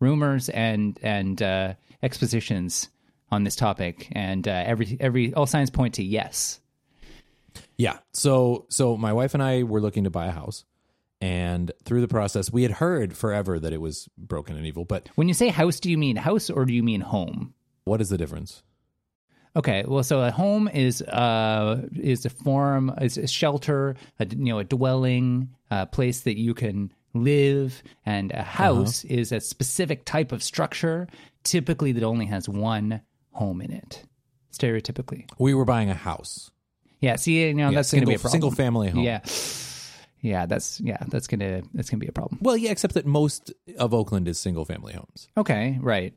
rumors 0.00 0.48
and 0.48 0.98
and 1.02 1.40
uh, 1.42 1.74
expositions 2.02 2.88
on 3.30 3.44
this 3.44 3.56
topic, 3.56 4.08
and 4.12 4.46
uh, 4.46 4.62
every 4.66 4.96
every 5.00 5.34
all 5.34 5.46
signs 5.46 5.70
point 5.70 5.94
to 5.94 6.02
yes. 6.02 6.60
Yeah. 7.76 7.98
So 8.12 8.66
so 8.68 8.96
my 8.96 9.12
wife 9.12 9.34
and 9.34 9.42
I 9.42 9.62
were 9.62 9.80
looking 9.80 10.04
to 10.04 10.10
buy 10.10 10.26
a 10.26 10.32
house. 10.32 10.64
And 11.20 11.72
through 11.84 12.00
the 12.00 12.08
process, 12.08 12.52
we 12.52 12.62
had 12.62 12.72
heard 12.72 13.16
forever 13.16 13.58
that 13.58 13.72
it 13.72 13.80
was 13.80 14.08
broken 14.16 14.56
and 14.56 14.64
evil. 14.64 14.84
But 14.84 15.08
When 15.16 15.26
you 15.28 15.34
say 15.34 15.48
house, 15.48 15.80
do 15.80 15.90
you 15.90 15.98
mean 15.98 16.16
house 16.16 16.48
or 16.48 16.64
do 16.64 16.72
you 16.72 16.82
mean 16.82 17.00
home? 17.00 17.54
what 17.84 18.00
is 18.02 18.10
the 18.10 18.18
difference? 18.18 18.62
Okay, 19.56 19.82
well, 19.88 20.02
so 20.04 20.20
a 20.20 20.30
home 20.30 20.68
is 20.68 21.00
uh 21.02 21.82
is 21.96 22.24
a 22.26 22.30
form 22.30 22.92
is 23.00 23.16
a 23.16 23.26
shelter, 23.26 23.96
a 24.20 24.26
you 24.26 24.44
know 24.44 24.58
a 24.58 24.64
dwelling, 24.64 25.48
a 25.70 25.86
place 25.86 26.20
that 26.20 26.38
you 26.38 26.52
can 26.54 26.92
live, 27.14 27.82
and 28.04 28.30
a 28.32 28.42
house 28.42 29.04
is 29.06 29.32
a 29.32 29.40
specific 29.40 30.04
type 30.04 30.32
of 30.32 30.42
structure, 30.42 31.08
typically 31.44 31.92
that 31.92 32.02
only 32.04 32.26
has 32.26 32.46
one 32.48 33.00
home 33.32 33.62
in 33.62 33.72
it, 33.72 34.04
stereotypically. 34.52 35.28
We 35.38 35.54
were 35.54 35.64
buying 35.64 35.88
a 35.90 35.94
house. 35.94 36.50
Yeah, 37.00 37.16
see, 37.16 37.40
you 37.48 37.54
know 37.54 37.70
Yeah, 37.70 37.76
that's 37.76 37.90
going 37.90 38.02
to 38.02 38.06
be 38.06 38.14
a 38.14 38.18
problem. 38.18 38.32
single 38.32 38.50
family 38.50 38.90
home. 38.90 39.02
Yeah, 39.02 39.20
yeah, 40.20 40.46
that's 40.46 40.80
yeah, 40.80 40.98
that's 41.08 41.26
gonna 41.26 41.62
that's 41.74 41.90
gonna 41.90 42.00
be 42.00 42.06
a 42.08 42.12
problem. 42.12 42.38
Well, 42.42 42.56
yeah, 42.56 42.70
except 42.70 42.94
that 42.94 43.06
most 43.06 43.52
of 43.78 43.92
Oakland 43.94 44.28
is 44.28 44.38
single 44.38 44.64
family 44.64 44.92
homes. 44.92 45.28
Okay, 45.36 45.78
right. 45.80 46.14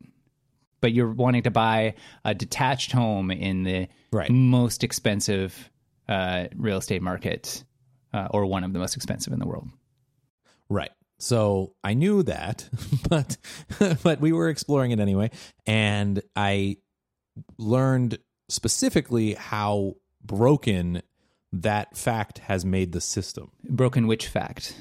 But 0.79 0.93
you're 0.93 1.11
wanting 1.11 1.43
to 1.43 1.51
buy 1.51 1.93
a 2.25 2.33
detached 2.33 2.91
home 2.91 3.29
in 3.31 3.63
the 3.63 3.87
Right. 4.11 4.29
most 4.31 4.83
expensive 4.83 5.69
uh, 6.09 6.47
real 6.55 6.77
estate 6.77 7.01
market, 7.01 7.63
uh, 8.13 8.27
or 8.31 8.45
one 8.45 8.63
of 8.63 8.73
the 8.73 8.79
most 8.79 8.95
expensive 8.95 9.31
in 9.31 9.39
the 9.39 9.47
world. 9.47 9.69
Right. 10.69 10.91
So 11.19 11.75
I 11.83 11.93
knew 11.93 12.23
that, 12.23 12.67
but 13.09 13.37
but 14.03 14.19
we 14.19 14.31
were 14.31 14.49
exploring 14.49 14.91
it 14.91 14.99
anyway, 14.99 15.29
and 15.67 16.21
I 16.35 16.77
learned 17.57 18.17
specifically 18.49 19.35
how 19.35 19.95
broken 20.23 21.01
that 21.53 21.97
fact 21.97 22.39
has 22.39 22.63
made 22.65 22.91
the 22.91 23.01
system. 23.01 23.51
Broken 23.63 24.07
which 24.07 24.27
fact? 24.27 24.75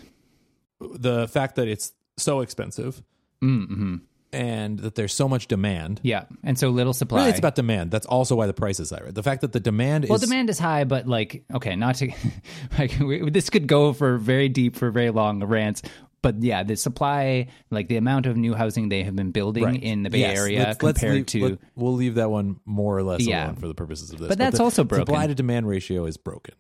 The 0.81 1.29
fact 1.29 1.57
that 1.57 1.69
it's 1.69 1.93
so 2.17 2.41
expensive 2.41 3.03
Mm-hmm. 3.43 3.97
and 4.35 4.79
that 4.81 4.97
there's 4.97 5.15
so 5.15 5.27
much 5.27 5.47
demand. 5.47 5.99
Yeah, 6.03 6.25
and 6.45 6.59
so 6.59 6.69
little 6.69 6.93
supply. 6.93 7.21
Really, 7.21 7.31
it's 7.31 7.39
about 7.39 7.55
demand. 7.55 7.91
That's 7.91 8.05
also 8.05 8.37
why 8.37 8.47
the 8.47 8.53
price 8.53 8.79
is 8.79 8.91
high. 8.91 9.01
Right? 9.01 9.15
The 9.15 9.23
fact 9.23 9.41
that 9.41 9.53
the 9.53 9.61
demand 9.61 10.05
is 10.05 10.11
well, 10.11 10.17
is 10.17 10.23
demand 10.23 10.51
is 10.51 10.59
high, 10.59 10.85
but 10.85 11.07
like, 11.07 11.43
okay, 11.55 11.75
not 11.75 11.95
to 11.97 12.13
like 12.79 12.99
we, 13.01 13.31
this 13.31 13.49
could 13.49 13.67
go 13.67 13.95
for 13.95 14.19
very 14.19 14.51
deep, 14.51 14.77
for 14.77 14.91
very 14.91 15.09
long 15.11 15.43
rants. 15.43 15.81
But 16.23 16.43
yeah, 16.43 16.63
the 16.63 16.77
supply, 16.77 17.47
like 17.71 17.89
the 17.89 17.97
amount 17.97 18.27
of 18.27 18.37
new 18.37 18.55
housing 18.55 18.91
they 18.91 19.03
have 19.05 19.17
been 19.17 19.31
building 19.31 19.65
Right. 19.65 19.83
in 19.83 20.03
the 20.03 20.11
Bay 20.11 20.21
Yes, 20.21 20.39
Area 20.39 20.59
let's- 20.59 20.83
let's 20.83 20.99
compared 21.01 21.15
leave- 21.17 21.27
to 21.27 21.49
let- 21.51 21.59
we'll 21.77 21.95
leave 21.95 22.17
that 22.17 22.31
one 22.31 22.61
more 22.67 22.99
or 22.99 23.03
less 23.03 23.27
Yeah. 23.27 23.47
alone 23.47 23.57
for 23.57 23.69
the 23.69 23.75
purposes 23.75 24.11
of 24.13 24.19
this. 24.19 24.29
But 24.29 24.37
that's 24.39 24.59
the 24.59 24.63
also 24.65 24.85
broken. 24.85 25.07
Supply 25.07 25.27
to 25.27 25.35
demand 25.35 25.67
ratio 25.67 26.05
is 26.05 26.17
broken. 26.19 26.55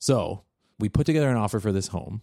So 0.00 0.42
we 0.80 0.88
put 0.88 1.06
together 1.06 1.30
an 1.30 1.36
offer 1.36 1.60
for 1.60 1.70
this 1.70 1.88
home, 1.88 2.22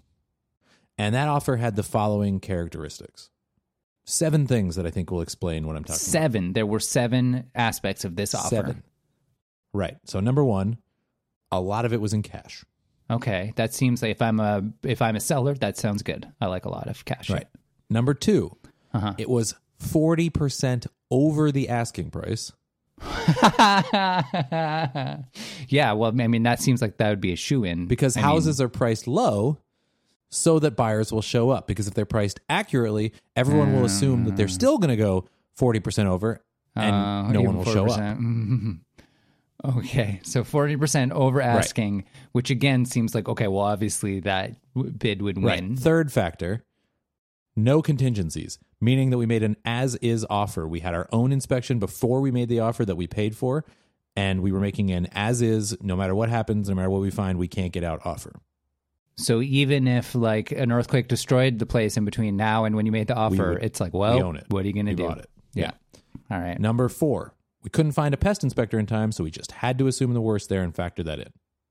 and 0.97 1.15
that 1.15 1.29
offer 1.29 1.55
had 1.55 1.77
the 1.77 1.83
following 1.83 2.41
characteristics. 2.41 3.29
Seven 4.05 4.45
things 4.47 4.75
that 4.75 4.85
I 4.85 4.91
think 4.91 5.11
will 5.11 5.21
explain 5.21 5.65
what 5.65 5.77
I'm 5.77 5.83
talking 5.85 5.99
seven. 5.99 6.53
There 6.53 6.65
were 6.65 6.79
seven 6.81 7.45
aspects 7.55 8.03
of 8.03 8.15
this 8.17 8.35
offer. 8.35 8.49
Seven. 8.49 8.83
Right. 9.71 9.97
So 10.05 10.19
number 10.19 10.43
one, 10.43 10.79
a 11.51 11.61
lot 11.61 11.85
of 11.85 11.93
it 11.93 12.01
was 12.01 12.11
in 12.11 12.21
cash. 12.23 12.65
Okay, 13.11 13.53
that 13.55 13.73
seems 13.73 14.01
like 14.01 14.11
if 14.11 14.21
I'm 14.21 14.39
a 14.39 14.63
if 14.83 15.01
I'm 15.01 15.15
a 15.15 15.19
seller, 15.19 15.55
that 15.55 15.77
sounds 15.77 16.03
good. 16.03 16.27
I 16.39 16.45
like 16.47 16.65
a 16.65 16.69
lot 16.69 16.87
of 16.87 17.03
cash. 17.05 17.29
Right. 17.29 17.47
Number 17.89 18.13
2 18.13 18.55
Uh-huh. 18.93 19.13
it 19.17 19.29
was 19.29 19.55
forty 19.79 20.29
percent 20.29 20.85
over 21.09 21.51
the 21.51 21.69
asking 21.69 22.11
price. 22.11 22.51
yeah, 25.69 25.93
well, 25.93 26.11
I 26.19 26.27
mean, 26.27 26.43
that 26.43 26.59
seems 26.61 26.81
like 26.81 26.97
that 26.97 27.09
would 27.09 27.21
be 27.21 27.31
a 27.33 27.37
shoe 27.37 27.63
in 27.63 27.85
because 27.87 28.15
houses 28.15 28.59
are 28.61 28.69
priced 28.69 29.07
low 29.07 29.57
so 30.29 30.59
that 30.59 30.75
buyers 30.75 31.11
will 31.11 31.21
show 31.21 31.49
up 31.49 31.65
because 31.67 31.87
if 31.87 31.93
they're 31.95 32.05
priced 32.05 32.39
accurately 32.49 33.13
everyone 33.35 33.73
will 33.73 33.83
assume 33.85 34.25
that 34.25 34.35
they're 34.35 34.47
still 34.47 34.77
going 34.77 34.89
to 34.91 34.95
go 34.95 35.25
40% 35.59 36.05
over 36.05 36.43
and 36.75 37.33
no 37.33 37.41
one 37.41 37.57
will 37.57 37.65
show 37.65 37.87
up 37.87 38.17
Okay, 39.63 40.21
so 40.23 40.43
forty 40.43 40.77
percent 40.77 41.11
over 41.11 41.41
asking, 41.41 42.05
which 42.31 42.49
again 42.49 42.85
seems 42.85 43.13
like 43.13 43.27
okay. 43.27 43.47
Well, 43.47 43.65
obviously 43.65 44.21
that 44.21 44.55
w- 44.75 44.91
bid 44.93 45.21
would 45.21 45.37
win. 45.37 45.75
third 45.75 46.11
factor 46.11 46.63
no 47.55 47.81
contingencies 47.81 48.57
meaning 48.79 49.09
that 49.09 49.17
we 49.17 49.25
made 49.25 49.43
an 49.43 49.57
as 49.65 49.95
is 49.95 50.25
offer 50.29 50.65
we 50.65 50.79
had 50.79 50.93
our 50.95 51.09
own 51.11 51.33
inspection 51.33 51.77
before 51.77 52.21
we 52.21 52.31
made 52.31 52.47
the 52.47 52.59
offer 52.61 52.85
that 52.85 52.95
we 52.95 53.05
paid 53.05 53.35
for 53.35 53.65
and 54.15 54.41
we 54.41 54.49
were 54.51 54.61
making 54.61 54.91
an 54.91 55.05
as 55.11 55.41
is 55.41 55.75
no 55.81 55.93
matter 55.97 56.15
what 56.15 56.29
happens 56.29 56.69
no 56.69 56.75
matter 56.75 56.89
what 56.89 57.01
we 57.01 57.09
find 57.09 57.37
we 57.37 57.47
can't 57.49 57.73
get 57.73 57.83
out 57.83 57.99
offer 58.05 58.31
So 59.17 59.41
even 59.41 59.87
if 59.89 60.15
like 60.15 60.53
an 60.53 60.71
earthquake 60.71 61.09
destroyed 61.09 61.59
the 61.59 61.65
place 61.65 61.97
in 61.97 62.05
between 62.05 62.37
now 62.37 62.63
and 62.63 62.77
when 62.77 62.85
you 62.85 62.93
made 62.93 63.07
the 63.07 63.15
offer, 63.15 63.55
would- 63.55 63.63
it's 63.63 63.81
like, 63.81 63.93
well, 63.93 64.23
own 64.23 64.37
it. 64.37 64.45
what 64.47 64.63
are 64.63 64.67
you 64.67 64.73
going 64.73 64.85
to 64.85 64.91
We 64.93 64.95
do? 64.95 65.07
bought 65.07 65.17
it. 65.17 65.29
Yeah. 65.53 65.71
All 66.31 66.39
right. 66.39 66.57
number 66.57 66.87
four 66.87 67.33
we 67.63 67.69
couldn't 67.69 67.91
find 67.91 68.13
a 68.13 68.17
pest 68.17 68.43
inspector 68.43 68.79
in 68.79 68.85
time 68.85 69.11
so 69.11 69.23
we 69.23 69.31
just 69.31 69.51
had 69.51 69.77
to 69.79 69.87
assume 69.87 70.13
the 70.13 70.21
worst 70.21 70.49
there 70.49 70.63
and 70.63 70.73
factor 70.75 71.03
that 71.03 71.19
in 71.19 71.27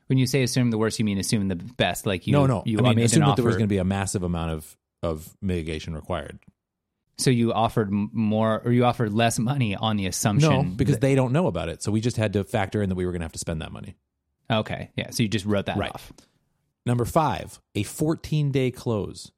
When 0.09 0.18
you 0.18 0.27
say 0.27 0.42
assume 0.42 0.70
the 0.70 0.79
worst, 0.79 0.98
you 0.98 1.05
mean 1.05 1.18
assume 1.18 1.48
the 1.48 1.57
best. 1.57 2.07
Like 2.07 2.27
you, 2.27 2.33
no, 2.33 2.46
no. 2.46 2.62
you 2.66 2.79
I 2.79 2.94
mean, 2.94 2.98
assume 3.01 3.24
that 3.27 3.37
there 3.37 3.44
was 3.44 3.57
going 3.57 3.68
to 3.68 3.74
be 3.74 3.79
a 3.79 3.85
massive 3.85 4.22
amount 4.22 4.53
of 4.53 4.77
of 5.03 5.37
mitigation 5.40 5.94
required. 5.94 6.38
so 7.18 7.31
you 7.31 7.53
offered 7.53 7.90
more, 7.92 8.61
or 8.64 8.72
you 8.72 8.85
offered 8.85 9.12
less 9.12 9.38
money 9.38 9.77
on 9.77 9.96
the 9.96 10.07
assumption. 10.07 10.51
No, 10.51 10.62
because 10.64 10.96
that- 10.96 11.01
they 11.03 11.14
don't 11.14 11.33
know 11.33 11.46
about 11.46 11.68
it. 11.68 11.83
So 11.83 11.92
we 11.92 12.01
just 12.01 12.16
had 12.16 12.33
to 12.33 12.42
factor 12.44 12.83
in 12.83 12.88
that 12.88 12.94
we 12.96 13.07
were 13.07 13.12
going 13.12 13.20
to 13.20 13.24
have 13.24 13.33
to 13.33 13.38
spend 13.38 13.62
that 13.62 13.70
money. 13.72 13.96
Okay. 14.51 14.90
Yeah. 14.96 15.11
So 15.11 15.22
you 15.22 15.29
just 15.29 15.44
wrote 15.44 15.66
that 15.66 15.77
Right. 15.77 15.92
off. 15.92 16.12
Number 16.87 17.05
five, 17.05 17.61
a 17.74 17.83
14 17.83 18.51
day 18.51 18.70
close. 18.70 19.31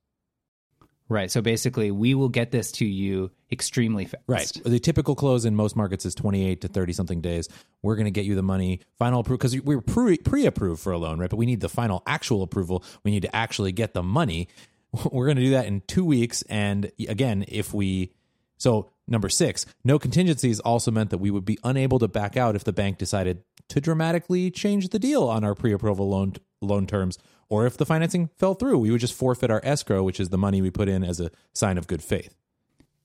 Right. 1.11 1.29
So 1.29 1.43
basically, 1.43 1.91
we 1.91 2.15
will 2.15 2.29
get 2.29 2.53
this 2.53 2.71
to 2.73 2.87
you 2.87 3.33
extremely 3.51 4.05
fast. 4.05 4.23
Right. 4.29 4.53
The 4.65 4.79
typical 4.79 5.17
close 5.17 5.45
in 5.45 5.57
most 5.57 5.75
markets 5.75 6.07
is 6.07 6.15
28 6.15 6.61
to 6.61 6.69
30 6.69 6.93
something 6.93 7.21
days. 7.21 7.49
We're 7.83 7.97
going 7.97 8.05
to 8.05 8.13
get 8.13 8.27
you 8.27 8.37
the 8.37 8.43
money, 8.43 8.81
final 8.97 9.19
approval, 9.19 9.39
because 9.39 9.61
we 9.61 9.75
were 9.75 9.83
pre 9.83 10.47
approved 10.47 10.81
for 10.81 10.93
a 10.93 10.99
loan, 10.99 11.19
right? 11.19 11.29
But 11.29 11.37
we 11.37 11.47
need 11.47 11.61
the 11.61 11.69
final 11.69 12.05
actual 12.07 12.45
approval. 12.45 12.85
We 13.03 13.11
need 13.11 13.23
to 13.23 13.37
actually 13.37 13.73
get 13.73 13.93
the 13.93 14.05
money. 14.05 14.47
We're 15.11 15.27
going 15.27 15.37
to 15.37 15.43
do 15.43 15.51
that 15.51 15.67
in 15.67 15.83
two 15.89 16.05
weeks. 16.05 16.43
And 16.43 16.93
again, 17.09 17.45
if 17.49 17.75
we, 17.75 18.13
so 18.57 18.89
number 19.09 19.29
six, 19.29 19.67
no 19.83 19.99
contingencies 19.99 20.61
also 20.61 20.93
meant 20.93 21.11
that 21.11 21.19
we 21.19 21.33
would 21.33 21.45
be 21.45 21.59
unable 21.65 21.99
to 21.99 22.07
back 22.07 22.37
out 22.37 22.55
if 22.55 22.63
the 22.63 22.73
bank 22.73 22.99
decided 22.99 23.43
to 23.71 23.81
dramatically 23.81 24.53
change 24.53 24.91
the 24.91 25.01
deal 25.01 25.25
on 25.25 25.43
our 25.43 25.57
pre 25.57 25.73
approval 25.73 26.09
loan, 26.09 26.35
loan 26.61 26.87
terms. 26.87 27.19
Or 27.51 27.67
if 27.67 27.77
the 27.77 27.85
financing 27.85 28.31
fell 28.37 28.55
through, 28.55 28.79
we 28.79 28.91
would 28.91 29.01
just 29.01 29.13
forfeit 29.13 29.51
our 29.51 29.61
escrow, 29.65 30.03
which 30.05 30.21
is 30.21 30.31
the 30.31 30.39
money 30.39 30.63
we 30.63 30.71
put 30.71 30.89
in 30.89 31.05
as 31.05 31.21
a 31.21 31.31
sign 31.53 31.77
of 31.77 31.89
good 31.89 32.03
faith. 32.03 32.35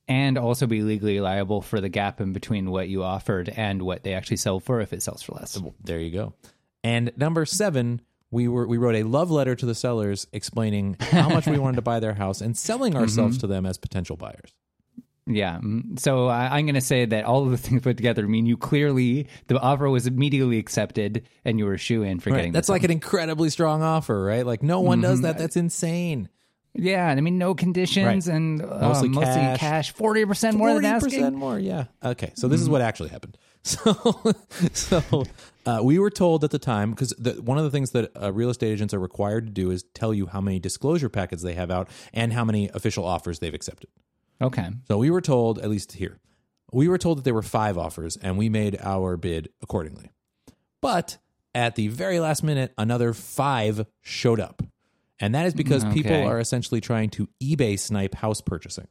And 0.07 0.37
also 0.37 0.67
be 0.67 0.83
legally 0.83 1.19
liable 1.19 1.63
for 1.63 1.81
the 1.81 1.89
gap 1.89 2.21
in 2.21 2.31
between 2.31 2.69
what 2.69 2.87
you 2.87 3.03
offered 3.03 3.49
and 3.49 3.81
what 3.81 4.03
they 4.03 4.13
actually 4.13 4.37
sell 4.37 4.59
for 4.59 4.79
if 4.79 4.93
it 4.93 5.01
sells 5.01 5.23
for 5.23 5.33
less. 5.33 5.59
There 5.83 5.99
you 5.99 6.11
go. 6.11 6.33
And 6.83 7.11
number 7.17 7.47
seven, 7.47 8.01
we 8.29 8.47
were 8.47 8.67
we 8.67 8.77
wrote 8.77 8.95
a 8.95 9.01
love 9.01 9.31
letter 9.31 9.55
to 9.55 9.65
the 9.65 9.73
sellers 9.73 10.27
explaining 10.31 10.97
how 10.99 11.29
much 11.29 11.47
we 11.47 11.57
wanted 11.57 11.77
to 11.77 11.81
buy 11.81 11.99
their 11.99 12.13
house 12.13 12.41
and 12.41 12.55
selling 12.55 12.93
mm-hmm. 12.93 13.01
ourselves 13.01 13.39
to 13.39 13.47
them 13.47 13.65
as 13.65 13.79
potential 13.79 14.15
buyers. 14.15 14.53
Yeah. 15.27 15.59
mm, 15.59 15.99
So 15.99 16.27
I, 16.27 16.57
I'm 16.57 16.65
going 16.65 16.75
to 16.75 16.81
say 16.81 17.05
that 17.05 17.25
all 17.25 17.43
of 17.45 17.51
the 17.51 17.57
things 17.69 17.81
put 17.81 17.97
together 17.97 18.27
mean 18.27 18.45
you 18.45 18.57
clearly, 18.57 19.27
the 19.47 19.59
offer 19.59 19.89
was 19.89 20.05
immediately 20.07 20.57
accepted 20.59 21.27
and 21.43 21.57
you 21.59 21.65
were 21.65 21.73
a 21.73 21.77
shoe 21.77 22.03
in 22.03 22.19
for 22.19 22.29
getting 22.31 22.51
That's 22.51 22.69
like 22.69 22.83
an 22.83 22.91
incredibly 22.91 23.49
strong 23.49 23.81
offer, 23.81 24.23
right? 24.23 24.45
Like 24.45 24.61
no 24.63 24.81
one 24.81 25.01
does 25.01 25.21
that. 25.21 25.37
That's 25.37 25.55
insane. 25.57 26.29
Yeah, 26.77 27.09
and 27.09 27.17
I 27.17 27.21
mean 27.21 27.37
no 27.37 27.55
conditions 27.55 28.27
Right. 28.27 28.35
and 28.35 28.61
uh, 28.61 28.65
Mostly 28.81 29.07
mostly, 29.07 29.33
cash. 29.35 29.59
cash. 29.61 29.91
forty 29.93 30.25
percent 30.25 30.57
more 30.57 30.73
than 30.73 30.83
40% 30.83 31.05
asking. 31.05 31.35
more, 31.35 31.57
yeah. 31.57 31.85
Okay, 32.03 32.33
so 32.35 32.49
this 32.49 32.59
is 32.59 32.67
what 32.69 32.81
actually 32.81 33.09
happened. 33.09 33.37
So, 33.65 34.33
so 34.73 35.23
uh, 35.65 35.79
we 35.83 35.97
were 35.97 36.11
told 36.11 36.43
at 36.43 36.51
the 36.51 36.59
time 36.59 36.91
because 36.91 37.15
one 37.41 37.57
of 37.57 37.63
the 37.63 37.71
things 37.71 37.91
that 37.91 38.11
uh, 38.21 38.31
real 38.31 38.51
estate 38.51 38.71
agents 38.73 38.93
are 38.93 38.99
required 38.99 39.47
to 39.47 39.51
do 39.51 39.71
is 39.71 39.83
tell 39.95 40.13
you 40.13 40.27
how 40.27 40.39
many 40.39 40.59
disclosure 40.59 41.09
packets 41.09 41.41
they 41.41 41.53
have 41.55 41.71
out 41.71 41.89
and 42.13 42.31
how 42.31 42.45
many 42.45 42.69
official 42.75 43.05
offers 43.05 43.39
they've 43.39 43.55
accepted. 43.55 43.89
Okay, 44.41 44.67
So 44.87 44.97
we 44.97 45.09
were 45.09 45.21
told, 45.21 45.59
at 45.59 45.69
least 45.69 45.93
here, 45.93 46.19
we 46.71 46.87
were 46.87 46.97
told 46.97 47.19
that 47.19 47.23
there 47.23 47.33
were 47.33 47.41
five 47.41 47.77
offers, 47.77 48.17
and 48.17 48.37
we 48.37 48.49
made 48.49 48.77
our 48.81 49.15
bid 49.17 49.49
accordingly. 49.61 50.11
But 50.81 51.17
at 51.53 51.75
the 51.75 51.87
very 51.87 52.19
last 52.19 52.43
minute, 52.43 52.73
another 52.77 53.13
five 53.13 53.85
showed 54.01 54.39
up. 54.39 54.61
And 55.19 55.33
that 55.33 55.45
is 55.45 55.53
because 55.53 55.85
mm, 55.85 55.93
people 55.93 56.15
are 56.15 56.39
essentially 56.39 56.81
trying 56.81 57.09
to 57.11 57.29
eBay 57.41 57.79
snipe 57.79 58.13
house 58.15 58.41
purchasing, 58.41 58.87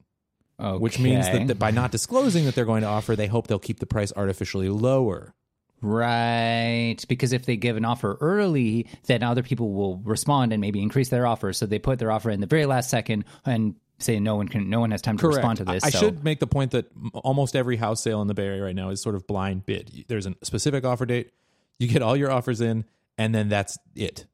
okay. 0.58 0.78
which 0.78 0.98
means 0.98 1.26
that, 1.26 1.48
that 1.48 1.58
by 1.58 1.70
not 1.70 1.90
disclosing 1.90 2.46
that 2.46 2.54
they're 2.54 2.64
going 2.64 2.80
to 2.80 2.88
offer, 2.88 3.14
they 3.14 3.26
hope 3.26 3.46
they'll 3.46 3.58
keep 3.58 3.80
the 3.80 3.86
price 3.86 4.12
artificially 4.16 4.70
lower. 4.70 5.34
right 5.82 6.96
because 7.08 7.34
if 7.34 7.44
they 7.44 7.56
give 7.56 7.76
an 7.76 7.84
offer 7.84 8.16
early, 8.22 8.86
then 9.06 9.22
other 9.22 9.42
people 9.42 9.74
will 9.74 9.98
respond 9.98 10.52
and 10.52 10.62
maybe 10.62 10.80
increase 10.80 11.10
their 11.10 11.26
offer. 11.26 11.52
So 11.52 11.66
they 11.66 11.78
put 11.78 11.98
their 11.98 12.10
offer 12.10 12.30
in 12.30 12.40
the 12.40 12.46
very 12.46 12.64
last 12.64 12.88
second 12.88 13.26
and 13.44 13.74
say 13.98 14.18
no 14.20 14.36
one 14.36 14.48
can, 14.48 14.68
no 14.68 14.80
one 14.80 14.90
has 14.90 15.02
time 15.02 15.16
to 15.18 15.28
respond 15.28 15.58
to 15.58 15.64
this. 15.64 15.84
I, 15.84 15.88
I 15.88 15.90
so- 15.90 15.98
should 15.98 16.24
make 16.24 16.40
the 16.40 16.46
point 16.46 16.72
that 16.72 16.86
almost 17.12 17.54
every 17.56 17.76
house 17.76 18.02
sale 18.02 18.20
in 18.22 18.28
the 18.28 18.34
Bay 18.34 18.46
Area 18.46 18.62
right 18.62 18.74
now 18.74 18.90
is 18.90 19.00
sort 19.00 19.14
of 19.14 19.26
blind 19.26 19.66
bid. 19.66 20.04
There's 20.08 20.26
a 20.26 20.34
specific 20.42 20.84
offer 20.84 21.06
date, 21.06 21.30
you 21.78 21.88
get 21.88 22.02
all 22.02 22.16
your 22.16 22.30
offers 22.30 22.60
in, 22.60 22.84
and 23.18 23.34
then 23.34 23.48
that's 23.48 23.78
it. 23.94 24.26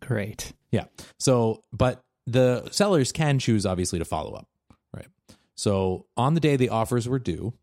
great. 0.00 0.52
Yeah. 0.70 0.84
So, 1.18 1.62
but 1.72 2.02
the 2.26 2.68
sellers 2.70 3.12
can 3.12 3.38
choose 3.38 3.64
obviously 3.64 3.98
to 4.00 4.04
follow 4.04 4.34
up, 4.34 4.48
right? 4.92 5.06
So, 5.54 6.06
on 6.16 6.34
the 6.34 6.40
day 6.40 6.56
the 6.56 6.70
offers 6.70 7.08
were 7.08 7.18
due, 7.18 7.54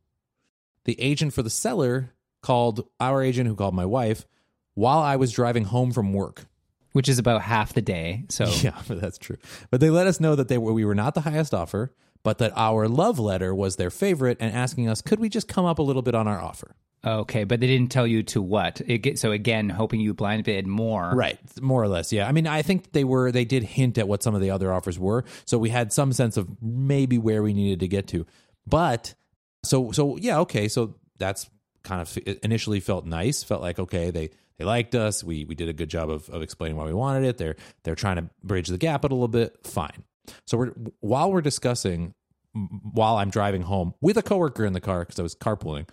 the 0.86 1.00
agent 1.00 1.34
for 1.34 1.44
the 1.44 1.50
seller 1.50 2.14
called 2.42 2.88
our 3.00 3.22
agent 3.22 3.48
who 3.48 3.56
called 3.56 3.76
my 3.76 3.86
wife 3.86 4.26
while 4.74 5.00
I 5.00 5.18
was 5.18 5.32
driving 5.32 5.66
home 5.66 5.92
from 5.92 6.14
work. 6.14 6.46
Which 6.94 7.08
is 7.08 7.20
about 7.20 7.42
half 7.42 7.74
the 7.74 7.82
day. 7.82 8.26
So 8.30 8.46
Yeah, 8.62 8.80
that's 8.88 9.18
true. 9.18 9.38
But 9.70 9.80
they 9.80 9.90
let 9.90 10.08
us 10.08 10.20
know 10.20 10.36
that 10.36 10.48
they 10.48 10.58
were 10.58 10.74
we 10.74 10.86
were 10.86 10.96
not 10.96 11.14
the 11.14 11.22
highest 11.22 11.54
offer, 11.54 11.94
but 12.24 12.38
that 12.40 12.52
our 12.56 12.88
love 12.88 13.18
letter 13.20 13.56
was 13.56 13.78
their 13.78 13.90
favorite 13.90 14.38
and 14.40 14.54
asking 14.54 14.88
us 14.90 15.02
could 15.02 15.20
we 15.20 15.30
just 15.30 15.48
come 15.48 15.66
up 15.66 15.80
a 15.80 15.84
little 15.84 16.02
bit 16.02 16.16
on 16.16 16.28
our 16.28 16.40
offer. 16.42 16.76
okay, 17.04 17.46
but 17.46 17.60
they 17.60 17.68
didn't 17.68 17.92
tell 17.92 18.06
you 18.06 18.22
to 18.24 18.42
what. 18.42 18.82
It 18.86 19.18
so 19.18 19.32
again, 19.32 19.70
hoping 19.70 20.02
you 20.02 20.14
blind 20.14 20.44
bid 20.44 20.68
more. 20.68 21.12
Right, 21.16 21.40
more 21.62 21.82
or 21.82 21.88
less. 21.88 22.12
Yeah. 22.14 22.28
I 22.28 22.32
mean, 22.32 22.46
I 22.46 22.62
think 22.62 22.92
they 22.92 23.04
were 23.04 23.32
they 23.32 23.46
did 23.46 23.64
hint 23.64 23.98
at 23.98 24.08
what 24.08 24.22
some 24.22 24.36
of 24.36 24.42
the 24.42 24.52
other 24.52 24.72
offers 24.72 25.00
were, 25.00 25.24
so 25.46 25.58
we 25.58 25.70
had 25.70 25.92
some 25.92 26.14
sense 26.14 26.38
of 26.38 26.48
maybe 26.62 27.18
where 27.18 27.42
we 27.42 27.54
needed 27.54 27.80
to 27.80 27.88
get 27.88 28.08
to. 28.10 28.26
But 28.68 29.16
so 29.64 29.92
so 29.92 30.18
yeah, 30.18 30.40
okay. 30.40 30.68
So 30.68 30.96
that's 31.18 31.50
kind 31.84 32.02
of 32.02 32.16
initially 32.44 32.80
felt 32.80 33.06
nice. 33.06 33.44
Felt 33.44 33.62
like 33.64 33.80
okay, 33.80 34.12
they 34.12 34.30
they 34.62 34.66
liked 34.66 34.94
us. 34.94 35.24
We 35.24 35.44
we 35.46 35.56
did 35.56 35.70
a 35.70 35.74
good 35.74 35.90
job 35.90 36.12
of 36.12 36.30
of 36.30 36.44
explaining 36.44 36.78
why 36.78 36.86
we 36.86 36.94
wanted 36.94 37.28
it. 37.28 37.40
They're 37.40 37.56
they're 37.84 37.96
trying 37.96 38.18
to 38.18 38.30
bridge 38.44 38.68
the 38.68 38.78
gap 38.78 39.04
a 39.04 39.08
little 39.08 39.28
bit. 39.28 39.58
Fine. 39.64 40.04
So 40.46 40.56
we're 40.56 40.74
while 41.00 41.32
we're 41.32 41.42
discussing 41.42 42.14
while 42.54 43.16
I'm 43.16 43.32
driving 43.32 43.64
home 43.64 43.96
with 44.02 44.18
a 44.18 44.22
coworker 44.22 44.64
in 44.64 44.74
the 44.74 44.80
car 44.80 45.00
because 45.00 45.20
I 45.20 45.24
was 45.24 45.34
carpooling. 45.34 45.90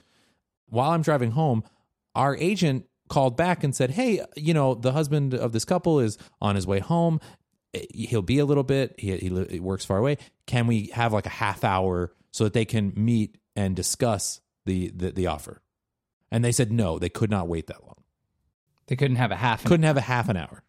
While 0.67 0.91
I'm 0.91 1.01
driving 1.01 1.31
home, 1.31 1.65
our 2.15 2.37
agent 2.37 2.85
called 3.09 3.39
back 3.39 3.65
and 3.65 3.75
said, 3.75 3.93
"Hey, 3.93 4.21
you 4.37 4.53
know, 4.53 4.75
the 4.75 4.93
husband 4.93 5.33
of 5.33 5.53
this 5.53 5.65
couple 5.65 5.99
is 5.99 6.19
on 6.43 6.55
his 6.55 6.67
way 6.67 6.81
home. 6.81 7.21
Eh, 7.73 7.87
he'll 7.95 8.21
be 8.21 8.39
a 8.39 8.45
little 8.45 8.65
bit. 8.65 8.97
He, 8.99 9.17
he, 9.17 9.47
he 9.49 9.61
works 9.61 9.87
far 9.87 9.97
away. 9.97 10.19
Can 10.47 10.67
we 10.67 10.89
have 10.89 11.15
like 11.15 11.25
a 11.25 11.31
half 11.31 11.65
hour 11.65 12.13
so 12.33 12.45
that 12.45 12.53
they 12.53 12.67
can 12.67 12.93
meet 12.95 13.39
and 13.57 13.75
discuss 13.75 14.43
the 14.67 14.91
the, 14.95 15.11
the 15.11 15.27
offer?" 15.27 15.63
And 16.31 16.45
they 16.45 16.53
said 16.53 16.71
no, 16.71 16.99
they 16.99 17.09
could 17.09 17.31
not 17.31 17.49
wait 17.49 17.69
that 17.69 17.83
long. 17.83 17.98
They 18.89 18.97
couldn't 18.97 19.17
have 19.17 19.31
a 19.31 19.37
half. 19.37 19.63
An 19.63 19.69
Couldn't 19.69 19.85
have 19.87 19.97
a 19.97 20.03
half 20.03 20.29
an 20.29 20.37
hour. 20.37 20.63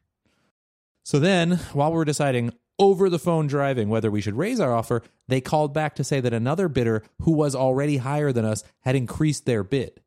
So 1.04 1.20
then, 1.20 1.54
while 1.74 1.92
we 1.92 1.98
were 1.98 2.06
deciding 2.06 2.52
over 2.78 3.10
the 3.10 3.20
phone 3.20 3.48
driving 3.48 3.90
whether 3.90 4.12
we 4.12 4.22
should 4.22 4.38
raise 4.38 4.60
our 4.60 4.74
offer, 4.74 5.02
they 5.28 5.42
called 5.42 5.74
back 5.74 5.96
to 5.96 6.04
say 6.04 6.20
that 6.22 6.34
another 6.34 6.70
bidder 6.70 7.04
who 7.22 7.32
was 7.32 7.56
already 7.56 7.98
higher 7.98 8.32
than 8.32 8.46
us 8.46 8.64
had 8.82 8.96
increased 8.96 9.46
their 9.46 9.64
bid. 9.64 10.00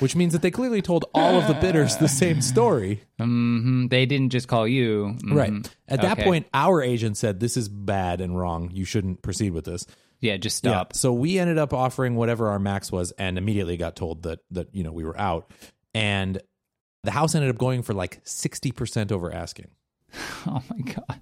Which 0.00 0.16
means 0.16 0.32
that 0.32 0.42
they 0.42 0.50
clearly 0.50 0.82
told 0.82 1.04
all 1.14 1.38
of 1.38 1.46
the 1.46 1.54
bidders 1.54 1.96
the 1.96 2.08
same 2.08 2.40
story. 2.42 3.02
hmm 3.20 3.86
They 3.86 4.04
didn't 4.04 4.30
just 4.30 4.48
call 4.48 4.66
you. 4.66 5.16
Mhm. 5.22 5.32
Right. 5.36 5.72
At 5.86 6.02
that 6.02 6.12
Okay. 6.18 6.24
point, 6.24 6.46
our 6.52 6.82
agent 6.82 7.16
said, 7.16 7.38
This 7.38 7.56
is 7.56 7.68
bad 7.68 8.20
and 8.20 8.36
wrong. 8.36 8.70
You 8.72 8.84
shouldn't 8.84 9.22
proceed 9.22 9.50
with 9.52 9.64
this. 9.64 9.86
Yeah, 10.18 10.38
just 10.38 10.56
stop. 10.56 10.96
So 10.96 11.12
we 11.12 11.38
ended 11.38 11.58
up 11.58 11.72
offering 11.72 12.16
whatever 12.16 12.48
our 12.48 12.58
max 12.58 12.90
was 12.90 13.12
and 13.12 13.38
immediately 13.38 13.76
got 13.76 13.94
told 13.94 14.22
that 14.24 14.40
that 14.50 14.74
you 14.74 14.82
know 14.82 14.90
we 14.92 15.04
were 15.04 15.18
out. 15.20 15.52
And 15.94 16.40
the 17.06 17.10
house 17.12 17.34
ended 17.34 17.48
up 17.50 17.56
going 17.58 17.82
for 17.82 17.94
like 17.94 18.22
60% 18.24 19.10
over 19.12 19.32
asking. 19.32 19.68
Oh 20.46 20.62
my 20.70 20.92
god. 20.92 21.20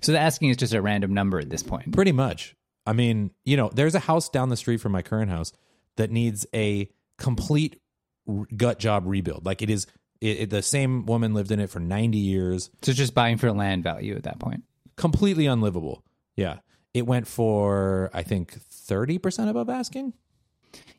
So 0.00 0.12
the 0.12 0.18
asking 0.18 0.50
is 0.50 0.56
just 0.56 0.72
a 0.74 0.80
random 0.80 1.12
number 1.12 1.40
at 1.40 1.50
this 1.50 1.62
point. 1.62 1.92
Pretty 1.92 2.12
much. 2.12 2.54
I 2.86 2.92
mean, 2.92 3.30
you 3.44 3.56
know, 3.56 3.70
there's 3.74 3.94
a 3.94 3.98
house 4.00 4.28
down 4.28 4.48
the 4.48 4.56
street 4.56 4.76
from 4.78 4.92
my 4.92 5.02
current 5.02 5.30
house 5.30 5.52
that 5.96 6.10
needs 6.10 6.46
a 6.54 6.88
complete 7.18 7.80
r- 8.28 8.46
gut 8.56 8.78
job 8.78 9.04
rebuild. 9.06 9.44
Like 9.44 9.60
it 9.62 9.70
is 9.70 9.86
it, 10.20 10.40
it- 10.40 10.50
the 10.50 10.62
same 10.62 11.04
woman 11.06 11.34
lived 11.34 11.50
in 11.50 11.58
it 11.60 11.68
for 11.70 11.80
90 11.80 12.16
years. 12.18 12.70
So 12.82 12.90
it's 12.90 12.98
just 12.98 13.14
buying 13.14 13.38
for 13.38 13.50
land 13.52 13.82
value 13.82 14.14
at 14.14 14.22
that 14.24 14.38
point. 14.38 14.62
Completely 14.96 15.46
unlivable. 15.46 16.04
Yeah. 16.36 16.58
It 16.92 17.06
went 17.06 17.26
for 17.26 18.10
I 18.14 18.22
think 18.22 18.56
30% 18.70 19.48
above 19.48 19.68
asking. 19.68 20.12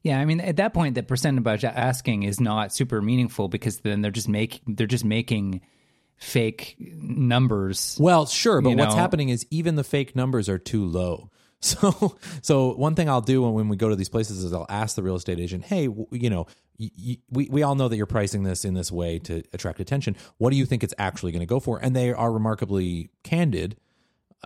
Yeah, 0.04 0.20
I 0.20 0.26
mean 0.26 0.40
at 0.40 0.58
that 0.58 0.74
point 0.74 0.96
the 0.96 1.04
percent 1.04 1.38
about 1.38 1.64
asking 1.64 2.24
is 2.24 2.40
not 2.40 2.74
super 2.74 3.02
meaningful 3.02 3.48
because 3.48 3.80
then 3.80 4.02
they're 4.02 4.12
just 4.12 4.30
making 4.30 4.76
they're 4.76 4.88
just 4.88 5.06
making 5.06 5.62
fake 6.18 6.76
numbers. 6.80 7.98
Well, 8.00 8.26
sure, 8.26 8.62
but 8.62 8.72
what's 8.78 8.96
know- 8.96 9.02
happening 9.02 9.30
is 9.30 9.46
even 9.50 9.76
the 9.76 9.84
fake 9.84 10.16
numbers 10.16 10.50
are 10.50 10.58
too 10.60 10.86
low. 10.86 11.30
So, 11.62 12.16
so 12.44 12.76
one 12.76 12.94
thing 12.94 13.10
I'll 13.10 13.22
do 13.22 13.42
when, 13.42 13.54
when 13.54 13.70
we 13.70 13.76
go 13.76 13.90
to 13.90 13.96
these 13.96 14.10
places 14.10 14.44
is 14.44 14.54
I'll 14.54 14.68
ask 14.70 14.96
the 14.96 15.02
real 15.02 15.16
estate 15.16 15.40
agent, 15.40 15.64
"Hey, 15.64 15.88
w- 15.88 16.06
you 16.12 16.30
know, 16.30 16.46
y- 16.78 16.92
y- 16.96 17.18
we 17.32 17.48
we 17.50 17.64
all 17.64 17.74
know 17.74 17.88
that 17.88 17.98
you're 17.98 18.06
pricing 18.06 18.44
this 18.44 18.66
in 18.66 18.76
this 18.76 18.92
way 18.92 19.18
to 19.20 19.42
attract 19.52 19.80
attention. 19.80 20.16
What 20.38 20.52
do 20.52 20.58
you 20.58 20.66
think 20.68 20.84
it's 20.84 20.94
actually 21.00 21.32
going 21.32 21.40
to 21.40 21.48
go 21.48 21.60
for?" 21.60 21.80
And 21.80 21.96
they 21.96 22.14
are 22.14 22.32
remarkably 22.32 23.10
candid, 23.24 23.78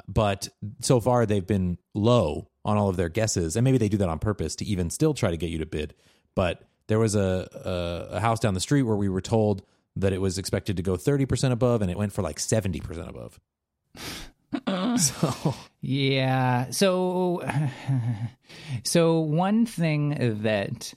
but 0.07 0.47
so 0.79 1.01
far 1.01 1.25
they've 1.25 1.45
been 1.45 1.77
low 1.93 2.51
on 2.69 2.77
all 2.77 2.89
of 2.89 2.95
their 2.97 3.09
guesses, 3.09 3.55
and 3.55 3.63
maybe 3.63 3.77
they 3.77 3.89
do 3.89 3.97
that 3.97 4.09
on 4.09 4.19
purpose 4.19 4.55
to 4.57 4.65
even 4.65 4.89
still 4.89 5.13
try 5.13 5.31
to 5.31 5.37
get 5.37 5.49
you 5.49 5.57
to 5.59 5.65
bid. 5.65 5.93
But 6.35 6.63
there 6.87 6.99
was 6.99 7.15
a 7.15 7.47
a, 8.11 8.15
a 8.15 8.19
house 8.19 8.39
down 8.39 8.53
the 8.53 8.59
street 8.59 8.83
where 8.83 8.95
we 8.95 9.09
were 9.09 9.21
told 9.21 9.63
that 9.95 10.13
it 10.13 10.21
was 10.21 10.37
expected 10.37 10.77
to 10.77 10.83
go 10.83 10.93
30% 10.93 11.51
above 11.51 11.81
and 11.81 11.91
it 11.91 11.97
went 11.97 12.13
for 12.13 12.21
like 12.21 12.37
70% 12.37 13.09
above. 13.09 13.39
so 14.99 15.55
Yeah. 15.81 16.69
So 16.71 17.43
so 18.83 19.19
one 19.19 19.65
thing 19.65 20.41
that 20.43 20.93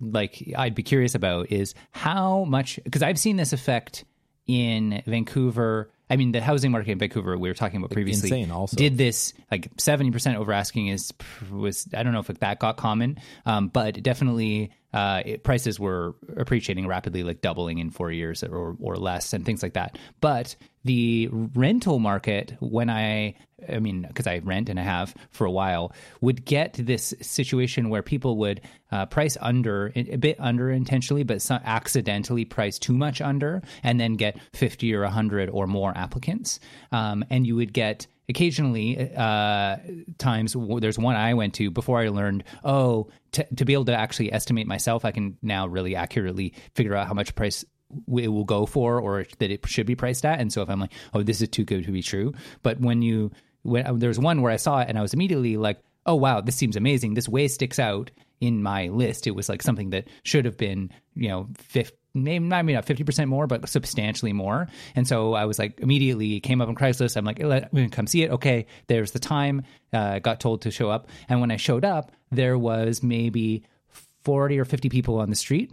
like 0.00 0.52
I'd 0.56 0.74
be 0.74 0.82
curious 0.82 1.14
about 1.14 1.50
is 1.50 1.74
how 1.92 2.44
much 2.44 2.78
because 2.84 3.02
I've 3.02 3.18
seen 3.18 3.36
this 3.36 3.52
effect 3.52 4.04
in 4.46 5.02
Vancouver. 5.06 5.90
I 6.10 6.16
mean, 6.16 6.32
the 6.32 6.40
housing 6.40 6.70
market 6.70 6.90
in 6.90 6.98
Vancouver 6.98 7.36
we 7.38 7.48
were 7.48 7.54
talking 7.54 7.78
about 7.78 7.90
previously 7.90 8.28
insane 8.28 8.50
also. 8.50 8.76
did 8.76 8.98
this 8.98 9.32
like 9.50 9.70
seventy 9.78 10.10
percent 10.10 10.36
over 10.38 10.52
asking 10.52 10.88
is 10.88 11.12
was 11.50 11.88
I 11.94 12.02
don't 12.02 12.12
know 12.12 12.20
if 12.20 12.26
that 12.26 12.58
got 12.58 12.76
common, 12.76 13.18
um, 13.46 13.68
but 13.68 14.02
definitely 14.02 14.70
uh, 14.94 15.22
it, 15.26 15.42
prices 15.42 15.80
were 15.80 16.14
appreciating 16.36 16.86
rapidly, 16.86 17.24
like 17.24 17.40
doubling 17.40 17.78
in 17.78 17.90
four 17.90 18.12
years 18.12 18.44
or 18.44 18.76
or 18.80 18.96
less, 18.96 19.32
and 19.32 19.44
things 19.44 19.62
like 19.62 19.72
that. 19.72 19.98
But 20.20 20.54
the 20.84 21.28
rental 21.32 21.98
market, 21.98 22.54
when 22.60 22.88
I 22.88 23.34
I 23.68 23.80
mean, 23.80 24.02
because 24.02 24.28
I 24.28 24.38
rent 24.38 24.68
and 24.68 24.78
I 24.78 24.84
have 24.84 25.12
for 25.30 25.46
a 25.46 25.50
while, 25.50 25.92
would 26.20 26.44
get 26.44 26.74
this 26.74 27.12
situation 27.20 27.90
where 27.90 28.02
people 28.02 28.36
would 28.38 28.60
uh, 28.92 29.06
price 29.06 29.36
under 29.40 29.92
a 29.96 30.16
bit 30.16 30.36
under 30.38 30.70
intentionally, 30.70 31.24
but 31.24 31.42
some 31.42 31.60
accidentally 31.64 32.44
price 32.44 32.78
too 32.78 32.96
much 32.96 33.20
under, 33.20 33.62
and 33.82 33.98
then 33.98 34.14
get 34.14 34.38
fifty 34.52 34.94
or 34.94 35.04
hundred 35.06 35.50
or 35.50 35.66
more 35.66 35.92
applicants, 35.96 36.60
um, 36.92 37.24
and 37.30 37.48
you 37.48 37.56
would 37.56 37.72
get 37.72 38.06
occasionally 38.28 39.12
uh, 39.14 39.76
times 40.18 40.56
there's 40.78 40.98
one 40.98 41.16
i 41.16 41.34
went 41.34 41.54
to 41.54 41.70
before 41.70 42.00
i 42.00 42.08
learned 42.08 42.44
oh 42.64 43.08
t- 43.32 43.44
to 43.56 43.64
be 43.64 43.72
able 43.72 43.84
to 43.84 43.94
actually 43.94 44.32
estimate 44.32 44.66
myself 44.66 45.04
i 45.04 45.10
can 45.10 45.36
now 45.42 45.66
really 45.66 45.94
accurately 45.94 46.54
figure 46.74 46.94
out 46.94 47.06
how 47.06 47.14
much 47.14 47.34
price 47.34 47.64
it 48.08 48.28
will 48.28 48.44
go 48.44 48.66
for 48.66 49.00
or 49.00 49.24
that 49.38 49.50
it 49.50 49.66
should 49.66 49.86
be 49.86 49.94
priced 49.94 50.24
at. 50.24 50.40
And 50.40 50.52
so 50.52 50.62
if 50.62 50.68
i'm 50.68 50.80
like 50.80 50.92
oh 51.12 51.22
this 51.22 51.40
is 51.40 51.48
too 51.48 51.64
good 51.64 51.84
to 51.84 51.92
be 51.92 52.02
true. 52.02 52.32
But 52.62 52.80
when 52.80 53.02
you 53.02 53.30
when 53.62 53.98
there's 53.98 54.18
one 54.18 54.42
where 54.42 54.52
i 54.52 54.56
saw 54.56 54.80
it 54.80 54.88
and 54.88 54.98
i 54.98 55.02
was 55.02 55.14
immediately 55.14 55.56
like 55.56 55.80
oh 56.06 56.14
wow 56.14 56.40
this 56.40 56.56
seems 56.56 56.76
amazing. 56.76 57.14
This 57.14 57.28
way 57.28 57.48
sticks 57.48 57.78
out 57.78 58.10
in 58.44 58.62
my 58.62 58.88
list 58.88 59.26
it 59.26 59.30
was 59.30 59.48
like 59.48 59.62
something 59.62 59.90
that 59.90 60.06
should 60.22 60.44
have 60.44 60.56
been 60.56 60.90
you 61.14 61.28
know 61.28 61.48
50, 61.58 61.96
maybe 62.14 62.72
not 62.72 62.86
50% 62.86 63.28
more, 63.28 63.46
but 63.46 63.68
substantially 63.68 64.32
more. 64.32 64.68
And 64.94 65.06
so 65.06 65.34
I 65.34 65.46
was 65.46 65.58
like, 65.58 65.80
immediately 65.80 66.38
came 66.40 66.60
up 66.60 66.68
on 66.68 66.76
Craigslist. 66.76 67.16
I'm 67.16 67.24
like, 67.24 67.42
let 67.42 67.72
me 67.72 67.88
come 67.88 68.06
see 68.06 68.22
it. 68.22 68.30
Okay, 68.30 68.66
there's 68.86 69.10
the 69.10 69.18
time. 69.18 69.62
Uh, 69.92 70.20
got 70.20 70.40
told 70.40 70.62
to 70.62 70.70
show 70.70 70.90
up. 70.90 71.08
And 71.28 71.40
when 71.40 71.50
I 71.50 71.56
showed 71.56 71.84
up, 71.84 72.12
there 72.30 72.56
was 72.56 73.02
maybe 73.02 73.64
40 74.22 74.58
or 74.58 74.64
50 74.64 74.88
people 74.88 75.18
on 75.18 75.30
the 75.30 75.36
street. 75.36 75.72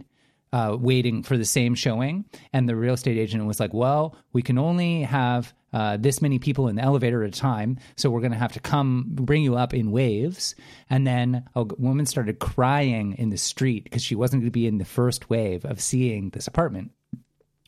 Uh, 0.52 0.76
waiting 0.78 1.22
for 1.22 1.38
the 1.38 1.46
same 1.46 1.74
showing, 1.74 2.26
and 2.52 2.68
the 2.68 2.76
real 2.76 2.92
estate 2.92 3.16
agent 3.16 3.46
was 3.46 3.58
like, 3.58 3.72
"Well, 3.72 4.14
we 4.34 4.42
can 4.42 4.58
only 4.58 5.00
have 5.00 5.54
uh, 5.72 5.96
this 5.96 6.20
many 6.20 6.38
people 6.38 6.68
in 6.68 6.76
the 6.76 6.82
elevator 6.82 7.22
at 7.24 7.34
a 7.34 7.38
time, 7.40 7.78
so 7.96 8.10
we're 8.10 8.20
going 8.20 8.32
to 8.32 8.38
have 8.38 8.52
to 8.52 8.60
come 8.60 9.06
bring 9.10 9.42
you 9.42 9.56
up 9.56 9.72
in 9.74 9.90
waves. 9.90 10.54
And 10.90 11.06
then 11.06 11.44
a 11.54 11.64
woman 11.64 12.06
started 12.06 12.38
crying 12.38 13.14
in 13.18 13.30
the 13.30 13.38
street 13.38 13.84
because 13.84 14.02
she 14.02 14.14
wasn't 14.14 14.42
going 14.42 14.48
to 14.50 14.52
be 14.52 14.66
in 14.66 14.78
the 14.78 14.84
first 14.84 15.30
wave 15.30 15.64
of 15.64 15.80
seeing 15.80 16.30
this 16.30 16.46
apartment. 16.46 16.90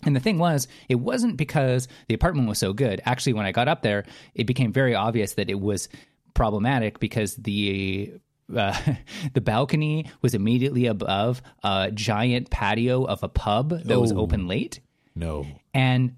And 0.03 0.15
the 0.15 0.21
thing 0.21 0.39
was, 0.39 0.69
it 0.91 0.97
wasn't 0.97 1.39
because 1.39 1.89
the 2.09 2.15
apartment 2.15 2.47
was 2.47 2.59
so 2.59 2.75
good. 2.75 3.01
Actually, 3.07 3.33
when 3.33 3.47
I 3.47 3.53
got 3.53 3.69
up 3.69 3.81
there, 3.81 4.05
it 4.35 4.45
became 4.47 4.71
very 4.71 4.95
obvious 4.95 5.33
that 5.35 5.49
it 5.49 5.59
was 5.61 5.89
problematic 6.35 6.99
because 7.01 7.37
the 7.37 8.13
uh, 8.55 8.79
the 9.33 9.41
balcony 9.41 10.11
was 10.21 10.35
immediately 10.35 10.85
above 10.87 11.41
a 11.63 11.91
giant 11.93 12.51
patio 12.51 13.05
of 13.05 13.23
a 13.23 13.29
pub 13.29 13.71
that 13.71 13.99
was 13.99 14.13
Oh. 14.13 14.19
open 14.19 14.47
late 14.47 14.81
No. 15.15 15.47
and 15.73 16.17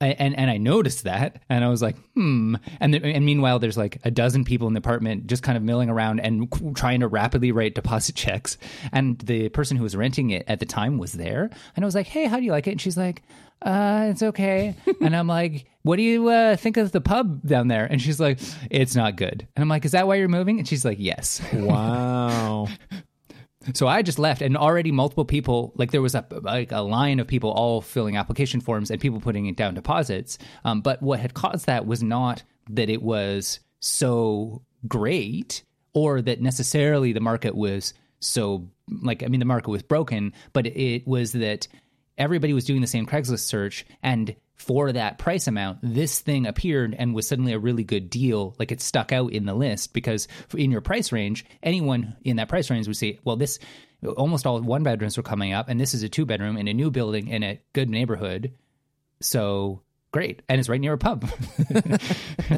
and 0.00 0.36
and 0.36 0.50
I 0.50 0.56
noticed 0.56 1.04
that, 1.04 1.42
and 1.48 1.64
I 1.64 1.68
was 1.68 1.82
like, 1.82 1.96
hmm. 2.14 2.56
And 2.80 2.92
th- 2.92 3.04
and 3.04 3.24
meanwhile, 3.24 3.58
there's 3.58 3.76
like 3.76 3.98
a 4.04 4.10
dozen 4.10 4.44
people 4.44 4.66
in 4.68 4.74
the 4.74 4.78
apartment 4.78 5.26
just 5.26 5.42
kind 5.42 5.56
of 5.56 5.62
milling 5.62 5.90
around 5.90 6.20
and 6.20 6.52
trying 6.76 7.00
to 7.00 7.08
rapidly 7.08 7.52
write 7.52 7.74
deposit 7.74 8.14
checks. 8.14 8.58
And 8.92 9.18
the 9.18 9.48
person 9.50 9.76
who 9.76 9.82
was 9.82 9.96
renting 9.96 10.30
it 10.30 10.44
at 10.48 10.60
the 10.60 10.66
time 10.66 10.98
was 10.98 11.12
there, 11.12 11.50
and 11.76 11.84
I 11.84 11.86
was 11.86 11.94
like, 11.94 12.06
hey, 12.06 12.26
how 12.26 12.38
do 12.38 12.44
you 12.44 12.52
like 12.52 12.66
it? 12.66 12.72
And 12.72 12.80
she's 12.80 12.96
like, 12.96 13.22
uh, 13.62 14.08
it's 14.10 14.22
okay. 14.22 14.74
and 15.00 15.16
I'm 15.16 15.26
like, 15.26 15.66
what 15.82 15.96
do 15.96 16.02
you 16.02 16.28
uh, 16.28 16.56
think 16.56 16.76
of 16.76 16.92
the 16.92 17.00
pub 17.00 17.42
down 17.46 17.68
there? 17.68 17.84
And 17.84 18.00
she's 18.00 18.20
like, 18.20 18.38
it's 18.70 18.94
not 18.94 19.16
good. 19.16 19.46
And 19.56 19.62
I'm 19.62 19.68
like, 19.68 19.84
is 19.84 19.92
that 19.92 20.06
why 20.06 20.16
you're 20.16 20.28
moving? 20.28 20.58
And 20.58 20.68
she's 20.68 20.84
like, 20.84 20.98
yes. 21.00 21.40
Wow. 21.52 22.68
So 23.72 23.86
I 23.86 24.02
just 24.02 24.18
left, 24.18 24.42
and 24.42 24.56
already 24.56 24.92
multiple 24.92 25.24
people, 25.24 25.72
like 25.76 25.90
there 25.90 26.02
was 26.02 26.14
a 26.14 26.24
like 26.42 26.72
a 26.72 26.80
line 26.80 27.20
of 27.20 27.26
people 27.26 27.50
all 27.50 27.80
filling 27.80 28.16
application 28.16 28.60
forms 28.60 28.90
and 28.90 29.00
people 29.00 29.20
putting 29.20 29.46
it 29.46 29.56
down 29.56 29.74
deposits. 29.74 30.38
Um, 30.64 30.82
but 30.82 31.02
what 31.02 31.20
had 31.20 31.34
caused 31.34 31.66
that 31.66 31.86
was 31.86 32.02
not 32.02 32.42
that 32.70 32.90
it 32.90 33.02
was 33.02 33.60
so 33.80 34.62
great, 34.86 35.62
or 35.94 36.20
that 36.20 36.42
necessarily 36.42 37.12
the 37.12 37.20
market 37.20 37.54
was 37.54 37.94
so 38.20 38.68
like 39.02 39.22
I 39.22 39.28
mean 39.28 39.40
the 39.40 39.46
market 39.46 39.70
was 39.70 39.82
broken, 39.82 40.32
but 40.52 40.66
it 40.66 41.06
was 41.06 41.32
that 41.32 41.66
everybody 42.18 42.52
was 42.52 42.64
doing 42.64 42.80
the 42.80 42.86
same 42.86 43.06
Craigslist 43.06 43.40
search 43.46 43.86
and 44.02 44.36
for 44.56 44.92
that 44.92 45.18
price 45.18 45.46
amount, 45.46 45.78
this 45.82 46.20
thing 46.20 46.46
appeared 46.46 46.94
and 46.98 47.14
was 47.14 47.26
suddenly 47.26 47.52
a 47.52 47.58
really 47.58 47.84
good 47.84 48.08
deal. 48.08 48.54
Like 48.58 48.72
it 48.72 48.80
stuck 48.80 49.12
out 49.12 49.32
in 49.32 49.46
the 49.46 49.54
list 49.54 49.92
because 49.92 50.28
in 50.56 50.70
your 50.70 50.80
price 50.80 51.12
range, 51.12 51.44
anyone 51.62 52.16
in 52.22 52.36
that 52.36 52.48
price 52.48 52.70
range 52.70 52.86
would 52.86 52.96
say, 52.96 53.18
well, 53.24 53.36
this 53.36 53.58
almost 54.16 54.46
all 54.46 54.60
one 54.60 54.82
bedrooms 54.82 55.16
were 55.16 55.22
coming 55.22 55.52
up, 55.52 55.68
and 55.68 55.80
this 55.80 55.94
is 55.94 56.02
a 56.02 56.08
two 56.08 56.26
bedroom 56.26 56.56
in 56.56 56.68
a 56.68 56.74
new 56.74 56.90
building 56.90 57.28
in 57.28 57.42
a 57.42 57.60
good 57.72 57.88
neighborhood. 57.88 58.52
So 59.20 59.82
great. 60.14 60.42
And 60.48 60.60
it's 60.60 60.68
right 60.68 60.80
near 60.80 60.92
a 60.94 60.98
pub. 60.98 61.28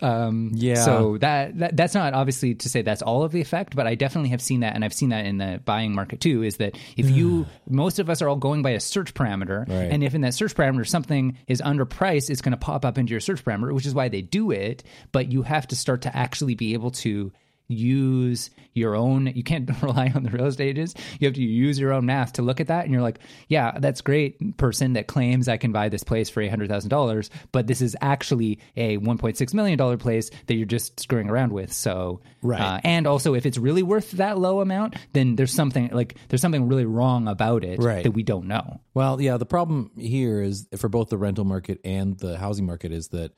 Um, 0.00 0.50
yeah. 0.54 0.76
So 0.84 1.18
that, 1.18 1.58
that 1.58 1.76
that's 1.76 1.94
not 1.94 2.14
obviously 2.14 2.54
to 2.56 2.68
say 2.68 2.82
that's 2.82 3.02
all 3.02 3.22
of 3.22 3.30
the 3.30 3.40
effect, 3.40 3.76
but 3.76 3.86
I 3.86 3.94
definitely 3.94 4.30
have 4.30 4.40
seen 4.42 4.60
that, 4.60 4.74
and 4.74 4.84
I've 4.84 4.94
seen 4.94 5.10
that 5.10 5.26
in 5.26 5.36
the 5.38 5.60
buying 5.64 5.94
market 5.94 6.20
too. 6.20 6.42
Is 6.42 6.56
that 6.56 6.76
if 6.96 7.08
you 7.10 7.46
most 7.68 7.98
of 7.98 8.10
us 8.10 8.20
are 8.22 8.28
all 8.28 8.36
going 8.36 8.62
by 8.62 8.70
a 8.70 8.80
search 8.80 9.14
parameter, 9.14 9.68
Right. 9.68 9.92
and 9.92 10.02
if 10.02 10.14
in 10.14 10.22
that 10.22 10.34
search 10.34 10.54
parameter 10.56 10.86
something 10.88 11.38
is 11.46 11.60
underpriced, 11.60 12.30
it's 12.30 12.40
going 12.40 12.52
to 12.52 12.56
pop 12.58 12.84
up 12.84 12.98
into 12.98 13.10
your 13.12 13.20
search 13.20 13.44
parameter, 13.44 13.72
which 13.72 13.86
is 13.86 13.94
why 13.94 14.08
they 14.08 14.22
do 14.22 14.50
it. 14.50 14.82
But 15.12 15.30
you 15.30 15.42
have 15.42 15.68
to 15.68 15.76
start 15.76 16.02
to 16.02 16.16
actually 16.16 16.54
be 16.54 16.72
able 16.72 16.90
to 16.92 17.30
use 17.72 18.50
your 18.74 18.94
own 18.94 19.26
you 19.34 19.42
can't 19.42 19.68
rely 19.82 20.10
on 20.14 20.22
the 20.22 20.30
real 20.30 20.46
estate 20.46 20.68
agents 20.68 20.94
you 21.20 21.26
have 21.26 21.34
to 21.34 21.42
use 21.42 21.78
your 21.78 21.92
own 21.92 22.06
math 22.06 22.32
to 22.34 22.42
look 22.42 22.60
at 22.60 22.68
that 22.68 22.84
and 22.84 22.92
you're 22.92 23.02
like 23.02 23.18
yeah 23.48 23.78
that's 23.78 24.00
great 24.00 24.56
person 24.56 24.92
that 24.94 25.06
claims 25.06 25.48
i 25.48 25.56
can 25.56 25.72
buy 25.72 25.88
this 25.88 26.02
place 26.04 26.30
for 26.30 26.42
$800000 26.42 27.28
but 27.52 27.66
this 27.66 27.80
is 27.82 27.96
actually 28.00 28.58
a 28.76 28.98
$1.6 28.98 29.54
million 29.54 29.98
place 29.98 30.30
that 30.46 30.54
you're 30.54 30.66
just 30.66 31.00
screwing 31.00 31.28
around 31.28 31.52
with 31.52 31.72
so 31.72 32.20
Right. 32.44 32.60
uh, 32.60 32.80
and 32.82 33.06
also 33.06 33.34
if 33.34 33.46
it's 33.46 33.58
really 33.58 33.82
worth 33.82 34.12
that 34.12 34.38
low 34.38 34.60
amount 34.60 34.96
then 35.12 35.36
there's 35.36 35.52
something 35.52 35.88
like 35.92 36.16
there's 36.28 36.40
something 36.40 36.68
really 36.68 36.86
wrong 36.86 37.28
about 37.28 37.64
it 37.64 37.80
Right. 37.82 38.02
that 38.04 38.12
we 38.12 38.22
don't 38.22 38.46
know 38.46 38.80
Well, 38.94 39.20
yeah, 39.20 39.36
the 39.36 39.46
problem 39.46 39.90
here 39.96 40.42
is 40.42 40.66
for 40.76 40.88
both 40.88 41.08
the 41.08 41.18
rental 41.18 41.44
market 41.44 41.80
and 41.84 42.18
the 42.18 42.36
housing 42.38 42.66
market 42.66 42.92
is 42.92 43.08
that 43.08 43.32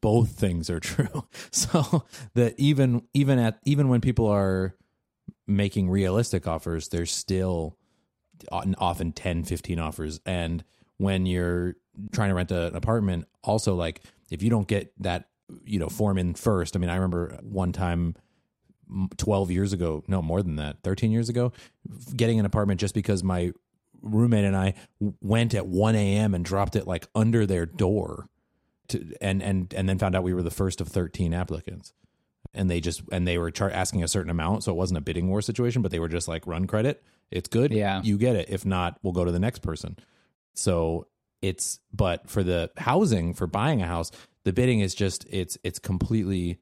both 0.00 0.30
things 0.30 0.70
are 0.70 0.80
true. 0.80 1.24
So 1.50 2.04
that 2.34 2.54
even 2.58 3.02
even 3.14 3.38
at 3.38 3.58
even 3.64 3.88
when 3.88 4.00
people 4.00 4.26
are 4.26 4.74
making 5.46 5.90
realistic 5.90 6.46
offers, 6.46 6.88
there's 6.88 7.12
still 7.12 7.76
often 8.50 9.12
10, 9.12 9.44
15 9.44 9.78
offers 9.78 10.20
and 10.26 10.62
when 10.98 11.26
you're 11.26 11.76
trying 12.12 12.28
to 12.28 12.34
rent 12.34 12.50
a, 12.50 12.68
an 12.68 12.76
apartment 12.76 13.26
also 13.42 13.74
like 13.74 14.02
if 14.30 14.42
you 14.42 14.50
don't 14.50 14.68
get 14.68 14.92
that 14.98 15.28
you 15.64 15.78
know 15.78 15.88
form 15.88 16.18
in 16.18 16.34
first 16.34 16.76
i 16.76 16.78
mean 16.78 16.90
i 16.90 16.94
remember 16.94 17.38
one 17.42 17.72
time 17.72 18.14
12 19.16 19.50
years 19.50 19.72
ago 19.72 20.02
no 20.08 20.22
more 20.22 20.42
than 20.42 20.56
that 20.56 20.76
13 20.82 21.10
years 21.10 21.28
ago 21.28 21.52
getting 22.14 22.38
an 22.38 22.46
apartment 22.46 22.80
just 22.80 22.94
because 22.94 23.22
my 23.22 23.52
roommate 24.02 24.44
and 24.44 24.56
i 24.56 24.74
went 25.20 25.54
at 25.54 25.66
1 25.66 25.94
a.m 25.94 26.34
and 26.34 26.44
dropped 26.44 26.76
it 26.76 26.86
like 26.86 27.06
under 27.14 27.46
their 27.46 27.66
door 27.66 28.28
to, 28.88 29.14
and 29.20 29.42
and 29.42 29.72
and 29.74 29.88
then 29.88 29.98
found 29.98 30.14
out 30.14 30.22
we 30.22 30.34
were 30.34 30.42
the 30.42 30.50
first 30.50 30.80
of 30.80 30.88
13 30.88 31.34
applicants. 31.34 31.92
And 32.54 32.70
they 32.70 32.80
just 32.80 33.02
and 33.12 33.26
they 33.28 33.36
were 33.38 33.50
char- 33.50 33.70
asking 33.70 34.02
a 34.02 34.08
certain 34.08 34.30
amount 34.30 34.64
so 34.64 34.72
it 34.72 34.76
wasn't 34.76 34.98
a 34.98 35.02
bidding 35.02 35.28
war 35.28 35.42
situation 35.42 35.82
but 35.82 35.90
they 35.90 35.98
were 35.98 36.08
just 36.08 36.28
like 36.28 36.46
run 36.46 36.66
credit. 36.66 37.02
It's 37.30 37.48
good. 37.48 37.72
Yeah. 37.72 38.00
you 38.02 38.16
get 38.16 38.36
it. 38.36 38.48
If 38.48 38.64
not 38.64 38.98
we'll 39.02 39.12
go 39.12 39.24
to 39.24 39.32
the 39.32 39.38
next 39.38 39.58
person. 39.60 39.96
So 40.54 41.08
it's 41.42 41.80
but 41.92 42.30
for 42.30 42.42
the 42.42 42.70
housing 42.78 43.34
for 43.34 43.46
buying 43.46 43.82
a 43.82 43.86
house 43.86 44.10
the 44.44 44.52
bidding 44.52 44.80
is 44.80 44.94
just 44.94 45.26
it's 45.28 45.58
it's 45.64 45.78
completely 45.78 46.58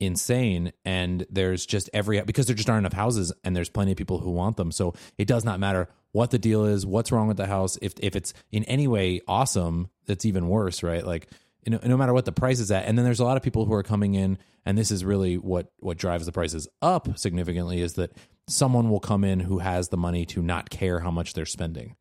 insane. 0.00 0.72
And 0.84 1.26
there's 1.30 1.66
just 1.66 1.90
every 1.92 2.20
because 2.22 2.46
there 2.46 2.56
just 2.56 2.70
aren't 2.70 2.82
enough 2.82 2.94
houses 2.94 3.32
and 3.44 3.54
there's 3.54 3.68
plenty 3.68 3.92
of 3.92 3.98
people 3.98 4.18
who 4.18 4.30
want 4.30 4.56
them. 4.56 4.72
So 4.72 4.94
it 5.18 5.26
does 5.26 5.44
not 5.44 5.60
matter 5.60 5.88
what 6.12 6.30
the 6.30 6.38
deal 6.38 6.64
is 6.64 6.84
what's 6.84 7.12
wrong 7.12 7.28
with 7.28 7.36
the 7.36 7.46
house 7.46 7.78
if 7.82 7.94
if 8.00 8.16
it's 8.16 8.32
in 8.50 8.64
any 8.64 8.86
way 8.86 9.20
awesome 9.28 9.88
that's 10.06 10.24
even 10.24 10.48
worse 10.48 10.82
right 10.82 11.06
like 11.06 11.28
you 11.64 11.72
know, 11.72 11.80
no 11.84 11.96
matter 11.96 12.14
what 12.14 12.24
the 12.24 12.32
price 12.32 12.58
is 12.58 12.70
at 12.70 12.86
and 12.86 12.96
then 12.96 13.04
there's 13.04 13.20
a 13.20 13.24
lot 13.24 13.36
of 13.36 13.42
people 13.42 13.66
who 13.66 13.74
are 13.74 13.82
coming 13.82 14.14
in 14.14 14.38
and 14.64 14.78
this 14.78 14.90
is 14.90 15.04
really 15.04 15.36
what 15.36 15.70
what 15.78 15.98
drives 15.98 16.26
the 16.26 16.32
prices 16.32 16.66
up 16.80 17.18
significantly 17.18 17.80
is 17.80 17.94
that 17.94 18.12
someone 18.48 18.90
will 18.90 19.00
come 19.00 19.24
in 19.24 19.40
who 19.40 19.58
has 19.58 19.88
the 19.88 19.96
money 19.96 20.24
to 20.24 20.42
not 20.42 20.70
care 20.70 21.00
how 21.00 21.10
much 21.10 21.34
they're 21.34 21.46
spending 21.46 21.96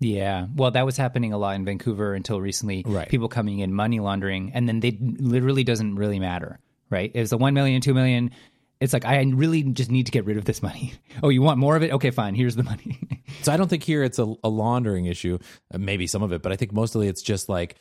Yeah. 0.00 0.48
Well, 0.54 0.72
that 0.72 0.84
was 0.84 0.96
happening 0.96 1.32
a 1.32 1.38
lot 1.38 1.54
in 1.54 1.64
Vancouver 1.64 2.14
until 2.14 2.40
recently. 2.40 2.82
Right. 2.86 3.08
People 3.08 3.28
coming 3.28 3.60
in 3.60 3.72
money 3.72 4.00
laundering, 4.00 4.52
and 4.52 4.68
then 4.68 4.80
they 4.80 4.98
literally 5.00 5.64
doesn't 5.64 5.94
really 5.96 6.18
matter, 6.18 6.58
right? 6.90 7.10
It's 7.14 7.32
a 7.32 7.38
1 7.38 7.54
million, 7.54 7.80
2 7.80 7.94
million, 7.94 8.30
It's 8.84 8.92
like 8.92 9.04
I 9.04 9.20
really 9.22 9.62
just 9.62 9.90
need 9.90 10.06
to 10.06 10.12
get 10.12 10.24
rid 10.24 10.36
of 10.36 10.44
this 10.44 10.62
money. 10.62 10.94
Oh, 11.22 11.28
you 11.28 11.42
want 11.42 11.58
more 11.58 11.76
of 11.76 11.82
it? 11.82 11.92
Okay, 11.92 12.10
fine. 12.10 12.34
Here's 12.34 12.56
the 12.56 12.62
money. 12.64 12.98
So 13.42 13.52
I 13.52 13.56
don't 13.56 13.68
think 13.68 13.82
here 13.82 14.02
it's 14.02 14.18
a, 14.18 14.34
a 14.44 14.48
laundering 14.48 15.06
issue. 15.06 15.38
Uh, 15.72 15.78
maybe 15.78 16.06
some 16.06 16.22
of 16.22 16.32
it, 16.32 16.40
but 16.40 16.52
I 16.52 16.56
think 16.56 16.72
mostly 16.72 17.08
it's 17.08 17.20
just 17.20 17.48
like 17.48 17.76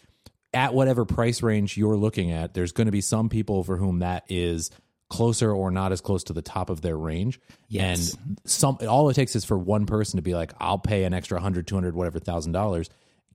at 0.53 0.73
whatever 0.73 1.05
price 1.05 1.41
range 1.41 1.77
you're 1.77 1.95
looking 1.95 2.31
at, 2.31 2.53
there's 2.53 2.71
going 2.73 2.87
to 2.87 2.91
be 2.91 3.01
some 3.01 3.29
people 3.29 3.63
for 3.63 3.77
whom 3.77 3.99
that 3.99 4.23
is 4.29 4.71
closer 5.09 5.51
or 5.51 5.71
not 5.71 5.91
as 5.91 6.01
close 6.01 6.23
to 6.25 6.33
the 6.33 6.41
top 6.41 6.69
of 6.69 6.81
their 6.81 6.97
range. 6.97 7.39
Yes. 7.69 8.15
And 8.15 8.39
some 8.45 8.77
all 8.89 9.09
it 9.09 9.13
takes 9.13 9.35
is 9.35 9.45
for 9.45 9.57
one 9.57 9.85
person 9.85 10.17
to 10.17 10.23
be 10.23 10.33
like, 10.33 10.53
I'll 10.59 10.79
pay 10.79 11.03
an 11.03 11.13
extra 11.13 11.35
100, 11.35 11.67
200, 11.67 11.95
whatever 11.95 12.19
thousand 12.19 12.51
dollars 12.51 12.89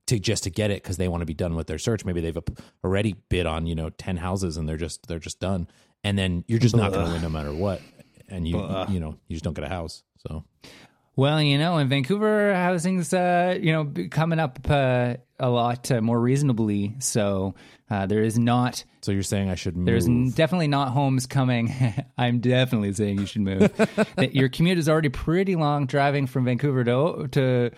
to 0.07 0.19
just 0.19 0.43
to 0.43 0.49
get 0.49 0.71
it 0.71 0.81
because 0.83 0.97
they 0.97 1.07
want 1.07 1.21
to 1.21 1.25
be 1.25 1.33
done 1.33 1.55
with 1.55 1.67
their 1.67 1.77
search. 1.77 2.03
Maybe 2.03 2.19
they've 2.19 2.37
already 2.83 3.15
bid 3.29 3.45
on, 3.45 3.65
you 3.65 3.75
know, 3.75 3.89
10 3.89 4.17
houses 4.17 4.57
and 4.57 4.67
they're 4.67 4.77
just 4.77 5.07
they're 5.07 5.19
just 5.19 5.39
done. 5.39 5.67
And 6.03 6.17
then 6.17 6.43
you're 6.47 6.59
just 6.59 6.75
not 6.75 6.91
going 6.91 7.05
to 7.05 7.11
win 7.11 7.21
no 7.21 7.29
matter 7.29 7.53
what. 7.53 7.81
And 8.29 8.47
you 8.47 8.57
you 8.89 8.99
know, 8.99 9.17
you 9.27 9.35
just 9.35 9.43
don't 9.43 9.53
get 9.53 9.63
a 9.65 9.69
house. 9.69 10.03
So 10.27 10.45
Well, 11.15 11.41
you 11.41 11.57
know, 11.57 11.77
in 11.79 11.89
Vancouver, 11.89 12.53
housing's 12.53 13.13
uh, 13.13 13.57
you 13.59 13.71
know 13.73 13.91
coming 14.09 14.39
up 14.39 14.59
uh, 14.69 15.15
a 15.39 15.49
lot 15.49 15.91
uh, 15.91 16.01
more 16.01 16.19
reasonably. 16.19 16.95
So 16.99 17.55
uh, 17.89 18.05
there 18.05 18.21
is 18.21 18.37
not 18.37 18.83
so 19.01 19.11
you're 19.11 19.23
saying 19.23 19.49
I 19.49 19.55
should 19.55 19.75
move. 19.75 19.85
there's 19.87 20.07
n- 20.07 20.29
definitely 20.29 20.67
not 20.67 20.89
homes 20.89 21.25
coming. 21.25 21.73
I'm 22.17 22.39
definitely 22.39 22.93
saying 22.93 23.19
you 23.19 23.25
should 23.25 23.41
move. 23.41 23.71
Your 24.31 24.49
commute 24.49 24.77
is 24.77 24.87
already 24.87 25.09
pretty 25.09 25.55
long. 25.55 25.87
Driving 25.87 26.27
from 26.27 26.45
Vancouver 26.45 26.83
to 26.83 27.27
to 27.31 27.71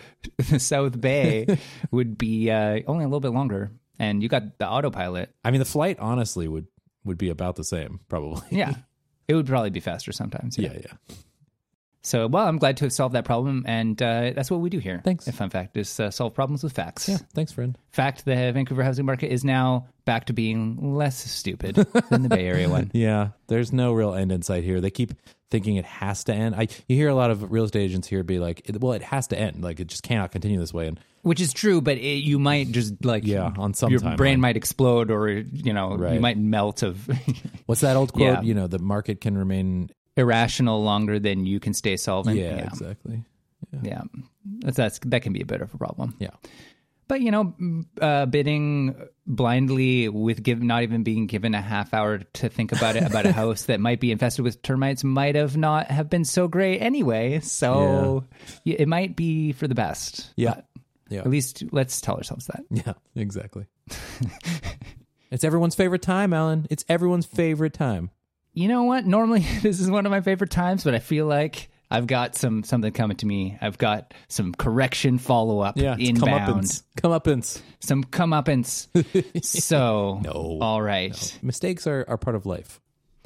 the 0.49 0.59
South 0.71 0.99
Bay 0.99 1.57
would 1.91 2.17
be 2.17 2.51
uh, 2.51 2.79
only 2.87 3.05
a 3.05 3.07
little 3.07 3.19
bit 3.21 3.31
longer, 3.31 3.71
and 3.99 4.21
you 4.21 4.29
got 4.29 4.57
the 4.59 4.67
autopilot. 4.67 5.33
I 5.45 5.51
mean 5.51 5.59
the 5.59 5.65
flight 5.65 5.97
honestly 5.99 6.47
would 6.47 6.67
would 7.03 7.17
be 7.17 7.29
about 7.29 7.55
the 7.55 7.63
same 7.63 7.99
probably. 8.09 8.41
Yeah, 8.49 8.73
it 9.27 9.35
would 9.35 9.47
probably 9.47 9.69
be 9.69 9.79
faster 9.79 10.11
sometimes. 10.11 10.57
yeah, 10.57 10.73
yeah. 10.73 11.15
So, 12.03 12.25
well, 12.27 12.47
I'm 12.47 12.57
glad 12.57 12.77
to 12.77 12.85
have 12.85 12.93
solved 12.93 13.13
that 13.13 13.25
problem, 13.25 13.63
and 13.67 14.01
uh, 14.01 14.31
that's 14.35 14.49
what 14.49 14.59
we 14.59 14.69
do 14.71 14.79
here. 14.79 15.01
Thanks. 15.03 15.27
A 15.27 15.31
fun 15.31 15.51
fact 15.51 15.77
is 15.77 15.99
uh, 15.99 16.09
solve 16.09 16.33
problems 16.33 16.63
with 16.63 16.73
facts. 16.73 17.07
Yeah, 17.07 17.17
thanks 17.35 17.51
friend. 17.51 17.77
Fact: 17.91 18.25
the 18.25 18.33
Vancouver 18.51 18.83
housing 18.83 19.05
market 19.05 19.31
is 19.31 19.43
now 19.45 19.87
back 20.05 20.25
to 20.25 20.33
being 20.33 20.95
less 20.95 21.17
stupid 21.17 21.75
than 22.09 22.23
the 22.23 22.29
Bay 22.29 22.47
Area 22.47 22.67
one. 22.69 22.89
Yeah, 22.93 23.29
there's 23.47 23.71
no 23.71 23.93
real 23.93 24.13
end 24.15 24.31
in 24.31 24.41
sight 24.41 24.63
here. 24.63 24.81
They 24.81 24.89
keep 24.89 25.13
thinking 25.51 25.75
it 25.75 25.85
has 25.85 26.23
to 26.23 26.33
end. 26.33 26.55
I 26.55 26.69
you 26.87 26.95
hear 26.95 27.09
a 27.09 27.13
lot 27.15 27.29
of 27.29 27.51
real 27.51 27.65
estate 27.65 27.81
agents 27.83 28.07
here 28.07 28.23
be 28.23 28.39
like, 28.39 28.63
"Well, 28.79 28.93
it 28.93 29.03
has 29.03 29.27
to 29.27 29.39
end. 29.39 29.61
Like 29.63 29.79
it 29.79 29.85
just 29.87 30.01
cannot 30.01 30.31
continue 30.31 30.57
this 30.59 30.73
way." 30.73 30.87
And 30.87 30.99
Which 31.21 31.39
is 31.39 31.53
true, 31.53 31.81
but 31.81 31.97
it, 31.97 32.23
you 32.23 32.39
might 32.39 32.71
just 32.71 33.05
like 33.05 33.25
Yeah, 33.27 33.51
on 33.59 33.75
some 33.75 33.91
your 33.91 33.99
timeline. 33.99 34.17
brain 34.17 34.39
might 34.41 34.57
explode, 34.57 35.11
or 35.11 35.29
you 35.29 35.71
know, 35.73 35.95
Right. 35.95 36.13
you 36.15 36.19
might 36.19 36.39
melt 36.39 36.81
of 36.81 37.07
what's 37.67 37.81
that 37.81 37.95
old 37.95 38.11
quote? 38.13 38.23
Yeah. 38.23 38.41
You 38.41 38.55
know, 38.55 38.65
the 38.65 38.79
market 38.79 39.21
can 39.21 39.37
remain. 39.37 39.91
Irrational 40.17 40.83
longer 40.83 41.19
than 41.19 41.45
you 41.45 41.59
can 41.59 41.73
stay 41.73 41.97
solvent. 41.97 42.37
Yeah, 42.37 42.55
yeah, 42.57 42.67
exactly. 42.67 43.23
yeah. 43.81 44.01
That's, 44.59 44.77
that's 44.77 44.99
that 45.05 45.21
can 45.21 45.33
be 45.33 45.41
a 45.41 45.45
bit 45.45 45.61
of 45.61 45.73
a 45.73 45.77
problem. 45.77 46.15
Yeah, 46.19 46.31
But 47.07 47.21
you 47.21 47.31
know, 47.31 47.53
uh, 48.01 48.25
bidding 48.25 48.95
blindly 49.27 50.09
with 50.09 50.41
give, 50.43 50.61
not 50.61 50.83
even 50.83 51.03
being 51.03 51.27
given 51.27 51.53
a 51.55 51.61
half 51.61 51.93
hour 51.93 52.17
to 52.19 52.49
think 52.49 52.71
about 52.71 52.95
it 52.95 53.03
about 53.03 53.25
a 53.25 53.31
house 53.41 53.63
that 53.63 53.79
might 53.79 53.99
be 53.99 54.11
infested 54.11 54.43
with 54.43 54.61
termites 54.61 55.03
might 55.03 55.35
have 55.35 55.55
not 55.55 55.87
have 55.91 56.09
been 56.09 56.25
so 56.25 56.47
great 56.47 56.79
anyway. 56.79 57.39
So 57.39 58.25
y 58.65 58.75
it 58.77 58.87
might 58.87 59.15
be 59.15 59.51
for 59.53 59.67
the 59.67 59.75
best. 59.75 60.33
yeah, 60.35 60.55
But 60.55 60.65
yeah, 61.09 61.19
At 61.21 61.29
least 61.29 61.63
let's 61.71 62.01
tell 62.01 62.15
ourselves 62.17 62.47
that. 62.47 62.63
yeah. 62.71 62.93
Exactly. 63.15 63.65
it's 65.31 65.43
everyone's 65.43 65.75
favorite 65.75 66.01
time, 66.01 66.33
Alan. 66.33 66.67
It's 66.69 66.83
everyone's 66.89 67.25
favorite 67.25 67.73
time. 67.73 68.09
You 68.53 68.67
know 68.67 68.83
what? 68.83 69.05
Normally 69.05 69.39
this 69.61 69.79
is 69.79 69.89
one 69.89 70.05
of 70.05 70.11
my 70.11 70.21
favorite 70.21 70.51
times, 70.51 70.83
but 70.83 70.93
I 70.95 70.99
feel 70.99 71.25
like 71.25 71.69
I've 71.89 72.07
got 72.07 72.35
some 72.35 72.63
something 72.63 72.91
coming 72.93 73.17
to 73.17 73.25
me. 73.25 73.57
I've 73.61 73.77
got 73.77 74.13
some 74.29 74.53
correction 74.53 75.17
follow 75.17 75.59
up 75.59 75.77
Yeah, 75.77 75.95
inbound, 75.97 76.63
comeuppance. 76.65 76.83
Comeuppance. 76.97 77.61
some 77.79 78.03
comeuppance. 78.03 78.87
so, 79.45 80.19
No. 80.23 80.59
all 80.61 80.81
right. 80.81 81.39
Mistakes 81.41 81.87
are, 81.87 82.05
are 82.07 82.17
part 82.17 82.35
of 82.35 82.45
life. 82.45 82.79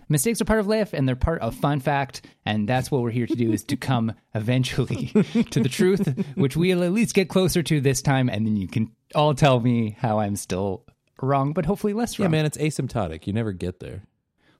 mistakes 0.09 0.39
are 0.41 0.45
part 0.45 0.59
of 0.59 0.67
life 0.67 0.93
and 0.93 1.07
they're 1.07 1.15
part 1.15 1.41
of 1.41 1.55
fun 1.55 1.79
fact 1.79 2.21
and 2.45 2.69
that's 2.69 2.91
what 2.91 3.01
we're 3.01 3.09
here 3.09 3.25
to 3.25 3.35
do 3.35 3.51
is 3.51 3.63
to 3.63 3.75
come 3.75 4.13
eventually 4.35 5.07
to 5.49 5.59
the 5.59 5.69
truth 5.69 6.07
which 6.35 6.55
we'll 6.55 6.83
at 6.83 6.91
least 6.91 7.15
get 7.15 7.27
closer 7.27 7.63
to 7.63 7.81
this 7.81 8.03
time 8.03 8.29
and 8.29 8.45
then 8.45 8.55
you 8.55 8.67
can 8.67 8.91
all 9.15 9.33
tell 9.33 9.59
me 9.59 9.95
how 9.99 10.19
i'm 10.19 10.35
still 10.35 10.83
wrong 11.23 11.53
but 11.53 11.65
hopefully 11.65 11.93
less 11.93 12.19
wrong. 12.19 12.25
Yeah, 12.25 12.29
man, 12.37 12.45
it's 12.45 12.57
asymptotic. 12.57 13.25
You 13.25 13.33
never 13.33 13.51
get 13.51 13.79
there. 13.79 14.03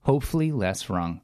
Hopefully 0.05 0.51
less 0.51 0.89
wrong 0.89 1.21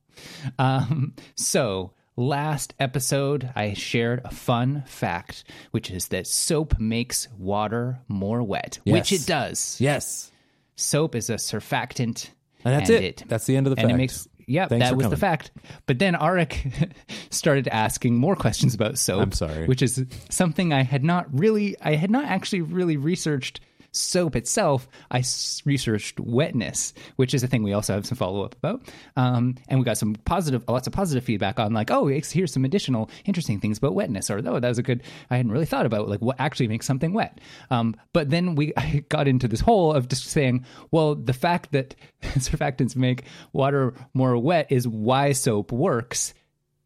um, 0.59 1.13
so 1.35 1.93
last 2.17 2.73
episode 2.79 3.49
i 3.55 3.73
shared 3.73 4.21
a 4.25 4.31
fun 4.31 4.83
fact 4.85 5.43
which 5.71 5.89
is 5.89 6.09
that 6.09 6.27
soap 6.27 6.77
makes 6.79 7.27
water 7.37 7.99
more 8.07 8.43
wet 8.43 8.79
which 8.85 9.11
it 9.13 9.25
does 9.25 9.77
Yes. 9.79 10.29
soap 10.75 11.15
is 11.15 11.29
a 11.29 11.35
surfactant 11.35 12.29
And 12.65 12.73
that's 12.75 12.89
it. 12.89 13.23
That's 13.27 13.45
the 13.45 13.55
end 13.55 13.67
of 13.67 13.75
the 13.75 13.81
and 13.81 13.87
fact. 13.89 13.95
it 13.95 13.97
makes 13.97 14.27
yeah 14.47 14.67
Thanks 14.67 14.89
that 14.89 14.97
was 14.97 15.09
the 15.09 15.17
fact 15.17 15.51
but 15.85 15.97
then 15.99 16.15
Eric 16.21 16.67
started 17.29 17.67
asking 17.69 18.15
more 18.17 18.35
questions 18.35 18.75
about 18.75 18.97
soap 18.97 19.21
I'm 19.21 19.31
sorry. 19.31 19.65
which 19.67 19.81
is 19.81 20.03
something 20.29 20.73
i 20.73 20.83
had 20.83 21.03
not 21.03 21.27
really 21.31 21.77
i 21.81 21.95
had 21.95 22.11
not 22.11 22.25
actually 22.25 22.61
really 22.61 22.97
researched 22.97 23.61
soap 23.91 24.35
itself 24.35 24.87
I 25.09 25.23
researched 25.65 26.19
wetness 26.19 26.93
which 27.17 27.33
is 27.33 27.43
a 27.43 27.47
thing 27.47 27.63
we 27.63 27.73
also 27.73 27.93
have 27.93 28.05
some 28.05 28.17
follow-up 28.17 28.55
about. 28.55 28.81
Um, 29.15 29.55
and 29.67 29.79
we 29.79 29.85
got 29.85 29.97
some 29.97 30.15
positive 30.25 30.63
lots 30.67 30.87
of 30.87 30.93
positive 30.93 31.23
feedback 31.23 31.59
on 31.59 31.73
like 31.73 31.91
oh 31.91 32.07
here's 32.07 32.53
some 32.53 32.65
additional 32.65 33.09
interesting 33.25 33.59
things 33.59 33.77
about 33.77 33.95
wetness 33.95 34.29
or 34.29 34.37
oh 34.37 34.59
that 34.59 34.67
was 34.67 34.77
a 34.77 34.83
good 34.83 35.03
i 35.29 35.37
hadn't 35.37 35.51
really 35.51 35.65
thought 35.65 35.85
about 35.85 36.07
like 36.07 36.21
what 36.21 36.37
actually 36.39 36.67
makes 36.67 36.85
something 36.85 37.13
wet. 37.13 37.39
Um, 37.69 37.95
but 38.13 38.29
then 38.29 38.55
we 38.55 38.73
I 38.77 39.03
got 39.09 39.27
into 39.27 39.47
this 39.47 39.59
hole 39.59 39.93
of 39.93 40.07
just 40.07 40.25
saying 40.25 40.65
well 40.91 41.15
the 41.15 41.33
fact 41.33 41.71
that 41.71 41.95
surfactants 42.21 42.95
make 42.95 43.23
water 43.53 43.93
more 44.13 44.37
wet 44.37 44.71
is 44.71 44.87
why 44.87 45.33
soap 45.33 45.71
works 45.71 46.33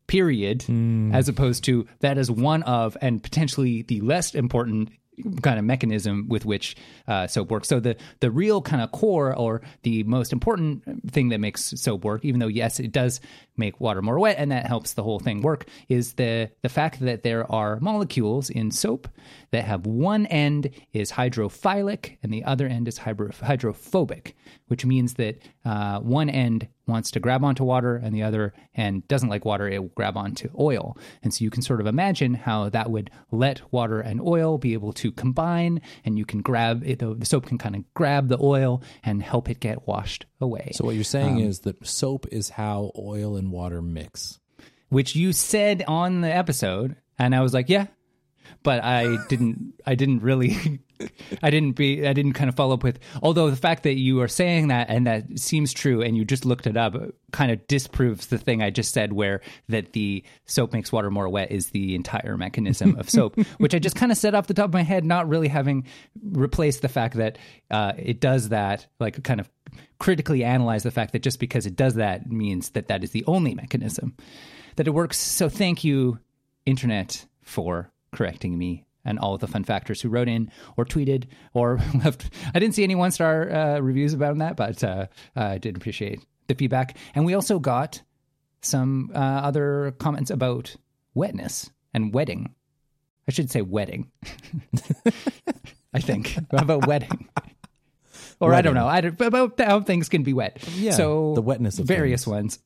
period 0.08 0.64
as 1.16 1.28
opposed 1.30 1.64
to 1.64 1.88
that 2.02 2.18
is 2.18 2.30
one 2.30 2.62
of 2.64 2.96
and 3.02 3.24
potentially 3.24 3.82
the 3.82 4.02
less 4.02 4.36
important 4.36 4.90
kind 5.42 5.60
of 5.60 5.66
mechanism 5.66 6.28
with 6.28 6.46
which 6.46 6.76
uh, 7.08 7.28
soap 7.28 7.52
works. 7.52 7.68
So 7.68 7.80
the 7.80 7.96
the 8.20 8.32
real 8.32 8.62
kind 8.62 8.82
of 8.82 8.92
core 8.92 9.36
or 9.36 9.62
the 9.84 10.04
most 10.04 10.34
important 10.34 11.12
thing 11.12 11.30
that 11.30 11.40
makes 11.40 11.74
soap 11.80 12.04
work 12.04 12.26
even 12.26 12.40
though 12.40 12.48
yes 12.48 12.80
it 12.80 12.92
does 12.92 13.22
make 13.58 13.80
water 13.80 14.02
more 14.02 14.20
wet 14.20 14.38
and 14.38 14.52
that 14.52 14.68
helps 14.68 14.94
the 14.94 15.04
whole 15.04 15.20
thing 15.20 15.42
work 15.42 15.66
is 15.90 16.14
the 16.14 16.50
the 16.62 16.70
fact 16.70 17.00
that 17.00 17.24
there 17.24 17.50
are 17.52 17.80
molecules 17.80 18.50
in 18.50 18.72
soap 18.72 19.08
that 19.52 19.66
have 19.66 19.86
one 19.86 20.26
end 20.28 20.70
is 20.94 21.12
hydrophilic 21.12 22.18
and 22.22 22.34
the 22.34 22.44
other 22.44 22.68
end 22.68 22.88
is 22.88 22.98
hydro- 22.98 23.32
hydrophobic 23.42 24.36
which 24.68 24.86
means 24.86 25.16
that 25.16 25.38
uh, 25.64 26.00
one 26.00 26.30
end 26.30 26.68
wants 26.88 27.12
to 27.12 27.20
grab 27.20 27.44
onto 27.44 27.64
water 27.64 27.96
and 27.96 28.14
the 28.14 28.24
other 28.24 28.54
end 28.76 29.08
doesn't 29.08 29.30
like 29.30 29.44
water, 29.46 29.68
it 29.68 29.80
will 29.80 29.90
grab 29.90 30.16
onto 30.18 30.50
oil. 30.60 30.96
And 31.24 31.34
so 31.34 31.44
you 31.44 31.50
can 31.50 31.62
sort 31.62 31.82
of 31.82 31.88
imagine 31.88 32.36
how 32.36 32.70
that 32.70 32.92
would 32.92 33.10
let 33.32 33.62
water 33.74 34.00
and 34.00 34.22
oil 34.22 34.58
be 34.58 34.74
able 34.74 34.94
to 34.94 35.12
combine 35.12 35.82
and 36.04 36.18
you 36.18 36.26
can 36.26 36.42
grab 36.42 36.84
it, 36.86 37.00
the 37.00 37.16
the 37.16 37.26
soap 37.26 37.48
can 37.48 37.58
kind 37.58 37.76
of 37.76 37.94
grab 37.94 38.28
the 38.28 38.38
oil 38.42 38.84
and 39.04 39.24
help 39.24 39.50
it 39.50 39.60
get 39.60 39.88
washed 39.88 40.26
away. 40.40 40.72
So 40.74 40.86
what 40.86 40.96
you're 40.96 41.04
saying 41.04 41.36
Um, 41.36 41.44
is 41.44 41.60
that 41.62 41.86
soap 41.86 42.28
is 42.32 42.50
how 42.50 42.92
oil 42.98 43.36
and 43.36 43.45
water 43.52 43.82
mix. 43.82 44.40
which 44.90 45.16
you 45.16 45.34
said 45.34 45.84
on 45.88 46.22
the 46.22 46.34
episode 46.34 46.96
and 47.18 47.34
I 47.36 47.42
was 47.42 47.54
like, 47.54 47.70
yeah. 47.70 47.88
But 48.64 48.84
I 48.84 49.18
didn't 49.28 49.74
I 49.86 49.96
didn't 49.96 50.22
really 50.22 50.82
I 51.44 51.50
didn't 51.50 51.74
be 51.74 52.08
I 52.08 52.14
didn't 52.14 52.34
kind 52.34 52.50
of 52.50 52.56
follow 52.56 52.74
up 52.74 52.84
with 52.84 53.00
although 53.22 53.50
the 53.50 53.56
fact 53.56 53.84
that 53.84 53.96
you 53.96 54.22
are 54.22 54.28
saying 54.28 54.70
that 54.70 54.90
and 54.90 55.08
that 55.08 55.40
seems 55.40 55.74
true 55.74 56.02
and 56.02 56.16
you 56.16 56.26
just 56.26 56.46
looked 56.46 56.68
it 56.68 56.78
up 56.78 56.96
kind 57.32 57.52
of 57.52 57.66
disproves 57.68 58.28
the 58.28 58.38
thing 58.38 58.62
I 58.62 58.70
just 58.70 58.94
said 58.94 59.14
where 59.14 59.42
that 59.70 59.94
the 59.94 60.24
soap 60.46 60.74
makes 60.74 60.92
water 60.92 61.12
more 61.12 61.28
wet 61.30 61.52
is 61.52 61.72
the 61.72 61.96
entire 61.96 62.38
mechanism 62.38 62.98
of 62.98 63.10
soap 63.10 63.40
which 63.58 63.76
I 63.76 63.80
just 63.80 63.96
kind 63.96 64.12
of 64.12 64.18
said 64.18 64.36
off 64.36 64.48
the 64.48 64.54
top 64.54 64.66
of 64.66 64.74
my 64.74 64.84
head 64.84 65.04
not 65.04 65.28
really 65.28 65.48
having 65.48 65.86
replaced 66.24 66.82
the 66.82 66.90
fact 66.90 67.16
that 67.16 67.38
uh, 67.72 67.94
it 67.98 68.20
does 68.20 68.50
that 68.50 68.88
like 69.00 69.24
kind 69.24 69.40
of 69.40 69.50
critically 70.00 70.44
analyze 70.44 70.84
the 70.84 70.92
fact 70.92 71.14
that 71.14 71.22
just 71.22 71.40
because 71.40 71.66
it 71.66 71.76
does 71.76 71.96
that 71.96 72.32
means 72.32 72.70
that 72.72 72.88
that 72.88 73.04
is 73.04 73.12
the 73.12 73.24
only 73.26 73.56
mechanism 73.56 74.16
that 74.76 74.88
it 74.88 74.92
works. 74.92 75.18
So 75.18 75.50
thank 75.50 75.84
you, 75.84 76.20
internet, 76.66 77.26
for 77.42 77.92
correcting 78.12 78.58
me 78.58 78.86
and 79.06 79.20
all 79.20 79.36
of 79.36 79.42
the 79.42 79.48
fun 79.48 79.64
factors 79.64 80.02
who 80.02 80.10
wrote 80.10 80.28
in 80.28 80.52
or 80.78 80.86
tweeted 80.86 81.26
or 81.54 81.80
left. 82.04 82.30
I 82.54 82.60
didn't 82.60 82.76
see 82.76 82.84
any 82.84 82.96
one 82.96 83.12
star 83.12 83.52
uh, 83.52 83.80
reviews 83.80 84.14
about 84.14 84.38
that, 84.40 84.56
but 84.58 84.84
uh, 84.84 85.08
I 85.36 85.58
did 85.58 85.78
appreciate 85.78 86.26
the 86.48 86.56
feedback. 86.56 86.98
And 87.14 87.26
we 87.26 87.34
also 87.34 87.60
got 87.60 88.02
some 88.62 89.12
uh, 89.14 89.18
other 89.18 89.94
comments 90.00 90.32
about 90.32 90.76
wetness 91.14 91.70
and 91.94 92.14
wedding. 92.14 92.54
I 93.28 93.32
should 93.32 93.50
say 93.50 93.62
wedding. 93.62 94.12
I 95.94 96.00
think 96.00 96.38
about 96.52 96.88
wedding. 96.88 97.30
Or 98.40 98.54
I 98.54 98.62
don't 98.62 98.74
know. 98.74 98.88
I 98.88 99.02
don't, 99.02 99.20
about 99.22 99.60
how 99.60 99.80
things 99.80 100.10
can 100.10 100.24
be 100.24 100.34
wet. 100.34 100.62
Yeah, 100.76 100.92
so 100.92 101.34
the 101.36 101.42
wetness 101.42 101.80
of 101.80 101.88
various 101.88 102.26
things. 102.26 102.32
ones. 102.34 102.60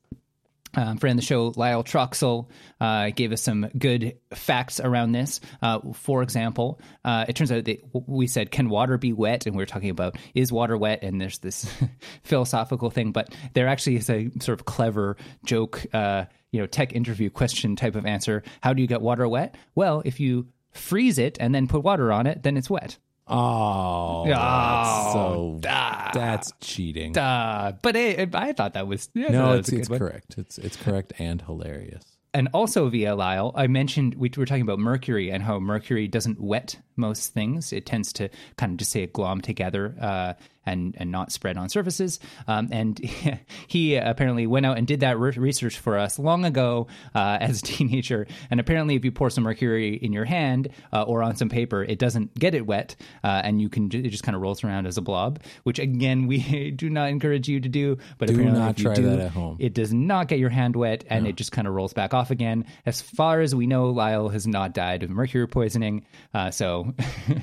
Um, 0.74 0.98
friend 0.98 1.18
of 1.18 1.22
the 1.22 1.26
show, 1.26 1.52
Lyle 1.56 1.82
Troxell, 1.82 2.46
uh, 2.80 3.10
gave 3.10 3.32
us 3.32 3.42
some 3.42 3.68
good 3.76 4.16
facts 4.32 4.78
around 4.78 5.12
this. 5.12 5.40
Uh, 5.60 5.80
for 5.92 6.22
example, 6.22 6.80
uh, 7.04 7.24
it 7.28 7.34
turns 7.34 7.50
out 7.50 7.64
that 7.64 7.80
we 7.92 8.26
said, 8.26 8.50
"Can 8.50 8.68
water 8.68 8.96
be 8.96 9.12
wet?" 9.12 9.46
and 9.46 9.56
we 9.56 9.62
are 9.62 9.66
talking 9.66 9.90
about 9.90 10.16
is 10.34 10.52
water 10.52 10.76
wet, 10.76 11.02
and 11.02 11.20
there's 11.20 11.38
this 11.38 11.68
philosophical 12.22 12.90
thing, 12.90 13.10
but 13.10 13.34
there 13.54 13.66
actually 13.66 13.96
is 13.96 14.08
a 14.08 14.30
sort 14.40 14.60
of 14.60 14.64
clever 14.64 15.16
joke, 15.44 15.84
uh, 15.92 16.24
you 16.52 16.60
know, 16.60 16.66
tech 16.66 16.92
interview 16.92 17.30
question 17.30 17.74
type 17.74 17.96
of 17.96 18.06
answer. 18.06 18.42
How 18.60 18.72
do 18.72 18.80
you 18.80 18.88
get 18.88 19.00
water 19.00 19.28
wet? 19.28 19.56
Well, 19.74 20.02
if 20.04 20.20
you 20.20 20.48
freeze 20.72 21.18
it 21.18 21.36
and 21.40 21.54
then 21.54 21.66
put 21.66 21.82
water 21.82 22.12
on 22.12 22.26
it, 22.26 22.42
then 22.42 22.56
it's 22.56 22.70
wet. 22.70 22.98
Oh, 23.30 24.24
that's 24.26 25.12
so 25.12 25.60
Ah. 25.66 26.10
that's 26.12 26.52
cheating. 26.60 27.16
Uh, 27.16 27.72
but 27.82 27.96
it, 27.96 28.34
I 28.34 28.52
thought 28.52 28.74
that 28.74 28.86
was 28.86 29.08
yeah, 29.14 29.28
no, 29.28 29.52
that 29.52 29.60
it's 29.60 29.70
was 29.70 29.80
it's 29.80 29.90
one. 29.90 29.98
correct. 29.98 30.34
It's 30.38 30.58
it's 30.58 30.76
correct 30.76 31.12
and 31.18 31.40
hilarious. 31.42 32.04
and 32.34 32.48
also 32.54 32.88
via 32.88 33.14
Lyle, 33.14 33.52
I 33.56 33.66
mentioned 33.66 34.14
we 34.14 34.30
were 34.36 34.46
talking 34.46 34.62
about 34.62 34.78
mercury 34.78 35.30
and 35.30 35.42
how 35.42 35.58
mercury 35.58 36.06
doesn't 36.08 36.40
wet 36.40 36.78
most 37.00 37.32
things. 37.34 37.72
It 37.72 37.86
tends 37.86 38.12
to 38.14 38.28
kind 38.56 38.72
of 38.72 38.78
just 38.78 38.92
say 38.92 39.06
glom 39.06 39.40
together 39.40 39.94
uh, 40.00 40.34
and 40.66 40.94
and 40.98 41.10
not 41.10 41.32
spread 41.32 41.56
on 41.56 41.68
surfaces. 41.70 42.20
Um, 42.46 42.68
and 42.70 42.98
he 43.66 43.96
apparently 43.96 44.46
went 44.46 44.66
out 44.66 44.76
and 44.78 44.86
did 44.86 45.00
that 45.00 45.18
re- 45.18 45.32
research 45.36 45.78
for 45.78 45.98
us 45.98 46.18
long 46.18 46.44
ago 46.44 46.86
uh, 47.14 47.38
as 47.40 47.60
a 47.60 47.62
teenager. 47.66 48.26
And 48.50 48.60
apparently, 48.60 48.94
if 48.94 49.04
you 49.04 49.10
pour 49.10 49.30
some 49.30 49.44
mercury 49.44 49.94
in 49.96 50.12
your 50.12 50.26
hand 50.26 50.68
uh, 50.92 51.02
or 51.02 51.22
on 51.22 51.36
some 51.36 51.48
paper, 51.48 51.82
it 51.82 51.98
doesn't 51.98 52.34
get 52.38 52.54
it 52.54 52.66
wet, 52.66 52.94
uh, 53.24 53.40
and 53.42 53.60
you 53.60 53.68
can 53.70 53.86
it 53.86 54.10
just 54.10 54.22
kind 54.22 54.36
of 54.36 54.42
rolls 54.42 54.62
around 54.62 54.86
as 54.86 54.98
a 54.98 55.02
blob. 55.02 55.40
Which 55.64 55.78
again, 55.78 56.26
we 56.28 56.70
do 56.70 56.90
not 56.90 57.08
encourage 57.08 57.48
you 57.48 57.60
to 57.60 57.68
do. 57.68 57.96
But 58.18 58.28
Do 58.28 58.34
apparently, 58.34 58.60
not 58.60 58.70
if 58.72 58.78
you 58.80 58.84
try 58.84 58.94
do, 58.94 59.02
that 59.10 59.18
at 59.20 59.30
home. 59.32 59.56
it 59.58 59.72
does 59.72 59.92
not 59.94 60.28
get 60.28 60.38
your 60.38 60.50
hand 60.50 60.76
wet 60.76 61.04
and 61.08 61.26
it 61.26 61.36
just 61.36 61.52
kind 61.52 61.66
of 61.66 61.72
rolls 61.74 61.94
back 61.94 62.12
off 62.12 62.30
again. 62.30 62.66
As 62.84 63.00
far 63.00 63.40
as 63.40 63.54
we 63.54 63.66
know, 63.66 63.88
Lyle 63.90 64.28
has 64.28 64.46
not 64.46 64.74
died 64.74 65.02
of 65.02 65.10
mercury 65.10 65.48
poisoning. 65.48 66.04
Uh, 66.34 66.50
so, 66.98 67.34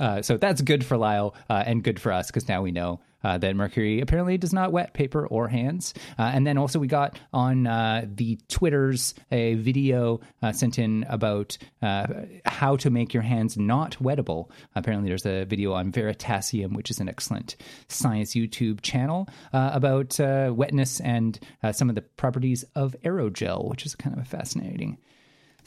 uh, 0.00 0.22
so 0.22 0.36
that's 0.36 0.60
good 0.62 0.84
for 0.84 0.96
Lyle 0.96 1.34
uh, 1.48 1.64
and 1.66 1.82
good 1.82 2.00
for 2.00 2.12
us 2.12 2.28
because 2.28 2.48
now 2.48 2.62
we 2.62 2.72
know. 2.72 3.00
Uh, 3.26 3.38
that 3.38 3.56
mercury 3.56 4.00
apparently 4.00 4.38
does 4.38 4.52
not 4.52 4.70
wet 4.70 4.94
paper 4.94 5.26
or 5.26 5.48
hands. 5.48 5.94
Uh, 6.16 6.30
and 6.32 6.46
then 6.46 6.56
also, 6.56 6.78
we 6.78 6.86
got 6.86 7.18
on 7.32 7.66
uh, 7.66 8.04
the 8.06 8.38
Twitters 8.48 9.14
a 9.32 9.54
video 9.54 10.20
uh, 10.42 10.52
sent 10.52 10.78
in 10.78 11.04
about 11.08 11.58
uh, 11.82 12.06
how 12.44 12.76
to 12.76 12.88
make 12.88 13.12
your 13.12 13.24
hands 13.24 13.56
not 13.56 13.96
wettable. 14.00 14.48
Apparently, 14.76 15.08
there's 15.08 15.26
a 15.26 15.44
video 15.44 15.72
on 15.72 15.90
Veritasium, 15.90 16.76
which 16.76 16.88
is 16.88 17.00
an 17.00 17.08
excellent 17.08 17.56
science 17.88 18.34
YouTube 18.36 18.80
channel 18.80 19.28
uh, 19.52 19.70
about 19.72 20.16
wetness 20.56 21.00
and 21.00 21.40
some 21.72 21.88
of 21.88 21.96
the 21.96 22.02
properties 22.02 22.64
of 22.76 22.94
aerogel, 23.04 23.68
which 23.68 23.84
is 23.84 23.96
kind 23.96 24.14
of 24.14 24.22
a 24.22 24.24
fascinating 24.24 24.98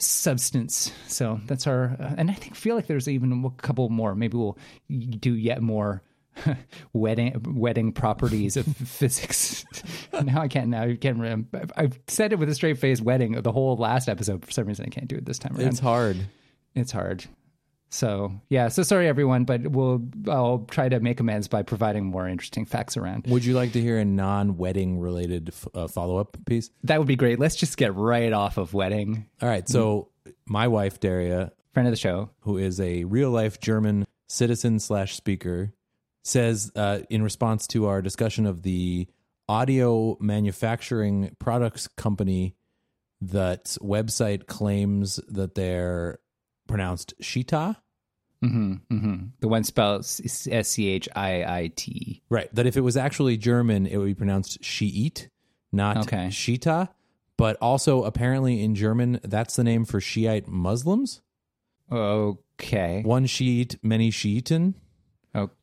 substance. 0.00 0.92
So 1.06 1.40
that's 1.46 1.66
our, 1.66 1.96
uh, 2.00 2.14
and 2.16 2.30
I 2.30 2.34
think 2.34 2.54
feel 2.54 2.76
like 2.76 2.86
there's 2.86 3.08
even 3.08 3.44
a 3.44 3.62
couple 3.62 3.88
more. 3.88 4.14
Maybe 4.14 4.36
we'll 4.36 4.58
do 4.88 5.34
yet 5.34 5.62
more. 5.62 6.02
wedding 6.92 7.44
wedding 7.44 7.92
properties 7.92 8.56
of 8.56 8.64
physics. 8.76 9.64
now 10.12 10.40
I 10.40 10.48
can't. 10.48 10.68
Now 10.68 10.84
I 10.84 10.94
can't. 10.94 11.18
Remember. 11.18 11.66
I've 11.76 11.98
said 12.06 12.32
it 12.32 12.38
with 12.38 12.48
a 12.48 12.54
straight 12.54 12.78
face. 12.78 13.00
Wedding 13.00 13.32
the 13.32 13.50
whole 13.50 13.76
last 13.76 14.08
episode. 14.08 14.46
For 14.46 14.52
some 14.52 14.66
reason, 14.66 14.86
I 14.86 14.90
can't 14.90 15.08
do 15.08 15.16
it 15.16 15.24
this 15.26 15.40
time 15.40 15.56
around. 15.56 15.66
It's 15.66 15.80
hard. 15.80 16.16
It's 16.74 16.92
hard. 16.92 17.26
So 17.90 18.32
yeah. 18.48 18.68
So 18.68 18.82
sorry 18.84 19.08
everyone, 19.08 19.44
but 19.44 19.66
we'll 19.66 20.00
I'll 20.28 20.60
try 20.70 20.88
to 20.88 21.00
make 21.00 21.18
amends 21.20 21.48
by 21.48 21.62
providing 21.62 22.06
more 22.06 22.28
interesting 22.28 22.64
facts 22.64 22.96
around. 22.96 23.26
Would 23.26 23.44
you 23.44 23.54
like 23.54 23.72
to 23.72 23.80
hear 23.80 23.98
a 23.98 24.04
non-wedding 24.04 25.00
related 25.00 25.48
f- 25.48 25.68
uh, 25.74 25.88
follow-up 25.88 26.36
piece? 26.46 26.70
That 26.84 26.98
would 26.98 27.08
be 27.08 27.16
great. 27.16 27.38
Let's 27.40 27.56
just 27.56 27.76
get 27.76 27.94
right 27.96 28.32
off 28.32 28.58
of 28.58 28.74
wedding. 28.74 29.26
All 29.42 29.48
right. 29.48 29.68
So 29.68 30.08
my 30.46 30.68
wife 30.68 31.00
Daria, 31.00 31.52
Friend 31.74 31.86
of 31.88 31.92
the 31.92 31.96
show. 31.96 32.30
who 32.40 32.58
is 32.58 32.80
a 32.80 33.04
real-life 33.04 33.58
German 33.60 34.06
citizen 34.28 34.78
slash 34.78 35.16
speaker, 35.16 35.72
says 36.22 36.70
uh, 36.76 37.00
in 37.10 37.22
response 37.22 37.66
to 37.68 37.86
our 37.86 38.02
discussion 38.02 38.46
of 38.46 38.62
the 38.62 39.08
audio 39.48 40.16
manufacturing 40.20 41.34
products 41.40 41.88
company 41.88 42.54
that 43.20 43.64
website 43.82 44.46
claims 44.46 45.16
that 45.28 45.54
they're 45.56 46.18
pronounced 46.70 47.14
Shita. 47.20 47.76
hmm 48.42 48.74
hmm 48.88 49.16
The 49.40 49.48
one 49.48 49.64
spelled 49.64 50.00
S 50.02 50.68
C 50.68 50.88
H 50.88 51.08
I 51.14 51.44
I 51.44 51.72
T. 51.74 52.22
Right. 52.30 52.48
That 52.54 52.66
if 52.66 52.76
it 52.76 52.80
was 52.80 52.96
actually 52.96 53.36
German, 53.36 53.86
it 53.86 53.96
would 53.98 54.06
be 54.06 54.14
pronounced 54.14 54.64
Shiite, 54.64 55.28
not 55.72 55.98
Okay. 55.98 56.28
Shita. 56.28 56.88
But 57.36 57.56
also, 57.62 58.04
apparently, 58.04 58.62
in 58.62 58.74
German, 58.74 59.18
that's 59.24 59.56
the 59.56 59.64
name 59.64 59.86
for 59.86 59.98
Shiite 60.00 60.46
Muslims. 60.46 61.22
Okay. 61.90 63.02
One 63.02 63.24
Shiite, 63.26 63.76
many 63.82 64.10
Shiiten. 64.10 64.74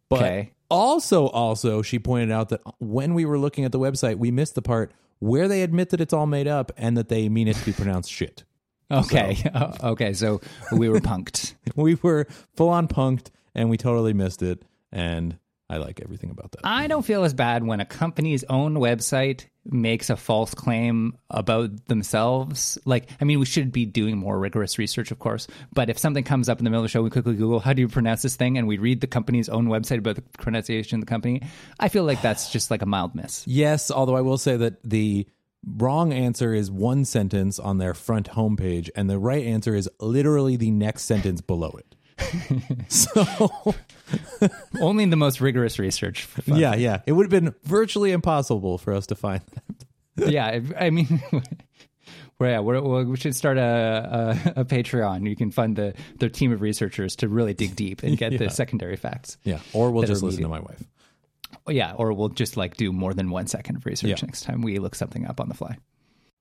But 0.09 0.47
also, 0.71 1.27
also, 1.27 1.81
she 1.81 1.99
pointed 1.99 2.31
out 2.31 2.49
that 2.49 2.61
when 2.79 3.13
we 3.13 3.25
were 3.25 3.37
looking 3.37 3.65
at 3.65 3.71
the 3.73 3.79
website, 3.79 4.15
we 4.15 4.31
missed 4.31 4.55
the 4.55 4.61
part 4.61 4.93
where 5.19 5.47
they 5.49 5.61
admit 5.63 5.89
that 5.89 5.99
it's 5.99 6.13
all 6.13 6.25
made 6.27 6.47
up 6.47 6.71
and 6.77 6.95
that 6.97 7.09
they 7.09 7.27
mean 7.27 7.47
it 7.49 7.57
to 7.57 7.65
be 7.65 7.73
pronounced 7.73 8.09
shit. 8.09 8.43
Okay. 8.89 9.37
okay. 9.83 10.13
So 10.13 10.41
we 10.71 10.89
were 10.89 10.99
punked. 10.99 11.53
We 11.75 11.95
were 11.95 12.25
full 12.55 12.69
on 12.69 12.87
punked 12.87 13.27
and 13.53 13.69
we 13.69 13.77
totally 13.77 14.13
missed 14.13 14.41
it. 14.41 14.63
And 14.91 15.37
I 15.69 15.77
like 15.77 16.01
everything 16.01 16.31
about 16.31 16.53
that. 16.53 16.61
I 16.63 16.87
don't 16.87 17.05
feel 17.05 17.23
as 17.23 17.33
bad 17.33 17.63
when 17.63 17.81
a 17.81 17.85
company's 17.85 18.43
own 18.45 18.75
website 18.75 19.45
makes 19.65 20.09
a 20.09 20.15
false 20.15 20.53
claim 20.53 21.17
about 21.29 21.87
themselves. 21.87 22.77
Like, 22.85 23.09
I 23.19 23.25
mean, 23.25 23.39
we 23.39 23.45
should 23.45 23.71
be 23.71 23.85
doing 23.85 24.17
more 24.17 24.39
rigorous 24.39 24.77
research, 24.77 25.11
of 25.11 25.19
course. 25.19 25.45
But 25.73 25.89
if 25.89 25.97
something 25.97 26.23
comes 26.23 26.47
up 26.47 26.59
in 26.59 26.63
the 26.63 26.69
middle 26.69 26.83
of 26.83 26.89
the 26.89 26.91
show, 26.91 27.03
we 27.03 27.09
quickly 27.09 27.35
Google, 27.35 27.59
how 27.59 27.73
do 27.73 27.81
you 27.81 27.89
pronounce 27.89 28.21
this 28.21 28.37
thing? 28.37 28.57
And 28.57 28.67
we 28.67 28.77
read 28.77 29.01
the 29.01 29.07
company's 29.07 29.49
own 29.49 29.67
website 29.67 29.97
about 29.97 30.15
the 30.15 30.23
pronunciation 30.39 30.99
of 30.99 31.01
the 31.01 31.09
company. 31.09 31.41
I 31.79 31.89
feel 31.89 32.05
like 32.05 32.21
that's 32.21 32.49
just 32.49 32.71
like 32.71 32.81
a 32.81 32.85
mild 32.85 33.13
miss. 33.13 33.45
Yes, 33.45 33.91
although 33.91 34.15
I 34.15 34.21
will 34.21 34.37
say 34.37 34.55
that 34.55 34.81
the 34.83 35.27
wrong 35.65 36.13
answer 36.13 36.53
is 36.53 36.69
one 36.69 37.05
sentence 37.05 37.59
on 37.59 37.77
their 37.77 37.93
front 37.93 38.31
homepage, 38.31 38.89
and 38.95 39.09
the 39.09 39.19
right 39.19 39.45
answer 39.45 39.75
is 39.75 39.89
literally 39.99 40.55
the 40.55 40.71
next 40.71 41.03
sentence 41.03 41.41
below 41.41 41.77
it. 41.77 41.95
so, 42.87 43.75
Only 44.81 45.05
the 45.05 45.15
most 45.15 45.41
rigorous 45.41 45.79
research. 45.79 46.27
yeah, 46.45 46.75
yeah, 46.75 47.01
it 47.05 47.11
would 47.11 47.31
have 47.31 47.43
been 47.43 47.53
virtually 47.63 48.11
impossible 48.11 48.77
for 48.77 48.93
us 48.93 49.07
to 49.07 49.15
find 49.15 49.41
that. 50.15 50.29
yeah. 50.31 50.59
I 50.79 50.89
mean, 50.89 51.21
well, 52.39 52.49
yeah, 52.49 52.59
we're, 52.59 53.03
we 53.03 53.17
should 53.17 53.35
start 53.35 53.57
a, 53.57 54.41
a, 54.55 54.61
a 54.61 54.65
Patreon. 54.65 55.27
You 55.29 55.35
can 55.35 55.51
fund 55.51 55.75
the 55.75 55.93
their 56.19 56.29
team 56.29 56.51
of 56.51 56.61
researchers 56.61 57.15
to 57.17 57.27
really 57.27 57.53
dig 57.53 57.75
deep 57.75 58.03
and 58.03 58.17
get 58.17 58.37
the 58.37 58.49
secondary 58.49 58.95
facts. 58.95 59.37
Yeah, 59.43 59.59
or 59.73 59.91
we'll 59.91 60.03
just 60.03 60.23
listen 60.23 60.41
to 60.43 60.49
my 60.49 60.59
wife. 60.59 60.83
Yeah, 61.69 61.93
or 61.93 62.13
we'll 62.13 62.29
just 62.29 62.57
like 62.57 62.77
do 62.77 62.91
more 62.91 63.13
than 63.13 63.29
one 63.29 63.47
second 63.47 63.75
of 63.77 63.85
research 63.85 64.09
Yeah. 64.09 64.25
next 64.25 64.43
time 64.43 64.61
we 64.61 64.79
look 64.79 64.95
something 64.95 65.25
up 65.25 65.39
on 65.39 65.49
the 65.49 65.55
fly. 65.55 65.77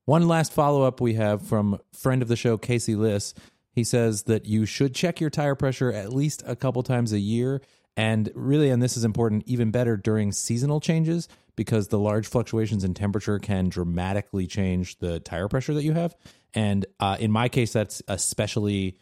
One 0.05 0.27
last 0.27 0.53
follow 0.53 0.83
up 0.83 1.01
we 1.01 1.15
have 1.15 1.41
from 1.41 1.79
friend 1.91 2.21
of 2.21 2.27
the 2.27 2.35
show, 2.37 2.57
Casey 2.57 2.95
Liss. 2.95 3.33
He 3.71 3.83
says 3.83 4.23
that 4.23 4.45
you 4.45 4.65
should 4.65 4.95
check 4.95 5.19
your 5.19 5.29
tire 5.29 5.53
pressure 5.55 5.91
at 5.91 6.13
least 6.13 6.43
a 6.45 6.55
couple 6.55 6.81
times 6.81 7.11
a 7.13 7.19
year. 7.19 7.61
And 7.95 8.31
really, 8.35 8.69
and 8.69 8.81
this 8.81 8.95
is 8.95 9.03
important, 9.03 9.43
even 9.47 9.71
better 9.71 9.97
during 9.97 10.31
seasonal 10.31 10.79
changes 10.79 11.27
because 11.55 11.87
the 11.87 11.99
large 11.99 12.27
fluctuations 12.27 12.83
in 12.83 12.93
temperature 12.93 13.39
can 13.39 13.69
dramatically 13.69 14.47
change 14.47 14.99
the 14.99 15.19
tire 15.19 15.47
pressure 15.47 15.73
that 15.73 15.83
you 15.83 15.93
have. 15.93 16.15
And 16.53 16.85
uh, 16.99 17.17
in 17.19 17.31
my 17.31 17.49
case, 17.49 17.73
that's 17.73 18.01
especially 18.07 18.97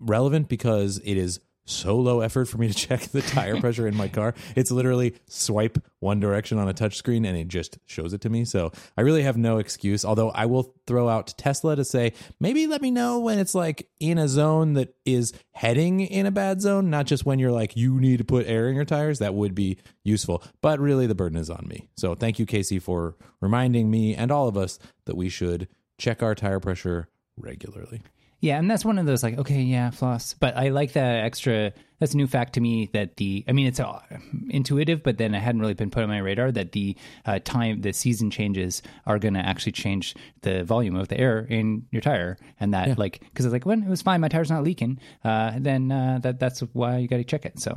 relevant 0.00 0.48
because 0.48 0.98
it 1.04 1.16
is 1.16 1.40
so 1.68 1.96
low 1.96 2.20
effort 2.20 2.46
for 2.46 2.58
me 2.58 2.68
to 2.68 2.74
check 2.88 3.00
the 3.00 3.22
tire 3.22 3.60
pressure 3.60 3.86
in 3.86 3.96
my 3.96 4.08
car. 4.08 4.34
It's 4.56 4.70
literally 4.70 5.14
swipe 5.26 5.78
one 6.00 6.20
direction 6.20 6.58
on 6.58 6.68
a 6.68 6.74
touchscreen 6.74 7.26
and 7.26 7.36
it 7.36 7.48
just 7.48 7.78
shows 7.86 8.12
it 8.12 8.20
to 8.22 8.30
me. 8.30 8.44
So 8.44 8.72
I 8.96 9.02
really 9.02 9.22
have 9.22 9.36
no 9.36 9.58
excuse. 9.58 10.04
Although 10.04 10.30
I 10.30 10.46
will 10.46 10.74
throw 10.86 11.08
out 11.08 11.34
Tesla 11.36 11.76
to 11.76 11.84
say, 11.84 12.12
maybe 12.40 12.66
let 12.66 12.82
me 12.82 12.90
know 12.90 13.18
when 13.18 13.38
it's 13.38 13.54
like 13.54 13.88
in 14.00 14.18
a 14.18 14.28
zone 14.28 14.74
that 14.74 14.94
is 15.04 15.32
heading 15.52 16.00
in 16.00 16.26
a 16.26 16.30
bad 16.30 16.60
zone, 16.60 16.90
not 16.90 17.06
just 17.06 17.26
when 17.26 17.38
you're 17.38 17.52
like, 17.52 17.76
you 17.76 17.98
need 18.00 18.18
to 18.18 18.24
put 18.24 18.46
air 18.46 18.68
in 18.68 18.76
your 18.76 18.84
tires. 18.84 19.18
That 19.18 19.34
would 19.34 19.54
be 19.54 19.78
useful. 20.04 20.42
But 20.60 20.80
really, 20.80 21.06
the 21.06 21.14
burden 21.14 21.38
is 21.38 21.50
on 21.50 21.66
me. 21.68 21.88
So 21.96 22.14
thank 22.14 22.38
you, 22.38 22.46
Casey, 22.46 22.78
for 22.78 23.16
reminding 23.40 23.90
me 23.90 24.14
and 24.14 24.30
all 24.30 24.48
of 24.48 24.56
us 24.56 24.78
that 25.06 25.16
we 25.16 25.28
should 25.28 25.68
check 25.98 26.22
our 26.22 26.34
tire 26.34 26.60
pressure 26.60 27.08
regularly. 27.36 28.02
Yeah, 28.40 28.58
and 28.58 28.70
that's 28.70 28.84
one 28.84 28.98
of 28.98 29.06
those 29.06 29.24
like, 29.24 29.36
okay, 29.36 29.62
yeah, 29.62 29.90
floss. 29.90 30.34
But 30.34 30.56
I 30.56 30.68
like 30.68 30.92
that 30.92 31.24
extra. 31.24 31.72
That's 31.98 32.14
a 32.14 32.16
new 32.16 32.28
fact 32.28 32.52
to 32.52 32.60
me 32.60 32.88
that 32.92 33.16
the. 33.16 33.44
I 33.48 33.52
mean, 33.52 33.66
it's 33.66 33.80
uh, 33.80 34.00
intuitive, 34.48 35.02
but 35.02 35.18
then 35.18 35.34
I 35.34 35.40
hadn't 35.40 35.60
really 35.60 35.74
been 35.74 35.90
put 35.90 36.04
on 36.04 36.08
my 36.08 36.18
radar 36.18 36.52
that 36.52 36.70
the 36.70 36.96
uh, 37.26 37.40
time, 37.40 37.80
the 37.80 37.92
season 37.92 38.30
changes 38.30 38.80
are 39.06 39.18
going 39.18 39.34
to 39.34 39.40
actually 39.40 39.72
change 39.72 40.14
the 40.42 40.62
volume 40.62 40.94
of 40.94 41.08
the 41.08 41.18
air 41.18 41.40
in 41.40 41.86
your 41.90 42.00
tire, 42.00 42.38
and 42.60 42.72
that 42.74 42.96
like 42.96 43.20
because 43.20 43.44
it's 43.44 43.52
like 43.52 43.66
when 43.66 43.82
it 43.82 43.88
was 43.88 44.02
fine, 44.02 44.20
my 44.20 44.28
tire's 44.28 44.50
not 44.50 44.62
leaking. 44.62 45.00
Uh, 45.24 45.54
then 45.58 45.90
uh, 45.90 46.20
that 46.22 46.38
that's 46.38 46.60
why 46.60 46.98
you 46.98 47.08
got 47.08 47.16
to 47.16 47.24
check 47.24 47.44
it. 47.44 47.58
So. 47.58 47.74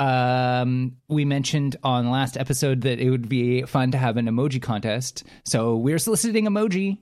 Um, 0.00 0.96
we 1.06 1.24
mentioned 1.24 1.76
on 1.84 2.10
last 2.10 2.36
episode 2.36 2.80
that 2.80 2.98
it 2.98 3.08
would 3.08 3.28
be 3.28 3.62
fun 3.62 3.92
to 3.92 3.98
have 3.98 4.16
an 4.16 4.26
emoji 4.26 4.60
contest. 4.60 5.22
So 5.44 5.76
we're 5.76 6.00
soliciting 6.00 6.46
emoji. 6.46 6.98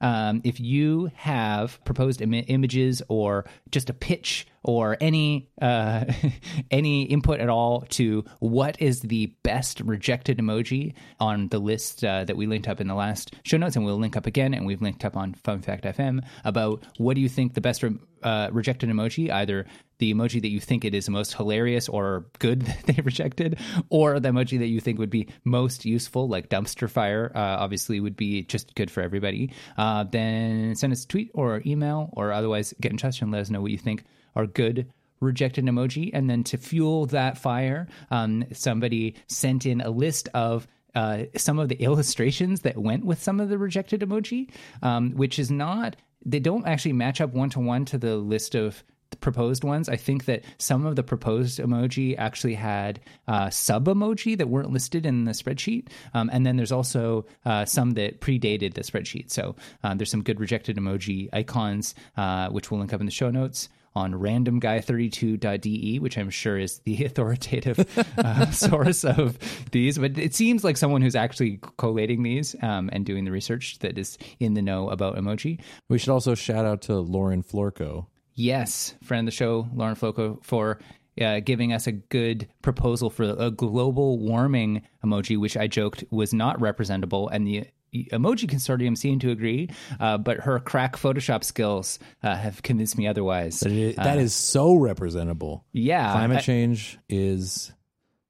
Um, 0.00 0.40
if 0.44 0.60
you 0.60 1.10
have 1.14 1.82
proposed 1.84 2.20
Im- 2.20 2.34
images 2.34 3.02
or 3.08 3.44
just 3.70 3.90
a 3.90 3.94
pitch 3.94 4.46
or 4.62 4.96
any 5.00 5.48
uh, 5.60 6.04
any 6.70 7.04
input 7.04 7.40
at 7.40 7.48
all 7.48 7.82
to 7.90 8.24
what 8.40 8.80
is 8.80 9.00
the 9.00 9.26
best 9.42 9.80
rejected 9.80 10.38
emoji 10.38 10.94
on 11.20 11.48
the 11.48 11.58
list 11.58 12.04
uh, 12.04 12.24
that 12.24 12.36
we 12.36 12.46
linked 12.46 12.68
up 12.68 12.80
in 12.80 12.86
the 12.86 12.94
last 12.94 13.34
show 13.44 13.56
notes, 13.56 13.76
and 13.76 13.84
we'll 13.84 13.98
link 13.98 14.16
up 14.16 14.26
again, 14.26 14.54
and 14.54 14.66
we've 14.66 14.82
linked 14.82 15.04
up 15.04 15.16
on 15.16 15.34
Fun 15.34 15.62
Fact 15.62 15.84
FM 15.84 16.24
about 16.44 16.82
what 16.98 17.14
do 17.14 17.20
you 17.20 17.28
think 17.28 17.54
the 17.54 17.60
best 17.60 17.82
re- 17.82 17.98
uh, 18.22 18.48
rejected 18.52 18.88
emoji, 18.90 19.30
either 19.30 19.66
the 19.98 20.12
emoji 20.14 20.40
that 20.40 20.50
you 20.50 20.60
think 20.60 20.84
it 20.84 20.94
is 20.94 21.08
most 21.08 21.34
hilarious 21.34 21.88
or 21.88 22.26
good 22.38 22.62
that 22.66 22.84
they 22.86 23.02
rejected, 23.02 23.58
or 23.90 24.20
the 24.20 24.30
emoji 24.30 24.58
that 24.58 24.66
you 24.66 24.80
think 24.80 24.98
would 24.98 25.10
be 25.10 25.28
most 25.44 25.84
useful, 25.84 26.28
like 26.28 26.48
dumpster 26.48 26.88
fire, 26.88 27.32
uh, 27.34 27.38
obviously 27.38 28.00
would 28.00 28.16
be 28.16 28.42
just 28.42 28.74
good 28.74 28.90
for 28.90 29.02
everybody. 29.02 29.52
Uh, 29.76 30.04
then 30.04 30.74
send 30.74 30.92
us 30.92 31.04
a 31.04 31.08
tweet 31.08 31.30
or 31.34 31.62
email, 31.66 32.10
or 32.12 32.32
otherwise 32.32 32.74
get 32.80 32.92
in 32.92 32.98
touch 32.98 33.22
and 33.22 33.30
let 33.30 33.40
us 33.40 33.50
know 33.50 33.60
what 33.60 33.72
you 33.72 33.78
think 33.78 34.04
are 34.34 34.46
good 34.46 34.90
rejected 35.20 35.64
emoji. 35.64 36.10
And 36.12 36.28
then 36.28 36.44
to 36.44 36.58
fuel 36.58 37.06
that 37.06 37.38
fire, 37.38 37.88
um, 38.10 38.44
somebody 38.52 39.16
sent 39.26 39.66
in 39.66 39.80
a 39.80 39.90
list 39.90 40.28
of 40.34 40.66
uh, 40.94 41.24
some 41.36 41.58
of 41.58 41.68
the 41.68 41.74
illustrations 41.82 42.60
that 42.60 42.78
went 42.78 43.04
with 43.04 43.22
some 43.22 43.40
of 43.40 43.48
the 43.48 43.58
rejected 43.58 44.00
emoji, 44.00 44.50
um, 44.82 45.12
which 45.12 45.38
is 45.38 45.50
not, 45.50 45.96
they 46.24 46.40
don't 46.40 46.66
actually 46.66 46.92
match 46.92 47.20
up 47.20 47.32
one 47.32 47.50
to 47.50 47.60
one 47.60 47.84
to 47.86 47.98
the 47.98 48.16
list 48.16 48.54
of 48.54 48.82
proposed 49.16 49.64
ones. 49.64 49.88
I 49.88 49.96
think 49.96 50.26
that 50.26 50.44
some 50.58 50.86
of 50.86 50.96
the 50.96 51.02
proposed 51.02 51.58
emoji 51.58 52.14
actually 52.18 52.54
had 52.54 53.00
uh, 53.26 53.50
sub 53.50 53.86
emoji 53.86 54.36
that 54.38 54.48
weren't 54.48 54.70
listed 54.70 55.06
in 55.06 55.24
the 55.24 55.32
spreadsheet. 55.32 55.88
Um, 56.14 56.30
and 56.32 56.46
then 56.46 56.56
there's 56.56 56.72
also 56.72 57.26
uh, 57.44 57.64
some 57.64 57.92
that 57.92 58.20
predated 58.20 58.74
the 58.74 58.82
spreadsheet. 58.82 59.30
So 59.30 59.56
uh, 59.82 59.94
there's 59.94 60.10
some 60.10 60.22
good 60.22 60.40
rejected 60.40 60.76
emoji 60.76 61.28
icons, 61.32 61.94
uh, 62.16 62.48
which 62.50 62.70
we'll 62.70 62.80
link 62.80 62.92
up 62.92 63.00
in 63.00 63.06
the 63.06 63.12
show 63.12 63.30
notes 63.30 63.68
on 63.94 64.12
randomguy32.de, 64.12 65.98
which 65.98 66.16
I'm 66.18 66.30
sure 66.30 66.58
is 66.58 66.78
the 66.80 67.04
authoritative 67.06 67.98
uh, 68.18 68.50
source 68.50 69.04
of 69.04 69.38
these. 69.72 69.98
But 69.98 70.18
it 70.18 70.34
seems 70.34 70.64
like 70.64 70.76
someone 70.76 71.02
who's 71.02 71.16
actually 71.16 71.60
collating 71.76 72.22
these 72.22 72.54
um, 72.62 72.88
and 72.92 73.04
doing 73.04 73.24
the 73.24 73.32
research 73.32 73.78
that 73.80 73.98
is 73.98 74.16
in 74.38 74.54
the 74.54 74.62
know 74.62 74.90
about 74.90 75.16
emoji. 75.16 75.60
We 75.88 75.98
should 75.98 76.10
also 76.10 76.34
shout 76.34 76.64
out 76.64 76.82
to 76.82 76.98
Lauren 76.98 77.42
Florco. 77.42 78.06
Yes, 78.38 78.94
friend 79.02 79.26
of 79.26 79.32
the 79.32 79.36
show, 79.36 79.68
Lauren 79.74 79.96
Florco, 79.96 80.42
for 80.44 80.78
uh, 81.20 81.40
giving 81.40 81.72
us 81.72 81.88
a 81.88 81.92
good 81.92 82.46
proposal 82.62 83.10
for 83.10 83.24
a 83.24 83.50
global 83.50 84.20
warming 84.20 84.82
emoji, 85.04 85.36
which 85.36 85.56
I 85.56 85.66
joked 85.66 86.04
was 86.12 86.32
not 86.32 86.60
representable, 86.60 87.28
and 87.30 87.44
the 87.44 87.66
emoji 87.92 88.48
consortium 88.48 88.96
seemed 88.96 89.22
to 89.22 89.32
agree, 89.32 89.70
uh, 89.98 90.18
but 90.18 90.38
her 90.38 90.60
crack 90.60 90.96
Photoshop 90.96 91.42
skills 91.42 91.98
uh, 92.22 92.36
have 92.36 92.62
convinced 92.62 92.96
me 92.96 93.08
otherwise. 93.08 93.58
That 93.58 93.72
is, 93.72 93.96
that 93.96 94.18
is 94.18 94.34
so 94.34 94.76
representable. 94.76 95.64
Yeah, 95.72 96.12
Climate 96.12 96.38
I- 96.38 96.42
change 96.42 96.96
is 97.08 97.72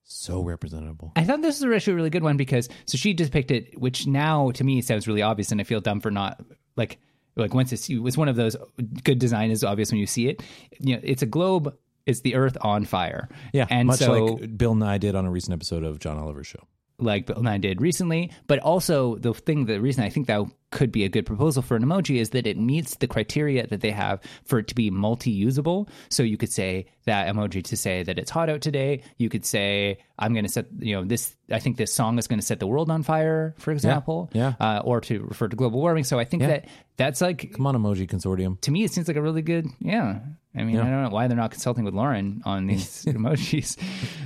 so 0.05 0.41
representable. 0.41 1.13
I 1.17 1.25
thought 1.25 1.43
this 1.43 1.61
was 1.61 1.75
actually 1.75 1.93
a 1.93 1.97
really 1.97 2.11
good 2.11 2.23
one 2.23 2.39
because 2.39 2.71
so 2.87 2.97
she 2.97 3.13
depicted, 3.13 3.69
it, 3.69 3.79
which 3.79 4.07
now 4.07 4.53
to 4.53 4.65
me 4.65 4.81
sounds 4.81 5.07
really 5.07 5.21
obvious, 5.21 5.53
and 5.53 5.61
I 5.61 5.65
feel 5.65 5.83
dumb 5.83 6.01
for 6.01 6.11
not 6.11 6.41
like 6.77 6.99
like 7.43 7.55
once 7.55 7.73
it's 7.73 7.89
it's 7.89 8.17
one 8.17 8.29
of 8.29 8.37
those 8.37 8.57
good 9.05 9.19
design 9.19 9.51
is 9.51 9.65
obvious 9.65 9.91
when 9.91 10.01
you 10.01 10.07
see 10.07 10.29
it. 10.29 10.43
You 10.81 10.97
know, 10.97 11.01
it's 11.03 11.23
a 11.23 11.27
globe. 11.27 11.77
It's 12.07 12.21
the 12.21 12.37
Earth 12.37 12.57
on 12.63 12.85
fire. 12.85 13.29
Yeah, 13.53 13.67
and 13.69 13.89
much 13.89 13.99
so 13.99 14.25
like 14.25 14.57
Bill 14.57 14.75
Nye 14.75 14.99
did 14.99 15.15
on 15.15 15.27
a 15.27 15.31
recent 15.31 15.53
episode 15.53 15.85
of 15.85 15.99
John 15.99 16.17
Oliver's 16.17 16.47
show. 16.47 16.67
Like 16.99 17.27
Bill 17.27 17.43
Nye 17.43 17.59
did 17.59 17.81
recently. 17.81 18.31
But 18.47 18.59
also 18.61 19.17
the 19.17 19.33
thing, 19.35 19.67
the 19.67 19.81
reason 19.81 20.05
I 20.05 20.11
think 20.11 20.27
that 20.27 20.45
could 20.71 20.93
be 20.93 21.05
a 21.05 21.09
good 21.09 21.25
proposal 21.25 21.63
for 21.63 21.77
an 21.77 21.83
emoji 21.85 22.17
is 22.21 22.31
that 22.31 22.47
it 22.47 22.59
meets 22.59 22.97
the 22.97 23.07
criteria 23.07 23.67
that 23.67 23.81
they 23.81 23.91
have 23.91 24.21
for 24.45 24.59
it 24.59 24.69
to 24.69 24.75
be 24.75 24.91
multi-usable. 24.91 25.89
So 26.11 26.23
you 26.23 26.37
could 26.37 26.53
say 26.53 26.87
that 27.07 27.35
emoji 27.35 27.65
to 27.65 27.77
say 27.77 28.03
that 28.03 28.19
it's 28.19 28.31
hot 28.31 28.51
out 28.51 28.61
today. 28.61 29.03
You 29.17 29.31
could 29.31 29.47
say 29.47 29.99
I'm 30.19 30.33
going 30.35 30.45
to 30.45 30.51
set, 30.51 30.67
you 30.79 30.95
know, 30.95 31.05
this. 31.05 31.35
I 31.51 31.59
think 31.59 31.79
this 31.79 31.93
song 31.95 32.19
is 32.19 32.27
going 32.27 32.41
to 32.41 32.45
set 32.45 32.61
the 32.61 32.67
world 32.67 32.91
on 32.91 33.03
fire, 33.03 33.55
for 33.59 33.71
example. 33.71 34.29
yeah. 34.35 34.55
Uh, 34.61 34.83
or 34.85 35.01
to 35.03 35.21
refer 35.25 35.49
to 35.49 35.57
global 35.57 35.81
warming. 35.81 36.05
So 36.05 36.19
I 36.19 36.25
think 36.25 36.43
that 36.43 36.67
that's 36.99 37.21
like 37.23 37.53
Come 37.55 37.67
on, 37.67 37.75
Emoji 37.75 38.07
Consortium. 38.07 38.61
to 38.63 38.71
me, 38.71 38.85
it 38.85 38.93
seems 38.93 39.09
like 39.09 39.17
a 39.17 39.23
really 39.23 39.43
good. 39.43 39.67
Yeah. 39.81 40.19
I 40.57 40.65
mean, 40.65 40.79
I 40.79 40.91
don't 40.91 41.03
know 41.05 41.11
why 41.11 41.29
they're 41.29 41.37
not 41.37 41.51
consulting 41.51 41.85
with 41.85 41.95
Lauren 41.95 42.43
on 42.45 42.67
these 42.71 43.05
emojis. 43.05 43.77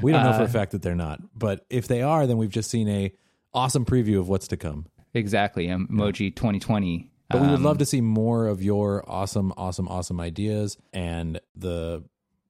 We 0.03 0.12
don't 0.12 0.25
know 0.25 0.33
for 0.33 0.43
Uh, 0.43 0.47
a 0.47 0.49
fact 0.49 0.73
that 0.73 0.83
they're 0.83 0.95
not, 0.95 1.20
but 1.37 1.64
if 1.68 1.89
they 1.89 2.03
are, 2.03 2.27
then 2.27 2.39
we've 2.39 2.51
just 2.51 2.70
seen 2.70 2.89
a 2.89 3.12
awesome 3.53 3.85
preview 3.85 4.18
of 4.18 4.29
what's 4.29 4.49
to 4.49 4.57
come. 4.57 4.87
Exactly. 5.14 5.66
Emoji 5.66 6.35
2020. 6.35 7.11
But 7.29 7.41
we 7.43 7.49
would 7.49 7.57
Um, 7.57 7.62
love 7.64 7.79
to 7.79 7.87
see 7.87 8.01
more 8.01 8.47
of 8.47 8.62
your 8.62 9.05
awesome, 9.11 9.53
awesome, 9.57 9.89
awesome 9.89 10.20
ideas 10.20 10.77
and 10.93 11.41
the 11.57 12.05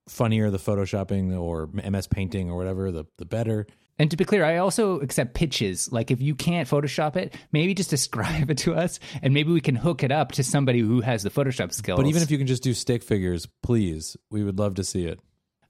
funnier 0.08 0.50
the 0.50 0.58
photoshopping 0.58 1.38
or 1.38 1.68
MS 1.72 2.08
painting 2.08 2.50
or 2.50 2.56
whatever, 2.56 2.90
the 2.90 3.04
the 3.18 3.24
better. 3.24 3.66
And 3.98 4.10
to 4.10 4.16
be 4.16 4.24
clear, 4.24 4.44
I 4.44 4.56
also 4.56 5.00
accept 5.00 5.34
pitches. 5.34 5.92
Like 5.92 6.10
if 6.10 6.20
you 6.20 6.34
can't 6.34 6.68
Photoshop 6.68 7.16
it, 7.16 7.34
maybe 7.52 7.74
just 7.74 7.90
describe 7.98 8.50
it 8.50 8.58
to 8.58 8.74
us, 8.74 8.98
and 9.22 9.32
maybe 9.34 9.52
we 9.52 9.60
can 9.60 9.76
hook 9.76 10.02
it 10.02 10.10
up 10.10 10.32
to 10.32 10.42
somebody 10.44 10.80
who 10.80 11.00
has 11.02 11.22
the 11.22 11.30
Photoshop 11.30 11.72
skills. 11.72 11.98
But 11.98 12.06
even 12.06 12.22
if 12.22 12.30
you 12.30 12.38
can 12.38 12.46
just 12.46 12.62
do 12.62 12.74
stick 12.74 13.02
figures, 13.02 13.46
please, 13.62 14.16
we 14.30 14.42
would 14.42 14.58
love 14.58 14.76
to 14.76 14.84
see 14.84 15.04
it. 15.06 15.20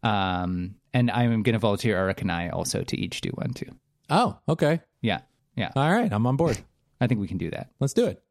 um, 0.03 0.77
and 0.95 1.11
I'm 1.11 1.43
going 1.43 1.55
to 1.55 1.59
volunteer 1.59 1.97
Eric 1.97 2.21
and 2.21 2.31
I 2.31 2.49
also 2.51 2.83
to 2.83 2.99
each 2.99 3.21
do 3.23 3.31
one 3.31 3.55
too. 3.55 3.71
Oh, 4.11 4.39
okay. 4.49 4.81
Yeah, 5.01 5.21
yeah. 5.57 5.71
All 5.75 5.91
right, 5.91 6.13
I'm 6.13 6.27
on 6.27 6.37
board. 6.37 6.59
I 7.01 7.07
think 7.07 7.21
we 7.21 7.29
can 7.29 7.39
do 7.39 7.51
that. 7.51 7.71
Let's 7.81 7.95
do 7.95 8.07
it. 8.07 8.23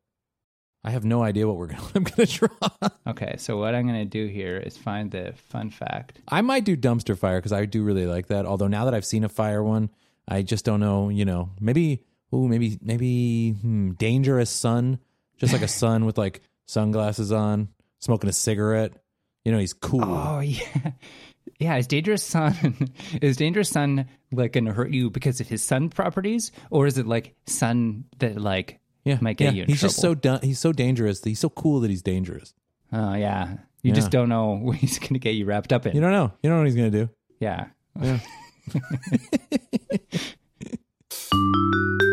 I 0.84 0.92
have 0.92 1.06
no 1.06 1.22
idea 1.22 1.48
what 1.48 1.58
we're 1.58 1.68
gonna 1.68 1.84
I'm 1.96 2.04
gonna 2.04 2.26
draw. 2.26 2.50
Okay, 3.08 3.36
so 3.38 3.58
what 3.58 3.76
I'm 3.76 3.88
going 3.88 4.00
to 4.00 4.06
do 4.06 4.28
here 4.28 4.58
is 4.58 4.78
find 4.78 5.12
the 5.12 5.34
fun 5.50 5.70
fact. 5.70 6.20
I 6.28 6.42
might 6.42 6.66
do 6.66 6.76
dumpster 6.76 7.18
fire 7.18 7.38
because 7.38 7.52
I 7.52 7.66
do 7.66 7.84
really 7.84 8.06
like 8.06 8.28
that. 8.28 8.46
Although 8.46 8.68
now 8.68 8.86
that 8.86 8.94
I've 8.94 9.06
seen 9.06 9.24
a 9.24 9.30
fire 9.30 9.64
one, 9.64 9.90
I 10.28 10.42
just 10.42 10.66
don't 10.66 10.80
know. 10.80 11.10
You 11.10 11.26
know, 11.26 11.52
maybe 11.60 12.04
ooh, 12.34 12.48
maybe 12.48 12.80
maybe 12.82 13.52
hmm, 13.52 13.92
dangerous 13.92 14.50
sun, 14.50 15.00
just 15.38 15.54
like 15.54 15.62
a 15.62 15.68
sun 15.82 16.06
with 16.06 16.18
like 16.18 16.42
sunglasses 16.66 17.32
on, 17.32 17.70
smoking 18.00 18.30
a 18.30 18.34
cigarette. 18.34 18.94
You 19.46 19.52
know, 19.52 19.60
he's 19.60 19.74
cool. 19.74 20.04
Oh 20.04 20.40
yeah, 20.40 20.92
yeah. 21.60 21.78
Is 21.78 21.88
dangerous 21.88 22.24
sun 22.24 22.92
is 23.22 23.38
dangerous 23.38 23.70
sun 23.70 24.08
like 24.32 24.54
going 24.54 24.66
to 24.66 24.74
hurt 24.74 24.92
you 24.92 25.10
because 25.12 25.42
of 25.42 25.48
his 25.48 25.62
sun 25.62 25.90
properties, 25.90 26.52
or 26.72 26.88
is 26.88 26.98
it 26.98 27.06
like 27.06 27.36
sun 27.46 28.06
that 28.20 28.40
like 28.40 28.81
yeah, 29.04 29.18
might 29.22 29.38
get 29.38 29.46
yeah. 29.46 29.52
you 29.52 29.64
in 29.64 29.70
he's 29.70 29.82
just 29.82 29.98
so 29.98 30.14
trouble? 30.14 30.22
done. 30.22 30.40
He's 30.44 30.60
so 30.60 30.72
dangerous. 30.72 31.24
He's 31.24 31.40
so 31.40 31.50
cool 31.50 31.80
that 31.82 31.90
he's 31.90 32.02
dangerous. 32.02 32.54
Oh 32.94 33.14
yeah, 33.14 33.58
you 33.82 33.94
just 33.94 34.12
don't 34.12 34.30
know 34.30 34.58
what 34.62 34.78
he's 34.78 35.00
going 35.00 35.14
to 35.14 35.20
get 35.20 35.36
you 35.36 35.46
wrapped 35.46 35.74
up 35.74 35.86
in. 35.86 35.96
You 35.96 36.02
don't 36.02 36.12
know. 36.12 36.32
You 36.42 36.50
don't 36.50 36.58
know 36.58 36.64
what 36.64 36.68
he's 36.68 36.76
gonna 36.76 36.92
do. 36.92 37.10
yeah. 37.40 37.68
Yeah. 38.00 38.20